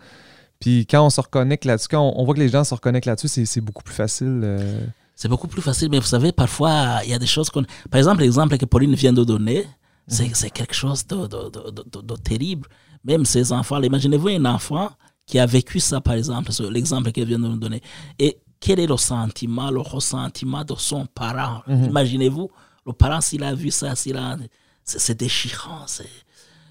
Puis 0.61 0.87
quand 0.87 1.05
on 1.05 1.11
se 1.11 1.21
reconnecte 1.21 1.65
là-dessus, 1.65 1.89
quand 1.91 2.13
on, 2.17 2.25
voit 2.25 2.35
que 2.35 2.39
les 2.39 2.49
gens 2.49 2.63
se 2.63 2.75
reconnectent 2.75 3.07
là-dessus, 3.07 3.27
c'est, 3.27 3.45
c'est 3.45 3.61
beaucoup 3.61 3.83
plus 3.83 3.95
facile. 3.95 4.41
euh. 4.45 4.87
C'est 5.17 5.29
beaucoup 5.29 5.49
plus 5.49 5.63
facile, 5.63 5.89
mais 5.91 5.99
vous 5.99 6.07
savez, 6.07 6.31
parfois, 6.31 7.01
il 7.05 7.11
y 7.11 7.15
a 7.15 7.19
des 7.19 7.27
choses 7.27 7.51
qu'on... 7.51 7.65
Par 7.91 7.99
exemple, 7.99 8.21
l'exemple 8.21 8.57
que 8.59 8.67
Pauline 8.67 8.95
vient 8.95 9.13
de 9.13 9.25
donner, 9.25 9.67
c'est 10.09 10.51
quelque 10.51 10.75
chose 10.75 11.07
de, 11.07 11.27
de, 11.27 11.51
de, 11.51 12.01
de- 12.01 12.17
terrible. 12.17 12.69
Même 13.05 13.25
ces 13.25 13.53
enfants, 13.53 13.81
imaginez-vous 13.83 14.29
un 14.29 14.45
enfant 14.45 14.91
qui 15.27 15.39
a 15.39 15.47
vécu 15.47 15.81
ça, 15.81 16.01
par 16.01 16.15
exemple, 16.15 16.51
l'exemple 16.71 17.11
qu'elle 17.13 17.27
vient 17.29 17.39
de 17.39 17.49
nous 17.49 17.57
donner. 17.57 17.83
Et 18.19 18.39
quel 18.61 18.81
est 18.81 18.87
le 18.87 18.97
sentiment, 18.97 19.71
le 19.71 19.81
ressentiment 19.81 20.65
de 20.65 20.75
son 20.77 21.07
parent? 21.07 21.63
Imaginez-vous, 21.69 22.51
le 22.87 22.93
parent, 22.93 23.21
s'il 23.21 23.43
a 23.45 23.55
vu 23.55 23.71
ça, 23.71 23.95
s'il 23.95 24.17
a... 24.17 24.37
C'est 24.85 25.19
déchirant, 25.19 25.83
c'est... 25.87 26.09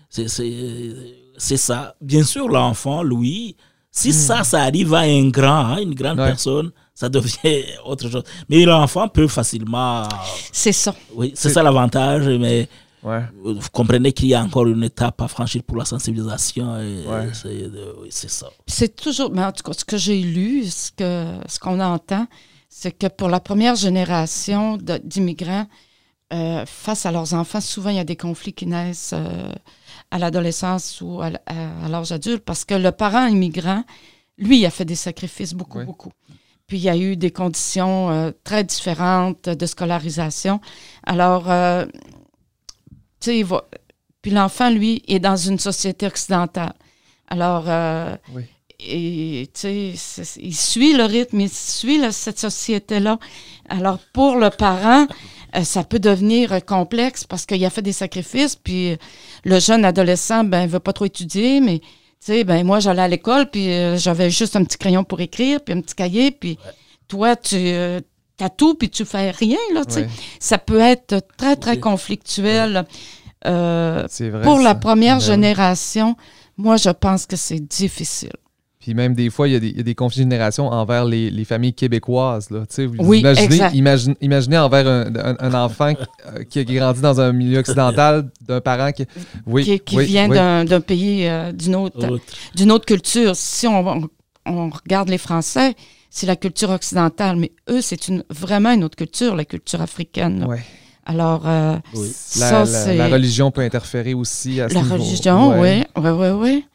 c'est- 0.10 0.28
C'est 0.30 0.96
c'est 1.38 1.58
ça. 1.58 1.96
Bien 2.00 2.24
sûr, 2.24 2.48
l'enfant, 2.48 3.04
lui, 3.04 3.58
si 3.92 4.14
ça, 4.14 4.46
ça 4.46 4.62
arrive 4.64 4.94
à 4.94 5.00
un 5.00 5.28
grand, 5.28 5.66
hein, 5.66 5.78
une 5.80 5.94
grande 5.94 6.18
Ouais. 6.20 6.28
personne, 6.28 6.72
ça 6.94 7.10
devient 7.10 7.64
autre 7.86 8.10
chose. 8.10 8.24
Mais 8.48 8.64
l'enfant 8.64 9.10
peut 9.10 9.28
facilement... 9.28 10.08
C'est 10.54 10.72
ça. 10.72 10.96
Oui, 11.14 11.34
c'est 11.36 11.50
ça 11.50 11.62
l'avantage, 11.62 12.26
mais 12.40 12.70
Ouais. 13.06 13.22
vous 13.44 13.60
comprenez 13.72 14.12
qu'il 14.14 14.28
y 14.30 14.34
a 14.34 14.42
encore 14.44 14.66
une 14.68 14.84
étape 14.84 15.22
à 15.22 15.28
franchir 15.28 15.62
pour 15.64 15.78
la 15.78 15.86
sensibilisation. 15.86 16.78
et 16.80 17.06
Ouais. 17.08 17.30
c'est 17.34 17.48
euh, 17.50 17.94
oui, 18.02 18.08
c'est 18.10 18.30
ça. 18.30 18.48
C'est 18.68 18.96
toujours, 18.96 19.30
mais 19.32 19.44
en 19.44 19.52
tout 19.52 19.64
cas, 19.64 19.74
ce 19.74 19.86
que 19.86 19.98
j'ai 19.98 20.20
lu, 20.22 20.64
ce 20.66 20.92
que 20.92 21.12
ce 21.48 21.60
qu'on 21.60 21.80
entend, 21.80 22.26
c'est 22.70 22.92
que 22.92 23.08
pour 23.08 23.30
la 23.30 23.40
première 23.40 23.76
génération 23.76 24.78
de- 24.78 24.98
d'immigrants, 25.04 25.68
euh, 26.34 26.66
face 26.66 27.06
à 27.06 27.12
leurs 27.12 27.34
enfants, 27.36 27.62
souvent 27.62 27.92
il 27.92 27.98
y 27.98 28.00
a 28.00 28.04
des 28.04 28.16
conflits 28.16 28.54
qui 28.54 28.66
naissent 28.66 29.14
euh, 29.14 29.52
à 30.12 30.18
l'adolescence 30.18 31.00
ou 31.02 31.22
à, 31.22 31.30
à 31.46 31.88
l'âge 31.88 32.12
adulte, 32.12 32.44
parce 32.44 32.66
que 32.66 32.74
le 32.74 32.92
parent 32.92 33.28
immigrant, 33.28 33.84
lui, 34.40 34.60
il 34.60 34.66
a 34.66 34.72
fait 34.72 34.86
des 34.86 34.96
sacrifices 34.96 35.54
beaucoup, 35.54 35.78
Oui. 35.80 35.86
beaucoup. 35.86 36.12
Puis 36.68 36.78
il 36.80 36.84
y 36.84 36.90
a 36.90 36.98
eu 36.98 37.16
des 37.16 37.30
conditions 37.30 38.10
euh, 38.10 38.32
très 38.44 38.64
différentes 38.64 39.48
de 39.48 39.66
scolarisation. 39.68 40.60
Alors, 41.06 41.52
euh, 41.52 41.86
sais, 43.26 43.38
il 43.40 43.46
va- 43.46 43.66
puis 44.22 44.32
l'enfant, 44.32 44.70
lui, 44.70 45.04
est 45.08 45.20
dans 45.20 45.36
une 45.38 45.60
société 45.60 46.08
occidentale. 46.08 46.74
Alors, 47.28 47.66
euh, 47.68 48.16
Oui. 48.34 48.44
et 48.80 49.48
il 49.64 50.56
suit 50.56 50.94
le 50.94 51.04
rythme, 51.06 51.40
il 51.42 51.50
suit 51.50 52.02
cette 52.12 52.40
société-là. 52.40 53.20
Alors, 53.70 54.00
pour 54.14 54.36
le 54.38 54.50
parent, 54.50 55.08
euh, 55.56 55.64
ça 55.64 55.84
peut 55.84 56.00
devenir 56.00 56.54
euh, 56.54 56.60
complexe 56.60 57.24
parce 57.24 57.46
qu'il 57.46 57.64
a 57.66 57.70
fait 57.70 57.82
des 57.82 57.94
sacrifices, 57.94 58.56
puis 58.56 58.98
le 59.44 59.60
jeune 59.60 59.86
adolescent, 59.86 60.44
ben, 60.44 60.64
il 60.64 60.70
veut 60.70 60.80
pas 60.80 60.94
trop 60.94 61.06
étudier, 61.06 61.62
mais 61.62 61.80
tu 61.80 61.86
sais, 62.20 62.44
ben, 62.44 62.66
moi, 62.66 62.80
j'allais 62.80 63.04
à 63.04 63.08
l'école, 63.08 63.50
puis 63.50 63.72
euh, 63.72 63.98
j'avais 63.98 64.30
juste 64.30 64.56
un 64.56 64.64
petit 64.64 64.78
crayon 64.78 65.04
pour 65.04 65.22
écrire, 65.22 65.62
puis 65.64 65.74
un 65.74 65.82
petit 65.82 65.96
cahier, 65.96 66.32
puis 66.32 66.58
toi, 67.08 67.36
tu 67.36 67.58
as 68.44 68.50
tout, 68.50 68.76
puis 68.76 68.90
tu 68.90 69.06
fais 69.06 69.32
rien, 69.32 69.58
là, 69.74 69.86
tu 69.86 69.94
sais. 69.94 70.02
Ouais. 70.02 70.10
Ça 70.40 70.58
peut 70.58 70.80
être 70.80 71.22
très, 71.38 71.56
très 71.56 71.72
Oui. 71.76 71.80
conflictuel. 71.80 72.86
Euh, 73.46 74.06
C'est 74.10 74.30
vrai. 74.30 74.42
pour 74.44 74.58
ça. 74.58 74.64
la 74.64 74.76
première 74.76 75.18
Ben 75.18 75.22
oui. 75.22 75.28
génération, 75.28 76.16
moi, 76.58 76.78
je 76.78 76.90
pense 76.90 77.26
que 77.26 77.36
c'est 77.36 77.60
difficile. 77.60 78.32
Puis 78.80 78.94
même 78.94 79.16
des 79.16 79.32
fois, 79.32 79.48
il 79.48 79.54
y 79.54 79.56
a 79.56 79.60
des, 79.60 79.70
il 79.70 79.78
y 79.78 79.80
a 79.80 79.84
des 79.84 79.96
conflits 79.96 80.20
de 80.20 80.30
génération 80.30 80.68
envers 80.68 81.06
les, 81.06 81.32
les 81.32 81.44
familles 81.46 81.74
québécoises. 81.74 82.52
Là. 82.52 82.62
Tu 82.62 82.76
sais, 82.76 82.86
vous 82.86 82.96
Oui, 83.00 83.20
imaginez, 83.22 83.46
exact. 83.46 83.74
imagine- 83.74 84.16
imaginez 84.22 84.58
envers 84.60 84.88
un, 84.88 85.06
un- 85.16 85.36
un 85.40 85.54
enfant 85.56 85.94
euh, 86.28 86.44
qui 86.44 86.60
a 86.60 86.64
grandi 86.64 87.02
dans 87.02 87.20
un 87.20 87.32
milieu 87.32 87.58
occidental 87.60 88.30
d'un 88.42 88.62
parent 88.62 88.92
qui, 88.92 89.06
oui, 89.48 89.64
qui, 89.64 89.80
qui 89.80 89.98
oui, 89.98 90.06
vient 90.06 90.30
oui. 90.30 90.68
d'un 90.68 90.82
pays, 90.82 91.28
euh, 91.28 91.52
d'une 91.52 91.76
autre, 91.76 92.08
Autre. 92.08 92.24
d'une 92.54 92.72
autre 92.72 92.86
culture. 92.86 93.36
Si 93.36 93.66
on, 93.66 93.88
on- 93.88 94.10
on 94.46 94.70
regarde 94.70 95.10
les 95.10 95.18
Français, 95.18 95.74
c'est 96.18 96.28
la 96.28 96.38
culture 96.38 96.70
occidentale, 96.70 97.36
mais 97.36 97.52
eux, 97.70 97.82
c'est 97.82 98.08
une, 98.08 98.24
vraiment 98.30 98.72
une 98.72 98.84
autre 98.86 98.96
culture, 98.96 99.36
la 99.36 99.44
culture 99.44 99.82
africaine. 99.82 100.46
Ouais. 100.46 100.64
Alors, 101.06 101.44
euh, 101.46 101.76
Oui. 101.94 102.08
La, 102.40 102.66
ça, 102.66 102.88
la- 102.88 102.96
la 102.96 103.08
religion 103.10 103.52
peut 103.52 103.62
interférer 103.62 104.14
aussi 104.14 104.62
à 104.62 104.70
ce 104.70 104.74
La 104.76 104.82
religion, 104.82 105.60
oui, 105.60 105.84
oui, 105.98 106.10
oui, 106.22 106.30
oui. 106.42 106.66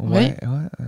Ouais, 0.00 0.36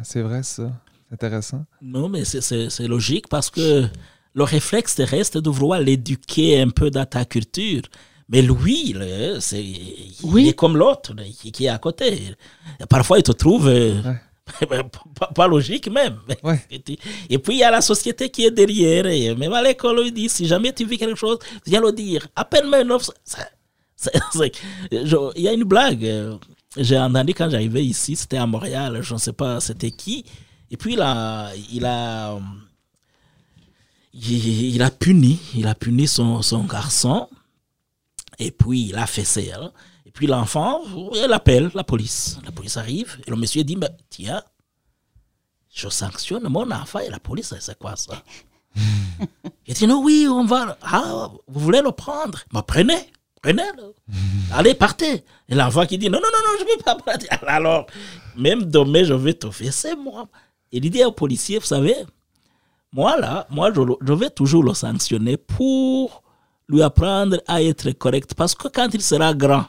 c'est 0.05 0.23
vrai 0.23 0.43
ça. 0.43 0.71
C'est 1.09 1.15
intéressant. 1.15 1.65
Non, 1.83 2.09
mais 2.09 2.25
c'est- 2.25 2.89
logique 2.89 3.29
parce 3.29 3.51
que 3.51 3.85
le 4.33 4.45
réflexe 4.45 4.95
terrestre 4.95 5.41
de 5.41 5.51
vouloir 5.51 5.81
l'éduquer 5.81 6.61
un 6.63 6.71
peu 6.71 6.91
dans 6.91 7.05
ta 7.05 7.25
culture. 7.27 7.83
Mais 8.31 8.43
lui, 8.43 8.93
là, 8.95 9.41
c'est, 9.41 9.65
Oui. 10.23 10.45
il 10.45 10.49
est 10.49 10.53
comme 10.55 10.77
l'autre 10.79 11.13
qui 11.53 11.65
est 11.67 11.69
à 11.69 11.79
côté. 11.79 12.37
Parfois, 12.89 13.19
il 13.19 13.25
te 13.25 13.33
trouve 13.33 13.67
euh, 13.69 14.01
pas, 15.19 15.27
pas 15.35 15.49
logique 15.49 15.89
même. 15.91 16.19
Ouais. 16.43 16.61
Et 17.29 17.39
puis, 17.39 17.55
il 17.55 17.59
y 17.59 17.65
a 17.65 17.71
la 17.71 17.81
société 17.81 18.29
qui 18.31 18.45
est 18.45 18.51
derrière. 18.51 19.07
Et 19.07 19.35
même 19.35 19.53
à 19.53 19.63
l'école, 19.63 20.03
il 20.07 20.13
dit, 20.13 20.29
si 20.29 20.47
jamais 20.47 20.73
tu 20.73 20.85
vis 20.87 20.99
quelque 20.99 21.15
chose, 21.17 21.39
viens 21.67 21.81
le 21.81 21.93
dire. 21.93 22.27
Appelle-moi 22.37 22.79
un 22.79 22.91
offre. 22.91 23.13
Il 24.93 25.43
y 25.43 25.49
a 25.49 25.53
une 25.53 25.65
blague. 25.65 26.05
euh, 26.07 26.37
J'ai 26.77 26.99
entendu 26.99 27.35
quand 27.35 27.51
j'arrivais 27.51 27.85
ici, 27.85 28.17
c'était 28.17 28.39
à 28.39 28.47
Montréal, 28.47 29.01
je 29.03 29.15
ne 29.15 29.19
sais 29.19 29.33
pas 29.33 29.61
c'était 29.61 29.91
qui. 29.91 30.25
Et 30.71 30.77
puis, 30.77 30.95
il 30.95 31.01
a, 31.01 31.51
il 31.73 31.85
a, 31.85 32.39
il, 34.15 34.75
il 34.75 34.83
a 34.83 34.91
puni, 34.91 35.39
il 35.55 35.67
a 35.67 35.75
puni 35.75 36.07
son, 36.07 36.43
son 36.43 36.65
garçon. 36.65 37.29
Et 38.39 38.51
puis, 38.51 38.87
il 38.89 38.97
a 38.97 39.07
fait 39.07 39.25
ça. 39.25 39.41
hein. 39.61 39.73
Et 40.11 40.13
puis, 40.13 40.27
l'enfant, 40.27 40.81
elle 41.23 41.33
appelle 41.33 41.71
la 41.73 41.85
police. 41.85 42.37
La 42.45 42.51
police 42.51 42.77
arrive. 42.77 43.17
Et 43.25 43.31
le 43.31 43.37
monsieur 43.37 43.63
dit, 43.63 43.79
tiens, 44.09 44.43
je 45.73 45.89
sanctionne 45.89 46.49
mon 46.49 46.69
enfant. 46.73 46.99
Et 46.99 47.09
la 47.09 47.21
police, 47.21 47.55
c'est 47.61 47.79
quoi 47.79 47.95
ça? 47.95 48.21
Il 49.69 49.75
dit, 49.75 49.87
non, 49.87 50.03
oui, 50.03 50.27
on 50.29 50.45
va. 50.45 50.77
Ah, 50.83 51.31
vous 51.47 51.61
voulez 51.61 51.81
le 51.81 51.93
prendre? 51.93 52.41
Prenez, 52.67 53.13
prenez-le. 53.41 53.95
Allez, 54.53 54.75
partez. 54.75 55.25
Et 55.49 55.55
l'enfant 55.55 55.87
qui 55.87 55.97
dit, 55.97 56.11
non, 56.11 56.19
non, 56.19 56.27
non, 56.33 56.39
non, 56.45 56.59
je 56.59 56.65
ne 56.65 56.71
veux 56.71 56.83
pas 56.83 56.97
partir. 56.97 57.29
Alors, 57.47 57.87
même 58.35 58.65
demain, 58.65 59.05
je 59.05 59.15
vais 59.15 59.35
te 59.35 59.49
fesser, 59.53 59.95
moi. 59.95 60.27
Il 60.73 60.91
dit 60.91 61.05
au 61.05 61.13
policier, 61.13 61.61
vous 61.61 61.67
savez, 61.67 61.95
moi, 62.93 63.17
là, 63.17 63.47
moi, 63.49 63.71
je, 63.73 64.13
vais 64.13 64.31
toujours 64.31 64.65
le 64.65 64.75
sanctionner 64.75 65.37
pour 65.37 66.25
lui 66.69 66.83
apprendre 66.83 67.41
à 67.47 67.63
être 67.63 67.93
correct. 67.93 68.35
Parce 68.35 68.57
que 68.57 68.67
quand 68.67 68.93
il 68.93 69.03
sera 69.03 69.33
grand, 69.35 69.67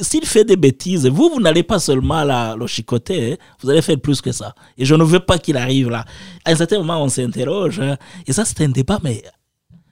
s'il 0.00 0.24
fait 0.26 0.44
des 0.44 0.56
bêtises, 0.56 1.06
vous, 1.06 1.28
vous 1.30 1.40
n'allez 1.40 1.62
pas 1.62 1.78
seulement 1.78 2.22
la, 2.24 2.54
le 2.56 2.66
chicoter, 2.66 3.32
hein, 3.32 3.36
vous 3.60 3.68
allez 3.70 3.82
faire 3.82 3.98
plus 4.00 4.20
que 4.20 4.30
ça. 4.32 4.54
Et 4.78 4.84
je 4.84 4.94
ne 4.94 5.02
veux 5.04 5.20
pas 5.20 5.38
qu'il 5.38 5.56
arrive 5.56 5.90
là. 5.90 6.04
À 6.44 6.52
un 6.52 6.56
certain 6.56 6.78
moment, 6.78 7.02
on 7.02 7.08
s'interroge. 7.08 7.80
hein, 7.80 7.96
et 8.26 8.32
ça, 8.32 8.44
c'est 8.44 8.60
un 8.62 8.68
débat, 8.68 8.98
mais 9.02 9.22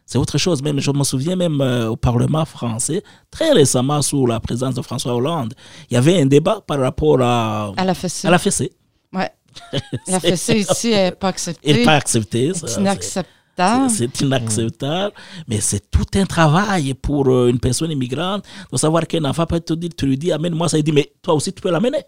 c'est 0.06 0.18
autre 0.18 0.38
chose. 0.38 0.62
Même, 0.62 0.78
je 0.80 0.90
me 0.92 1.02
souviens 1.04 1.34
même 1.36 1.60
euh, 1.60 1.88
au 1.88 1.96
Parlement 1.96 2.44
français, 2.44 3.02
très 3.30 3.50
récemment, 3.52 4.00
sous 4.02 4.26
la 4.26 4.38
présidence 4.40 4.74
de 4.74 4.82
François 4.82 5.14
Hollande, 5.14 5.54
il 5.90 5.94
y 5.94 5.96
avait 5.96 6.20
un 6.20 6.26
débat 6.26 6.60
par 6.66 6.78
rapport 6.80 7.20
à, 7.20 7.72
À 7.76 7.84
la 7.84 7.94
fessée. 7.94 8.28
à 8.28 8.30
la 8.30 8.38
fessée. 8.38 8.72
Ouais. 9.12 9.30
La 10.06 10.20
fessée 10.20 10.58
ici 10.60 10.90
n'est 10.90 11.10
pas 11.10 11.28
acceptée. 11.28 11.80
Et 11.80 11.84
pas 11.84 11.94
accepté. 11.96 12.54
ça, 12.54 12.68
C'est 12.68 13.02
c'est- 13.02 13.26
inacceptable. 13.58 13.90
c'est 13.90 14.16
c'est 14.16 14.24
inacceptable, 14.24 15.14
mais 15.48 15.60
c'est 15.60 15.90
tout 15.90 16.06
un 16.14 16.26
travail 16.26 16.94
pour 16.94 17.28
euh, 17.28 17.48
une 17.48 17.58
personne 17.58 17.90
immigrante 17.90 18.44
de 18.72 18.76
savoir 18.76 19.06
qu'un 19.06 19.24
enfant 19.24 19.46
peut 19.46 19.60
te 19.60 19.74
dire, 19.74 19.90
tu 19.96 20.06
lui 20.06 20.16
dis, 20.18 20.32
amène-moi 20.32 20.68
ça, 20.68 20.78
il 20.78 20.84
dit, 20.84 20.92
mais 20.92 21.12
toi 21.22 21.34
aussi 21.34 21.52
tu 21.52 21.60
peux 21.60 21.70
l'amener. 21.70 22.04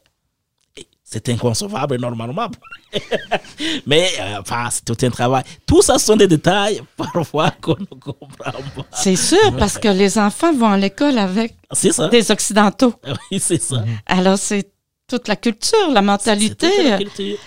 C'est 1.05 1.28
inconcevable 1.28 1.99
normalement. 2.01 2.49
mais 3.86 4.09
euh, 4.18 4.40
enfin, 4.40 4.68
c'est 4.70 4.82
tout 4.82 4.97
un 5.05 5.11
travail. 5.11 5.43
Tout 5.66 5.82
ça 5.82 5.99
ce 5.99 6.07
sont 6.07 6.16
des 6.16 6.26
détails 6.26 6.80
parfois 6.97 7.51
qu'on 7.61 7.76
ne 7.78 7.84
comprend 7.84 8.28
pas. 8.38 8.55
C'est 8.93 9.16
sûr, 9.16 9.55
parce 9.59 9.76
que 9.76 9.88
les 9.88 10.16
enfants 10.18 10.55
vont 10.55 10.70
à 10.70 10.78
l'école 10.78 11.18
avec 11.18 11.55
des 12.11 12.30
Occidentaux. 12.30 12.95
Oui, 13.30 13.38
c'est 13.40 13.61
ça. 13.61 13.84
Alors, 14.07 14.38
c'est 14.38 14.70
toute 15.07 15.28
la 15.28 15.36
culture, 15.36 15.76
la 15.90 16.01
C'est 16.01 16.07
mentalité. 16.07 16.70
toute 16.70 16.88
la 16.88 16.97
culture. 16.97 17.38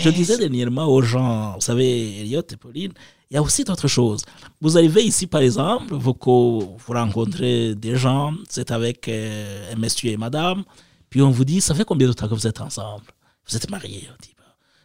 Je 0.00 0.10
disais 0.10 0.38
dernièrement 0.38 0.86
aux 0.86 1.02
gens, 1.02 1.52
vous 1.54 1.60
savez, 1.60 2.20
Elliot 2.22 2.42
et 2.50 2.56
Pauline, 2.56 2.92
il 3.32 3.36
y 3.36 3.38
a 3.38 3.42
aussi 3.42 3.64
d'autres 3.64 3.88
choses. 3.88 4.22
Vous 4.60 4.76
arrivez 4.76 5.02
ici, 5.04 5.26
par 5.26 5.40
exemple, 5.40 5.94
vous, 5.94 6.12
co- 6.12 6.76
vous 6.78 6.92
rencontrez 6.92 7.74
des 7.74 7.96
gens, 7.96 8.34
c'est 8.50 8.70
avec 8.70 9.08
euh, 9.08 9.72
un 9.72 9.76
monsieur 9.76 10.10
et 10.10 10.18
madame, 10.18 10.64
puis 11.08 11.22
on 11.22 11.30
vous 11.30 11.46
dit, 11.46 11.62
ça 11.62 11.74
fait 11.74 11.86
combien 11.86 12.06
de 12.08 12.12
temps 12.12 12.28
que 12.28 12.34
vous 12.34 12.46
êtes 12.46 12.60
ensemble? 12.60 13.04
Vous 13.48 13.56
êtes 13.56 13.70
mariés. 13.70 14.06
On 14.12 14.16
dit, 14.22 14.34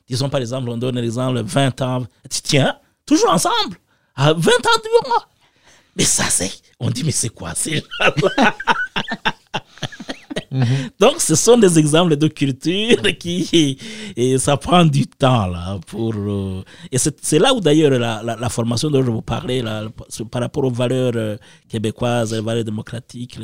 disons, 0.08 0.30
par 0.30 0.40
exemple, 0.40 0.70
on 0.70 0.78
donne 0.78 0.96
l'exemple, 0.98 1.42
20 1.44 1.82
ans. 1.82 2.06
Tiens, 2.30 2.78
toujours 3.06 3.32
ensemble 3.32 3.76
À 4.16 4.32
20 4.32 4.38
ans 4.38 4.80
de 4.82 5.08
moi 5.10 5.28
Mais 5.98 6.06
ça, 6.06 6.24
c'est... 6.30 6.50
On 6.80 6.90
dit, 6.90 7.04
mais 7.04 7.12
c'est 7.12 7.30
quoi 7.30 7.54
ces 7.54 7.76
gens-là? 7.80 8.56
donc, 11.00 11.22
ce 11.22 11.36
sont 11.36 11.58
des 11.58 11.78
exemples 11.80 12.16
de 12.16 12.28
culture 12.28 13.02
qui, 13.20 13.78
et 14.16 14.38
ça 14.38 14.58
prend 14.58 14.86
du 14.86 15.08
temps 15.08 15.48
là 15.48 15.80
pour. 15.88 16.14
euh, 16.16 16.64
et 16.92 16.98
c'est 16.98 17.40
là 17.40 17.54
où 17.54 17.60
d'ailleurs 17.60 17.92
la, 17.92 18.22
la, 18.24 18.50
formation 18.50 18.90
dont 18.90 19.04
je 19.04 19.12
vous 19.12 19.22
parlais 19.22 19.62
là, 19.62 19.88
par 20.32 20.42
rapport 20.42 20.64
aux 20.64 20.72
valeurs 20.72 21.14
euh, 21.16 21.38
québécoises, 21.68 22.34
les 22.34 22.42
valeurs 22.42 22.64
démocratiques, 22.64 23.40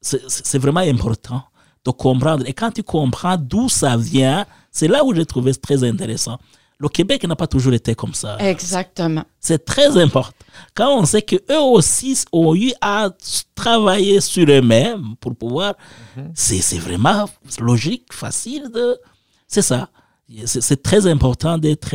c'est 0.00 0.58
vraiment 0.58 0.80
important 0.80 1.42
de 1.84 1.90
comprendre. 1.90 2.44
Et 2.46 2.52
quand 2.52 2.70
tu 2.70 2.82
comprends 2.82 3.36
d'où 3.36 3.68
ça 3.68 3.96
vient, 3.96 4.46
c'est 4.70 4.88
là 4.88 5.04
où 5.04 5.14
j'ai 5.14 5.26
trouvé 5.26 5.54
très 5.54 5.82
intéressant. 5.84 6.38
Le 6.80 6.88
Québec 6.88 7.22
n'a 7.24 7.36
pas 7.36 7.46
toujours 7.46 7.74
été 7.74 7.94
comme 7.94 8.14
ça. 8.14 8.38
Exactement. 8.40 9.22
C'est 9.38 9.66
très 9.66 9.98
important. 9.98 10.32
Quand 10.74 10.98
on 10.98 11.04
sait 11.04 11.20
qu'eux 11.20 11.60
aussi 11.60 12.18
ont 12.32 12.54
eu 12.54 12.72
à 12.80 13.10
travailler 13.54 14.22
sur 14.22 14.48
eux-mêmes 14.48 15.14
pour 15.20 15.36
pouvoir, 15.36 15.74
c'est 16.34 16.62
c'est 16.62 16.78
vraiment 16.78 17.28
logique, 17.60 18.12
facile 18.12 18.70
de. 18.74 18.98
C'est 19.46 19.62
ça. 19.62 19.90
C'est 20.46 20.82
très 20.82 21.06
important 21.06 21.58
d'être 21.58 21.94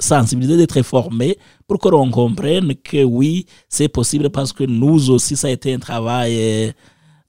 sensibilisé, 0.00 0.56
d'être 0.56 0.82
formé 0.82 1.38
pour 1.68 1.78
que 1.78 1.88
l'on 1.88 2.10
comprenne 2.10 2.74
que 2.74 3.04
oui, 3.04 3.46
c'est 3.68 3.88
possible 3.88 4.30
parce 4.30 4.52
que 4.52 4.64
nous 4.64 5.10
aussi, 5.10 5.36
ça 5.36 5.48
a 5.48 5.50
été 5.50 5.74
un 5.74 5.78
travail 5.78 6.36
euh, 6.36 6.72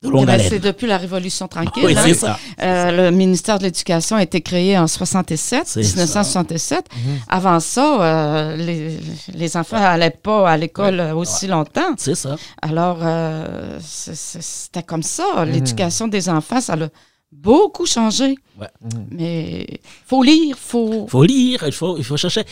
de 0.04 0.10
longue 0.10 0.30
haleine. 0.30 0.48
c'est 0.50 0.60
depuis 0.60 0.88
la 0.88 0.98
Révolution 0.98 1.48
tranquille. 1.48 1.84
Oui, 1.86 1.96
hein. 1.98 2.14
ça. 2.14 2.40
Euh, 2.62 3.10
le 3.10 3.16
ministère 3.16 3.58
de 3.58 3.64
l'Éducation 3.64 4.16
a 4.16 4.24
été 4.24 4.42
créé 4.42 4.78
en 4.78 4.88
67, 4.88 5.64
C'est 5.66 5.80
1967. 5.82 6.86
Avant 7.28 7.60
ça, 7.60 8.02
euh, 8.02 8.56
les, 8.56 8.98
les 9.34 9.58
enfants 9.58 9.80
n'allaient 9.80 10.10
pas 10.12 10.50
à 10.50 10.58
l'école 10.58 11.00
aussi 11.16 11.48
longtemps. 11.48 11.96
C'est 11.98 12.16
ça. 12.16 12.36
Alors, 12.62 13.00
euh, 13.02 13.80
c'était 13.82 14.84
comme 14.84 15.04
ça. 15.04 15.46
L'éducation 15.46 16.08
des 16.08 16.30
enfants, 16.30 16.62
ça 16.62 16.74
a 16.74 16.88
beaucoup 17.32 17.86
changé. 17.86 18.36
Ouais. 18.60 18.68
Mais 19.12 19.68
faut 20.06 20.24
lire, 20.24 20.58
faut... 20.58 21.06
Il 21.06 21.10
faut 21.10 21.24
lire, 21.24 21.64
il 21.66 21.74
faut, 21.74 21.98
il 21.98 22.04
faut 22.04 22.18
chercher. 22.18 22.44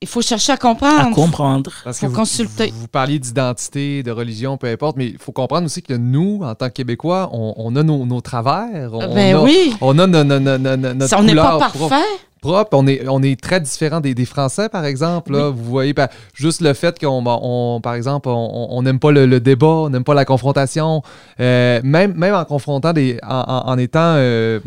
Il 0.00 0.06
faut 0.06 0.22
chercher 0.22 0.52
à 0.52 0.54
À 0.54 0.58
comprendre. 0.58 1.14
comprendre. 1.14 1.72
Parce 1.82 1.98
Faut 1.98 2.06
que 2.06 2.10
vous, 2.12 2.16
consulter. 2.18 2.70
vous, 2.70 2.82
vous 2.82 2.88
parliez 2.88 3.18
d'identité, 3.18 4.02
de 4.04 4.10
religion, 4.12 4.56
peu 4.56 4.68
importe, 4.68 4.96
mais 4.96 5.06
il 5.08 5.18
faut 5.18 5.32
comprendre 5.32 5.66
aussi 5.66 5.82
que 5.82 5.94
nous, 5.94 6.40
en 6.44 6.54
tant 6.54 6.68
que 6.68 6.74
Québécois, 6.74 7.30
on, 7.32 7.54
on 7.56 7.74
a 7.74 7.82
nos, 7.82 8.06
nos 8.06 8.20
travers. 8.20 8.90
On, 8.92 9.12
ben 9.14 9.34
a, 9.36 9.42
oui, 9.42 9.74
On 9.80 9.98
a 9.98 10.06
no- 10.06 10.22
no- 10.22 10.38
no- 10.38 10.56
no- 10.58 10.76
no- 10.76 10.94
notre 10.94 11.08
Ça, 11.10 11.18
on 11.18 11.24
n'est 11.24 11.34
pas 11.34 11.58
propre. 11.58 11.94
Propre. 12.40 12.70
On 12.72 12.86
est, 12.86 13.06
on 13.08 13.22
est 13.22 13.40
très 13.40 13.60
différent 13.60 14.00
des, 14.00 14.14
des 14.14 14.24
Français, 14.24 14.68
par 14.68 14.84
exemple. 14.84 15.32
Là. 15.32 15.50
Vous 15.50 15.64
voyez, 15.64 15.94
juste 16.34 16.60
le 16.60 16.72
fait 16.74 16.98
qu'on, 16.98 17.22
on, 17.26 17.80
par 17.80 17.94
exemple, 17.94 18.28
on 18.30 18.82
n'aime 18.82 18.98
pas 18.98 19.10
le, 19.12 19.26
le 19.26 19.40
débat, 19.40 19.66
on 19.66 19.90
n'aime 19.90 20.04
pas 20.04 20.14
la 20.14 20.24
confrontation. 20.24 21.02
Euh, 21.40 21.80
même, 21.84 22.14
même 22.14 22.34
en 22.34 22.44
confrontant 22.44 22.92
des. 22.92 23.18
En, 23.22 23.44
en- 23.46 23.68
en 23.68 23.78
étant. 23.78 24.14
euh, 24.16 24.60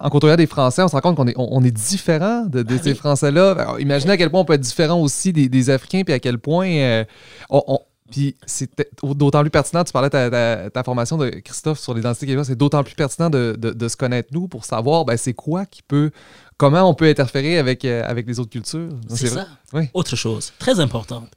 en 0.00 0.10
côtoyant 0.10 0.36
des 0.36 0.46
Français, 0.46 0.82
on 0.82 0.88
se 0.88 0.92
rend 0.94 1.00
compte 1.00 1.16
qu'on 1.16 1.26
est, 1.28 1.34
on, 1.36 1.48
on 1.50 1.64
est 1.64 1.70
différent 1.70 2.44
de, 2.46 2.62
de 2.62 2.74
Ah 2.78 2.82
ces 2.82 2.90
oui. 2.90 2.96
Français-là. 2.96 3.76
Imaginez 3.78 4.12
à 4.12 4.16
quel 4.16 4.30
point 4.30 4.40
on 4.40 4.44
peut 4.44 4.54
être 4.54 4.60
différent 4.60 5.00
aussi 5.00 5.32
des, 5.32 5.48
des 5.48 5.70
Africains, 5.70 6.02
puis 6.04 6.14
à 6.14 6.18
quel 6.18 6.38
point. 6.38 6.68
euh, 6.68 7.04
on- 7.50 7.62
on- 7.66 7.80
puis 8.10 8.36
c'est 8.46 8.70
d'autant 9.02 9.42
plus 9.42 9.50
pertinent, 9.50 9.84
tu 9.84 9.92
parlais 9.92 10.08
de 10.08 10.12
ta, 10.12 10.30
ta- 10.30 10.70
ta 10.70 10.82
formation 10.82 11.18
de 11.18 11.28
Christophe 11.28 11.78
sur 11.78 11.92
l'identité 11.92 12.24
québécoise, 12.24 12.46
c'est 12.46 12.56
d'autant 12.56 12.82
plus 12.82 12.94
pertinent 12.94 13.28
de, 13.28 13.54
de- 13.58 13.72
de 13.72 13.88
se 13.88 13.98
connaître 13.98 14.30
nous 14.32 14.48
pour 14.48 14.64
savoir 14.64 15.04
ben, 15.04 15.18
c'est 15.18 15.34
quoi 15.34 15.66
qui 15.66 15.82
peut, 15.82 16.10
comment 16.58 16.82
on 16.82 16.92
peut 16.92 17.08
interférer 17.08 17.56
avec, 17.58 17.84
euh, 17.86 18.02
avec 18.04 18.26
les 18.26 18.38
autres 18.38 18.50
cultures? 18.50 18.90
C'est 19.08 19.28
ça. 19.28 19.48
Oui. 19.72 19.84
Autre 19.94 20.16
chose, 20.16 20.52
très 20.58 20.78
importante. 20.80 21.30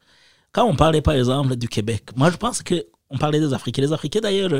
Quand 0.51 0.65
on 0.65 0.75
parlait 0.75 1.01
par 1.01 1.13
exemple 1.13 1.55
du 1.55 1.69
Québec, 1.69 2.09
moi 2.17 2.29
je 2.29 2.35
pense 2.35 2.61
que 2.61 2.85
on 3.09 3.17
parlait 3.17 3.39
des 3.39 3.53
Africains. 3.53 3.81
Les 3.81 3.93
Africains 3.93 4.19
d'ailleurs, 4.19 4.51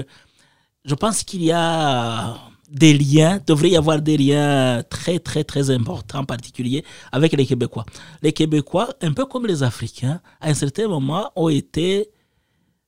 je 0.86 0.96
pense 0.96 1.24
qu'il 1.24 1.44
y 1.44 1.52
a 1.52 2.38
des 2.70 2.98
liens, 2.98 3.40
devrait 3.46 3.72
y 3.72 3.78
avoir 3.78 4.02
des 4.02 4.18
liens 4.18 4.82
très 4.90 5.20
très 5.20 5.44
très 5.44 5.70
importants 5.70 6.20
en 6.20 6.26
particulier 6.26 6.86
avec 7.12 7.34
les 7.34 7.46
Québécois. 7.46 7.86
Les 8.22 8.32
Québécois, 8.32 8.90
un 9.02 9.12
peu 9.12 9.26
comme 9.26 9.46
les 9.46 9.64
Africains, 9.64 10.22
à 10.40 10.50
un 10.50 10.54
certain 10.54 10.88
moment 10.88 11.32
ont 11.36 11.50
été 11.50 12.10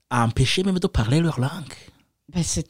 empêchés 0.09 0.63
même 0.63 0.79
de 0.79 0.87
parler 0.87 1.19
leur 1.19 1.39
langue. 1.39 1.75
Ben, 2.33 2.43
c'est 2.43 2.67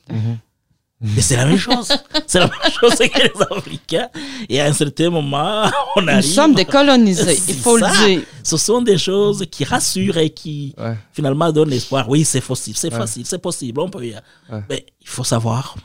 Mais 1.03 1.21
c'est 1.21 1.35
la 1.35 1.45
même 1.45 1.57
chose. 1.57 1.89
C'est 2.27 2.39
la 2.39 2.45
même 2.47 2.71
chose 2.79 2.95
que 2.97 3.19
les 3.19 3.57
Africains. 3.57 4.07
Et 4.47 4.61
à 4.61 4.65
un 4.65 4.73
certain 4.73 5.09
moment, 5.09 5.69
on 5.97 6.01
Nous 6.01 6.09
arrive. 6.09 6.23
sommes 6.23 6.53
décolonisés, 6.55 7.37
il 7.49 7.55
faut 7.55 7.77
ça. 7.77 7.91
le 7.91 8.07
dire. 8.07 8.21
Ce 8.43 8.55
sont 8.57 8.81
des 8.81 8.97
choses 8.97 9.45
qui 9.51 9.65
rassurent 9.65 10.17
et 10.17 10.29
qui 10.29 10.73
Ouais. 10.77 10.95
finalement 11.11 11.51
donnent 11.51 11.73
espoir. 11.73 12.07
Oui, 12.09 12.23
c'est 12.23 12.41
possible, 12.41 12.77
c'est 12.77 12.91
Ouais. 12.93 12.97
facile, 12.99 13.25
c'est 13.25 13.37
possible, 13.41 13.81
on 13.81 13.89
peut 13.89 14.05
y 14.05 14.13
aller. 14.13 14.21
Ouais. 14.51 14.63
Mais 14.69 14.85
il 15.01 15.07
faut 15.09 15.23
savoir. 15.25 15.75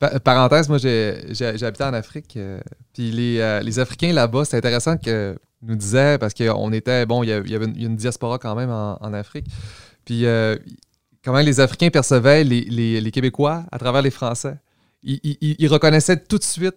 Pa- 0.00 0.18
Parenthèse, 0.18 0.68
moi 0.68 0.78
habité 1.64 1.84
en 1.84 1.92
Afrique. 1.94 2.36
euh, 2.36 2.60
puis 2.92 3.12
les, 3.12 3.38
euh, 3.38 3.60
les 3.60 3.78
Africains 3.78 4.12
là-bas, 4.12 4.44
c'est 4.44 4.56
intéressant 4.56 4.96
que 4.96 5.36
nous 5.62 5.76
disaient, 5.76 6.18
parce 6.18 6.34
qu'on 6.34 6.72
était, 6.72 7.06
bon, 7.06 7.22
il 7.22 7.28
y, 7.28 7.32
a- 7.32 7.38
il 7.38 7.50
y 7.50 7.54
avait 7.54 7.66
une, 7.66 7.76
y 7.76 7.84
a 7.84 7.86
une 7.86 7.94
diaspora 7.96 8.38
quand 8.38 8.56
même 8.56 8.70
en, 8.70 8.96
en 9.00 9.12
Afrique. 9.14 9.46
Puis 10.04 10.26
euh, 10.26 10.56
comment 11.24 11.40
les 11.40 11.60
Africains 11.60 11.90
percevaient 11.90 12.44
les, 12.44 12.62
les- 12.62 13.00
les 13.00 13.10
Québécois 13.10 13.64
à 13.70 13.78
travers 13.78 14.02
les 14.02 14.10
Français. 14.10 14.54
Ils, 15.04 15.18
ils- 15.58 15.66
reconnaissaient 15.66 16.16
tout 16.16 16.38
de 16.38 16.44
suite 16.44 16.76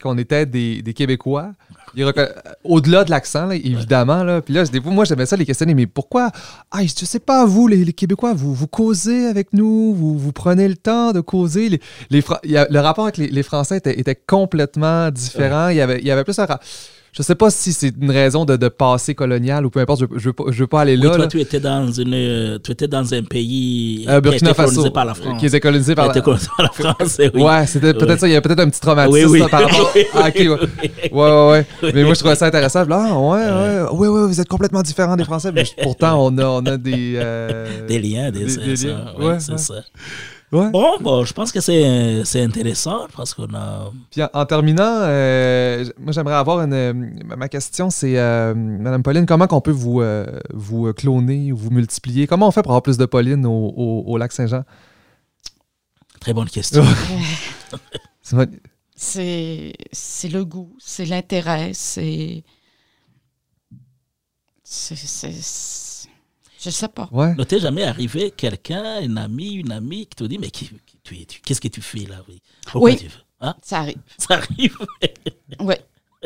qu'on 0.00 0.16
était 0.16 0.46
des, 0.46 0.80
des 0.80 0.94
Québécois. 0.94 1.50
Reconna- 1.96 2.30
Au-delà 2.62 3.02
de 3.02 3.10
l'accent, 3.10 3.50
évidemment. 3.50 4.22
Là. 4.22 4.40
Puis 4.42 4.54
là, 4.54 4.62
des 4.64 4.80
fois, 4.80 4.92
moi, 4.92 5.04
j'aimais 5.04 5.26
ça 5.26 5.34
les 5.36 5.44
questionner. 5.44 5.74
Mais 5.74 5.86
pourquoi? 5.88 6.30
Ah, 6.70 6.82
je 6.84 7.04
sais 7.04 7.18
pas, 7.18 7.44
vous, 7.46 7.66
les, 7.66 7.84
les 7.84 7.92
Québécois, 7.92 8.32
vous, 8.32 8.54
vous 8.54 8.68
causez 8.68 9.26
avec 9.26 9.52
nous, 9.52 9.92
vous, 9.92 10.16
vous 10.16 10.30
prenez 10.32 10.68
le 10.68 10.76
temps 10.76 11.10
de 11.10 11.20
causer? 11.20 11.68
Les, 11.68 11.80
les 12.10 12.22
le 12.70 12.78
rapport 12.78 13.06
avec 13.06 13.16
les, 13.16 13.26
les 13.26 13.42
Français 13.42 13.78
était, 13.78 13.98
était 13.98 14.14
complètement 14.14 15.10
différent. 15.10 15.68
Il, 15.70 15.76
y 15.76 15.80
avait, 15.80 15.98
il 15.98 16.06
y 16.06 16.12
avait 16.12 16.22
plus 16.24 16.38
un. 16.38 16.44
ra- 16.46 16.60
Je 17.16 17.22
sais 17.22 17.36
pas 17.36 17.48
si 17.48 17.72
c'est 17.72 17.92
une 18.00 18.10
raison 18.10 18.44
de, 18.44 18.56
de 18.56 18.66
passé 18.68 19.14
colonial 19.14 19.64
ou 19.64 19.70
peu 19.70 19.78
importe, 19.78 20.00
je, 20.00 20.06
je, 20.18 20.24
veux, 20.26 20.32
pas, 20.32 20.44
je 20.50 20.58
veux 20.58 20.66
pas 20.66 20.80
aller 20.80 20.96
Oui, 20.96 21.02
là. 21.04 21.10
toi, 21.10 21.18
là. 21.18 21.26
tu 21.28 21.40
étais 21.40 21.60
dans 21.60 21.88
une, 21.92 22.12
euh, 22.12 22.58
tu 22.58 22.72
étais 22.72 22.88
dans 22.88 23.14
un 23.14 23.22
pays 23.22 24.04
Euh, 24.08 24.20
qui 24.20 24.28
était 24.30 24.52
colonisé 24.52 24.54
Faso, 24.54 24.90
par 24.90 25.04
la 25.04 25.14
France. 25.14 25.38
qui 25.38 25.46
était 25.46 25.60
colonisé 25.60 25.94
par 25.94 26.08
la... 26.12 26.20
colonisé 26.20 26.48
par 26.56 26.66
la 26.66 26.92
France, 26.94 27.20
oui. 27.32 27.40
Ouais, 27.40 27.66
c'était 27.68 27.94
peut-être 27.94 28.14
Oui. 28.14 28.18
ça. 28.18 28.26
Il 28.26 28.30
y 28.30 28.34
avait 28.34 28.40
peut-être 28.40 28.58
un 28.58 28.68
petit 28.68 28.80
traumatisme 28.80 29.30
Oui, 29.30 29.40
oui. 29.42 29.48
par 29.48 29.62
rapport. 29.62 29.92
Oui, 29.94 30.04
Ah, 30.12 30.26
ok, 30.28 30.34
ouais. 30.34 30.48
oui. 30.82 30.90
Ouais, 31.12 31.30
ouais, 31.30 31.50
ouais. 31.82 31.92
Mais 31.94 32.02
moi, 32.02 32.14
je 32.14 32.18
trouvais 32.18 32.34
ça 32.34 32.46
intéressant. 32.46 32.84
Ah, 32.90 33.16
ouais, 33.16 33.38
ouais, 33.38 33.80
ouais, 33.92 34.08
ouais, 34.08 34.26
vous 34.26 34.40
êtes 34.40 34.48
complètement 34.48 34.82
différents 34.82 35.14
des 35.14 35.22
Français. 35.24 35.52
Mais 35.52 35.62
pourtant, 35.84 36.18
on 36.26 36.36
a, 36.38 36.44
on 36.46 36.66
a 36.66 36.76
des. 36.76 37.14
euh, 37.16 37.86
Des 37.86 38.00
liens, 38.00 38.32
des, 38.32 38.44
Des- 38.46 38.56
des 38.56 38.86
liens. 38.88 39.04
ouais, 39.20 39.38
c'est 39.38 39.56
ça. 39.60 39.74
Ouais. 40.54 40.70
Bon, 40.70 40.96
bon, 41.00 41.24
je 41.24 41.32
pense 41.32 41.50
que 41.52 41.60
c'est 41.60 42.22
c'est 42.24 42.40
intéressant 42.42 43.06
parce 43.16 43.34
qu'on 43.34 43.52
a. 43.54 43.90
Puis 44.10 44.22
en, 44.22 44.28
en 44.32 44.46
terminant, 44.46 45.00
euh, 45.02 45.84
moi, 45.98 46.12
j'aimerais 46.12 46.34
avoir 46.36 46.60
une. 46.60 46.72
euh, 46.72 46.92
ma- 47.36 47.48
question, 47.48 47.90
c'est, 47.90 48.16
euh, 48.18 48.54
Madame 48.54 49.02
Pauline, 49.02 49.26
comment 49.26 49.46
qu'on 49.48 49.60
peut 49.60 49.72
vous, 49.72 50.00
euh, 50.00 50.26
vous 50.52 50.92
cloner 50.92 51.50
ou 51.52 51.56
vous 51.56 51.70
multiplier? 51.70 52.26
Comment 52.28 52.46
on 52.48 52.50
fait 52.52 52.62
pour 52.62 52.70
avoir 52.72 52.82
plus 52.82 52.96
de 52.98 53.04
Pauline 53.04 53.44
au, 53.46 53.50
au- 53.76 54.04
au 54.06 54.16
lac 54.16 54.30
Saint-Jean? 54.32 54.62
Très 56.20 56.32
bonne 56.32 56.48
question. 56.48 56.84
C'est 58.96 59.72
le 60.30 60.44
goût, 60.44 60.74
c'est 60.78 61.04
l'intérêt, 61.04 61.72
c'est- 61.74 62.44
c'est- 64.62 64.94
Je 66.64 66.70
sais 66.70 66.88
pas. 66.88 67.08
Ouais. 67.12 67.34
Ne 67.34 67.44
t'est 67.44 67.58
jamais 67.60 67.84
arrivé 67.84 68.30
quelqu'un, 68.30 68.82
un 69.02 69.16
ami, 69.18 69.52
une 69.54 69.70
amie 69.72 70.06
qui 70.06 70.16
te 70.16 70.24
dit 70.24 70.38
Mais 70.38 70.50
qui, 70.50 70.66
qui- 70.86 70.98
tu 71.02 71.18
es- 71.20 71.24
tu- 71.26 71.40
qu'est-ce 71.40 71.60
que 71.60 71.68
tu 71.68 71.82
fais 71.82 72.06
là 72.06 72.16
oui? 72.28 72.40
Pourquoi 72.66 72.90
Oui. 72.90 72.96
tu 72.96 73.08
Hein? 73.40 73.54
Ça 73.62 73.80
arrive. 73.80 73.98
Ça 74.18 74.34
arrive. 74.36 74.76
Oui, 75.60 75.74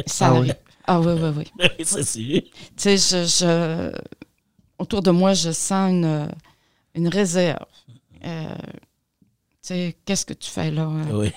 ça 0.06 0.26
Ah 0.28 0.32
oui. 0.34 0.38
arrive. 0.38 0.56
Ah 0.86 1.00
oui, 1.00 1.12
oui, 1.20 1.30
oui. 1.38 1.44
Oui, 1.78 1.84
c'est 1.84 2.04
sûr. 2.04 2.42
Tu 2.42 2.50
sais, 2.76 2.96
je, 2.96 3.24
je- 3.26 3.92
autour 4.78 5.02
de 5.02 5.10
moi, 5.10 5.34
je 5.34 5.50
sens 5.50 5.90
une, 5.90 6.28
une 6.94 7.08
réserve. 7.08 7.64
Euh, 8.24 8.54
tu 8.54 9.68
sais, 9.74 9.96
qu'est-ce 10.04 10.24
que 10.24 10.34
tu 10.34 10.48
fais 10.50 10.70
là? 10.70 10.88
Oui, 11.10 11.32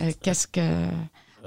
euh, 0.00 0.10
qu'est-ce 0.20 0.46
que. 0.48 0.88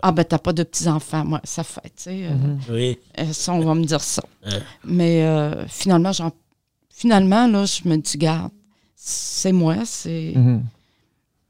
Ah, 0.02 0.12
ben, 0.12 0.24
t'as 0.24 0.40
pas 0.40 0.54
de 0.54 0.64
petits-enfants, 0.64 1.24
moi, 1.26 1.40
ça 1.44 1.64
fait, 1.64 1.82
tu 1.84 1.92
sais. 1.98 2.26
euh, 2.26 2.30
Mhm. 2.34 2.60
oui. 2.70 2.98
euh, 3.20 3.32
ça, 3.34 3.54
on 3.54 3.60
va 3.60 3.76
me 3.76 3.86
dire 3.86 4.02
ça. 4.02 4.24
Mais 4.84 5.24
euh, 5.24 5.68
finalement, 5.68 6.12
j'en, 6.12 6.32
finalement, 6.96 7.48
là, 7.48 7.66
je 7.66 7.88
me 7.90 7.98
dis, 7.98 8.18
garde, 8.18 8.52
c'est 8.96 9.52
moi, 9.52 9.78
c'est. 9.86 10.34
Mhm. 10.36 10.64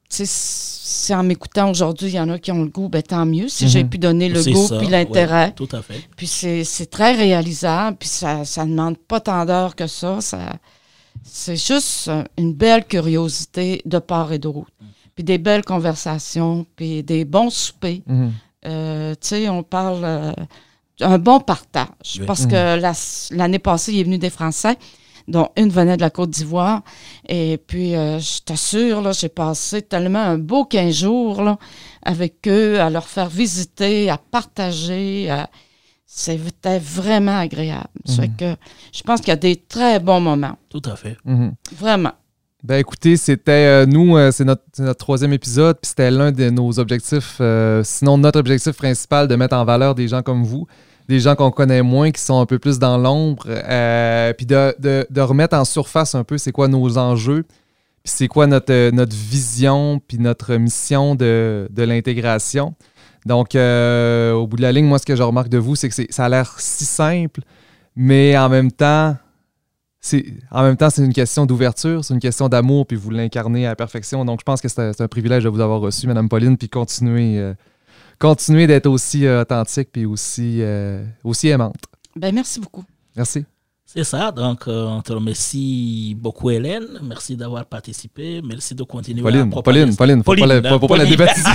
tu 0.10 0.18
sais, 0.18 0.26
si 0.28 1.14
en 1.14 1.24
m'écoutant 1.24 1.70
aujourd'hui, 1.72 2.08
il 2.10 2.14
y 2.16 2.20
en 2.20 2.30
a 2.30 2.38
qui 2.40 2.52
ont 2.52 2.62
le 2.64 2.70
goût, 2.70 2.88
ben 2.88 3.02
tant 3.02 3.26
mieux. 3.26 3.48
Si 3.50 3.68
j'ai 3.68 3.84
Mhm. 3.84 3.90
pu 3.90 3.98
donner 3.98 4.30
le 4.30 4.42
C'est 4.42 4.52
goût 4.52 4.68
ça, 4.68 4.78
puis 4.78 4.86
ouais, 4.88 4.92
l'intérêt. 4.92 5.52
tout 5.54 5.68
à 5.72 5.82
fait. 5.82 6.02
Puis 6.16 6.28
c'est 6.28 6.64
c'est 6.64 6.86
très 6.86 7.14
réalisable, 7.16 7.98
puis 7.98 8.10
ça 8.10 8.46
ça 8.46 8.64
demande 8.66 8.98
pas 8.98 9.20
tant 9.20 9.44
d'heures 9.46 9.76
que 9.76 9.88
ça. 9.88 10.22
ça 10.22 10.54
c'est 11.24 11.56
juste 11.56 12.10
une 12.38 12.54
belle 12.54 12.86
curiosité 12.86 13.82
de 13.86 13.98
part 14.00 14.32
et 14.34 14.40
d'autre. 14.40 14.70
Puis 15.16 15.24
des 15.24 15.38
belles 15.40 15.64
conversations, 15.66 16.66
puis 16.76 17.02
des 17.04 17.26
bons 17.26 17.50
soupers. 17.50 18.02
Mhm. 18.06 18.32
Euh, 18.66 19.12
tu 19.14 19.28
sais, 19.30 19.50
on 19.50 19.64
parle 19.64 20.02
euh, 20.04 20.32
un 21.02 21.18
bon 21.18 21.40
partage. 21.40 21.88
Oui. 22.20 22.26
Parce 22.28 22.46
que 22.46 22.80
la- 22.80 22.94
l'année 23.36 23.60
passée, 23.60 23.94
il 23.94 24.00
est 24.00 24.04
venu 24.04 24.18
des 24.20 24.30
Français, 24.30 24.78
dont 25.28 25.50
une 25.58 25.70
venait 25.70 25.98
de 25.98 26.02
la 26.02 26.10
Côte 26.10 26.30
d'Ivoire. 26.30 26.82
Et 27.28 27.58
puis, 27.66 27.96
euh, 27.96 28.20
je 28.20 28.42
t'assure, 28.42 29.02
là, 29.02 29.12
j'ai 29.12 29.30
passé 29.30 29.82
tellement 29.82 30.20
un 30.24 30.38
beau 30.38 30.66
15 30.66 30.94
jours 30.94 31.42
là, 31.42 31.58
avec 32.04 32.48
eux, 32.48 32.80
à 32.80 32.90
leur 32.90 33.08
faire 33.08 33.30
visiter, 33.30 34.10
à 34.10 34.18
partager. 34.18 35.30
à- 35.30 35.50
C'était 36.06 36.78
vraiment 36.80 37.40
agréable. 37.40 37.88
Fait 38.06 38.30
que 38.30 38.56
je 38.94 39.02
pense 39.02 39.20
qu'il 39.20 39.30
y 39.30 39.32
a 39.32 39.36
des 39.36 39.56
très 39.56 40.00
bons 40.00 40.20
moments. 40.20 40.58
Tout 40.70 40.82
à 40.86 40.96
fait. 40.96 41.18
Mhm. 41.26 41.54
Vraiment. 41.80 42.12
Ben 42.64 42.78
écoutez, 42.78 43.18
c'était 43.18 43.52
euh, 43.52 43.86
nous, 43.86 44.16
euh, 44.16 44.32
c'est 44.32 44.46
notre, 44.46 44.94
troisième 44.94 45.34
épisode, 45.34 45.78
puis 45.82 45.90
c'était 45.90 46.12
l'un 46.12 46.32
de 46.32 46.50
nos 46.50 46.80
objectifs, 46.80 47.38
euh, 47.42 47.84
sinon 47.84 48.18
notre 48.18 48.40
objectif 48.40 48.78
principal, 48.78 49.28
de 49.28 49.36
mettre 49.36 49.56
en 49.56 49.66
valeur 49.66 49.96
des 49.96 50.08
gens 50.08 50.22
comme 50.22 50.44
vous, 50.46 50.66
des 51.08 51.20
gens 51.20 51.36
qu'on 51.36 51.52
connaît 51.52 51.82
moins, 51.82 52.12
qui 52.12 52.22
sont 52.22 52.40
un 52.40 52.46
peu 52.46 52.60
plus 52.60 52.80
dans 52.80 52.98
l'ombre, 52.98 53.46
euh, 53.48 54.34
puis 54.34 54.46
de, 54.46 54.76
de- 54.80 55.06
de 55.10 55.22
remettre 55.22 55.56
en 55.58 55.66
surface 55.66 56.16
un 56.16 56.24
peu 56.24 56.38
c'est 56.38 56.52
quoi 56.52 56.68
nos 56.68 56.98
enjeux, 56.98 57.44
puis 57.44 58.12
c'est 58.16 58.28
quoi 58.28 58.48
notre, 58.48 58.92
notre 58.92 59.16
vision, 59.16 60.02
puis 60.08 60.18
notre 60.18 60.56
mission 60.56 61.16
de, 61.16 61.68
de 61.72 61.84
l'intégration. 61.84 62.74
Donc, 63.26 63.56
euh, 63.56 64.34
au 64.34 64.48
bout 64.48 64.58
de 64.58 64.62
la 64.62 64.72
ligne, 64.72 64.86
moi, 64.86 65.00
ce 65.00 65.06
que 65.06 65.16
je 65.16 65.24
remarque 65.24 65.50
de 65.50 65.58
vous, 65.58 65.76
c'est 65.76 65.90
que 65.90 65.96
ça 66.10 66.26
a 66.26 66.30
l'air 66.30 66.56
si 66.60 66.86
simple, 66.86 67.42
mais 67.96 68.38
en 68.38 68.50
même 68.50 68.72
temps, 68.72 69.16
c'est 70.02 70.26
en 70.52 70.64
même 70.64 70.76
temps, 70.76 70.90
c'est 70.90 71.04
une 71.06 71.14
question 71.14 71.46
d'ouverture, 71.46 72.04
c'est 72.04 72.14
une 72.14 72.20
question 72.20 72.50
d'amour, 72.50 72.86
puis 72.86 72.98
vous 72.98 73.10
l'incarnez 73.10 73.66
à 73.66 73.70
la 73.70 73.76
perfection. 73.78 74.26
Donc, 74.26 74.42
je 74.42 74.44
pense 74.44 74.60
que 74.60 74.68
c'est 74.68 75.00
un, 75.00 75.08
privilège 75.08 75.46
de 75.46 75.50
vous 75.50 75.62
avoir 75.62 75.80
reçu, 75.80 76.08
Madame 76.08 76.28
Pauline, 76.28 76.58
puis 76.58 76.68
continuer, 76.68 77.38
euh, 77.38 77.54
continuer 78.20 78.68
d'être 78.68 78.88
aussi 78.88 79.26
euh, 79.26 79.42
authentique, 79.42 79.90
puis 79.92 80.06
aussi, 80.06 80.58
euh, 80.62 81.04
aussi 81.24 81.48
aimante. 81.50 81.76
Ben, 82.16 82.34
merci 82.34 82.60
beaucoup. 82.60 82.84
Merci. 83.16 83.46
C'est 83.86 84.04
ça. 84.04 84.32
Donc, 84.32 84.68
euh, 84.68 84.88
on 84.88 85.02
te 85.04 85.14
remercie 85.14 86.16
beaucoup, 86.20 86.50
Hélène. 86.50 87.00
Merci 87.04 87.36
d'avoir 87.36 87.64
participé. 87.66 88.42
Merci 88.44 88.74
de 88.74 88.82
continuer 88.84 89.20
à 89.20 89.24
Pauline, 89.24 89.50
propager- 89.52 89.64
Pauline, 89.64 89.96
Pauline, 89.96 90.18
faut 90.20 90.24
Pauline, 90.32 90.48
pas 90.48 90.62
la, 90.62 90.70
faut- 90.72 90.80
faut 90.80 90.88
pas 90.88 90.98
la 90.98 91.04
Pauline. 91.04 91.18
débaptiser. 91.18 91.50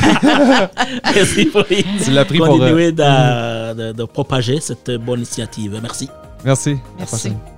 Merci, 1.14 1.44
Pauline. 1.46 1.84
Tu 2.04 2.10
l'as 2.12 2.24
pris 2.24 2.38
pour, 2.38 2.46
euh, 2.46 2.58
Continuer 2.58 2.92
d'a- 2.92 3.74
de, 3.74 3.92
de 3.92 4.04
propager 4.04 4.60
cette 4.60 4.90
bonne 5.04 5.18
initiative. 5.20 5.78
Merci. 5.82 6.08
Merci. 6.44 6.70
À 6.70 6.72
la 6.74 6.80
Merci. 6.98 7.28
prochaine. 7.30 7.57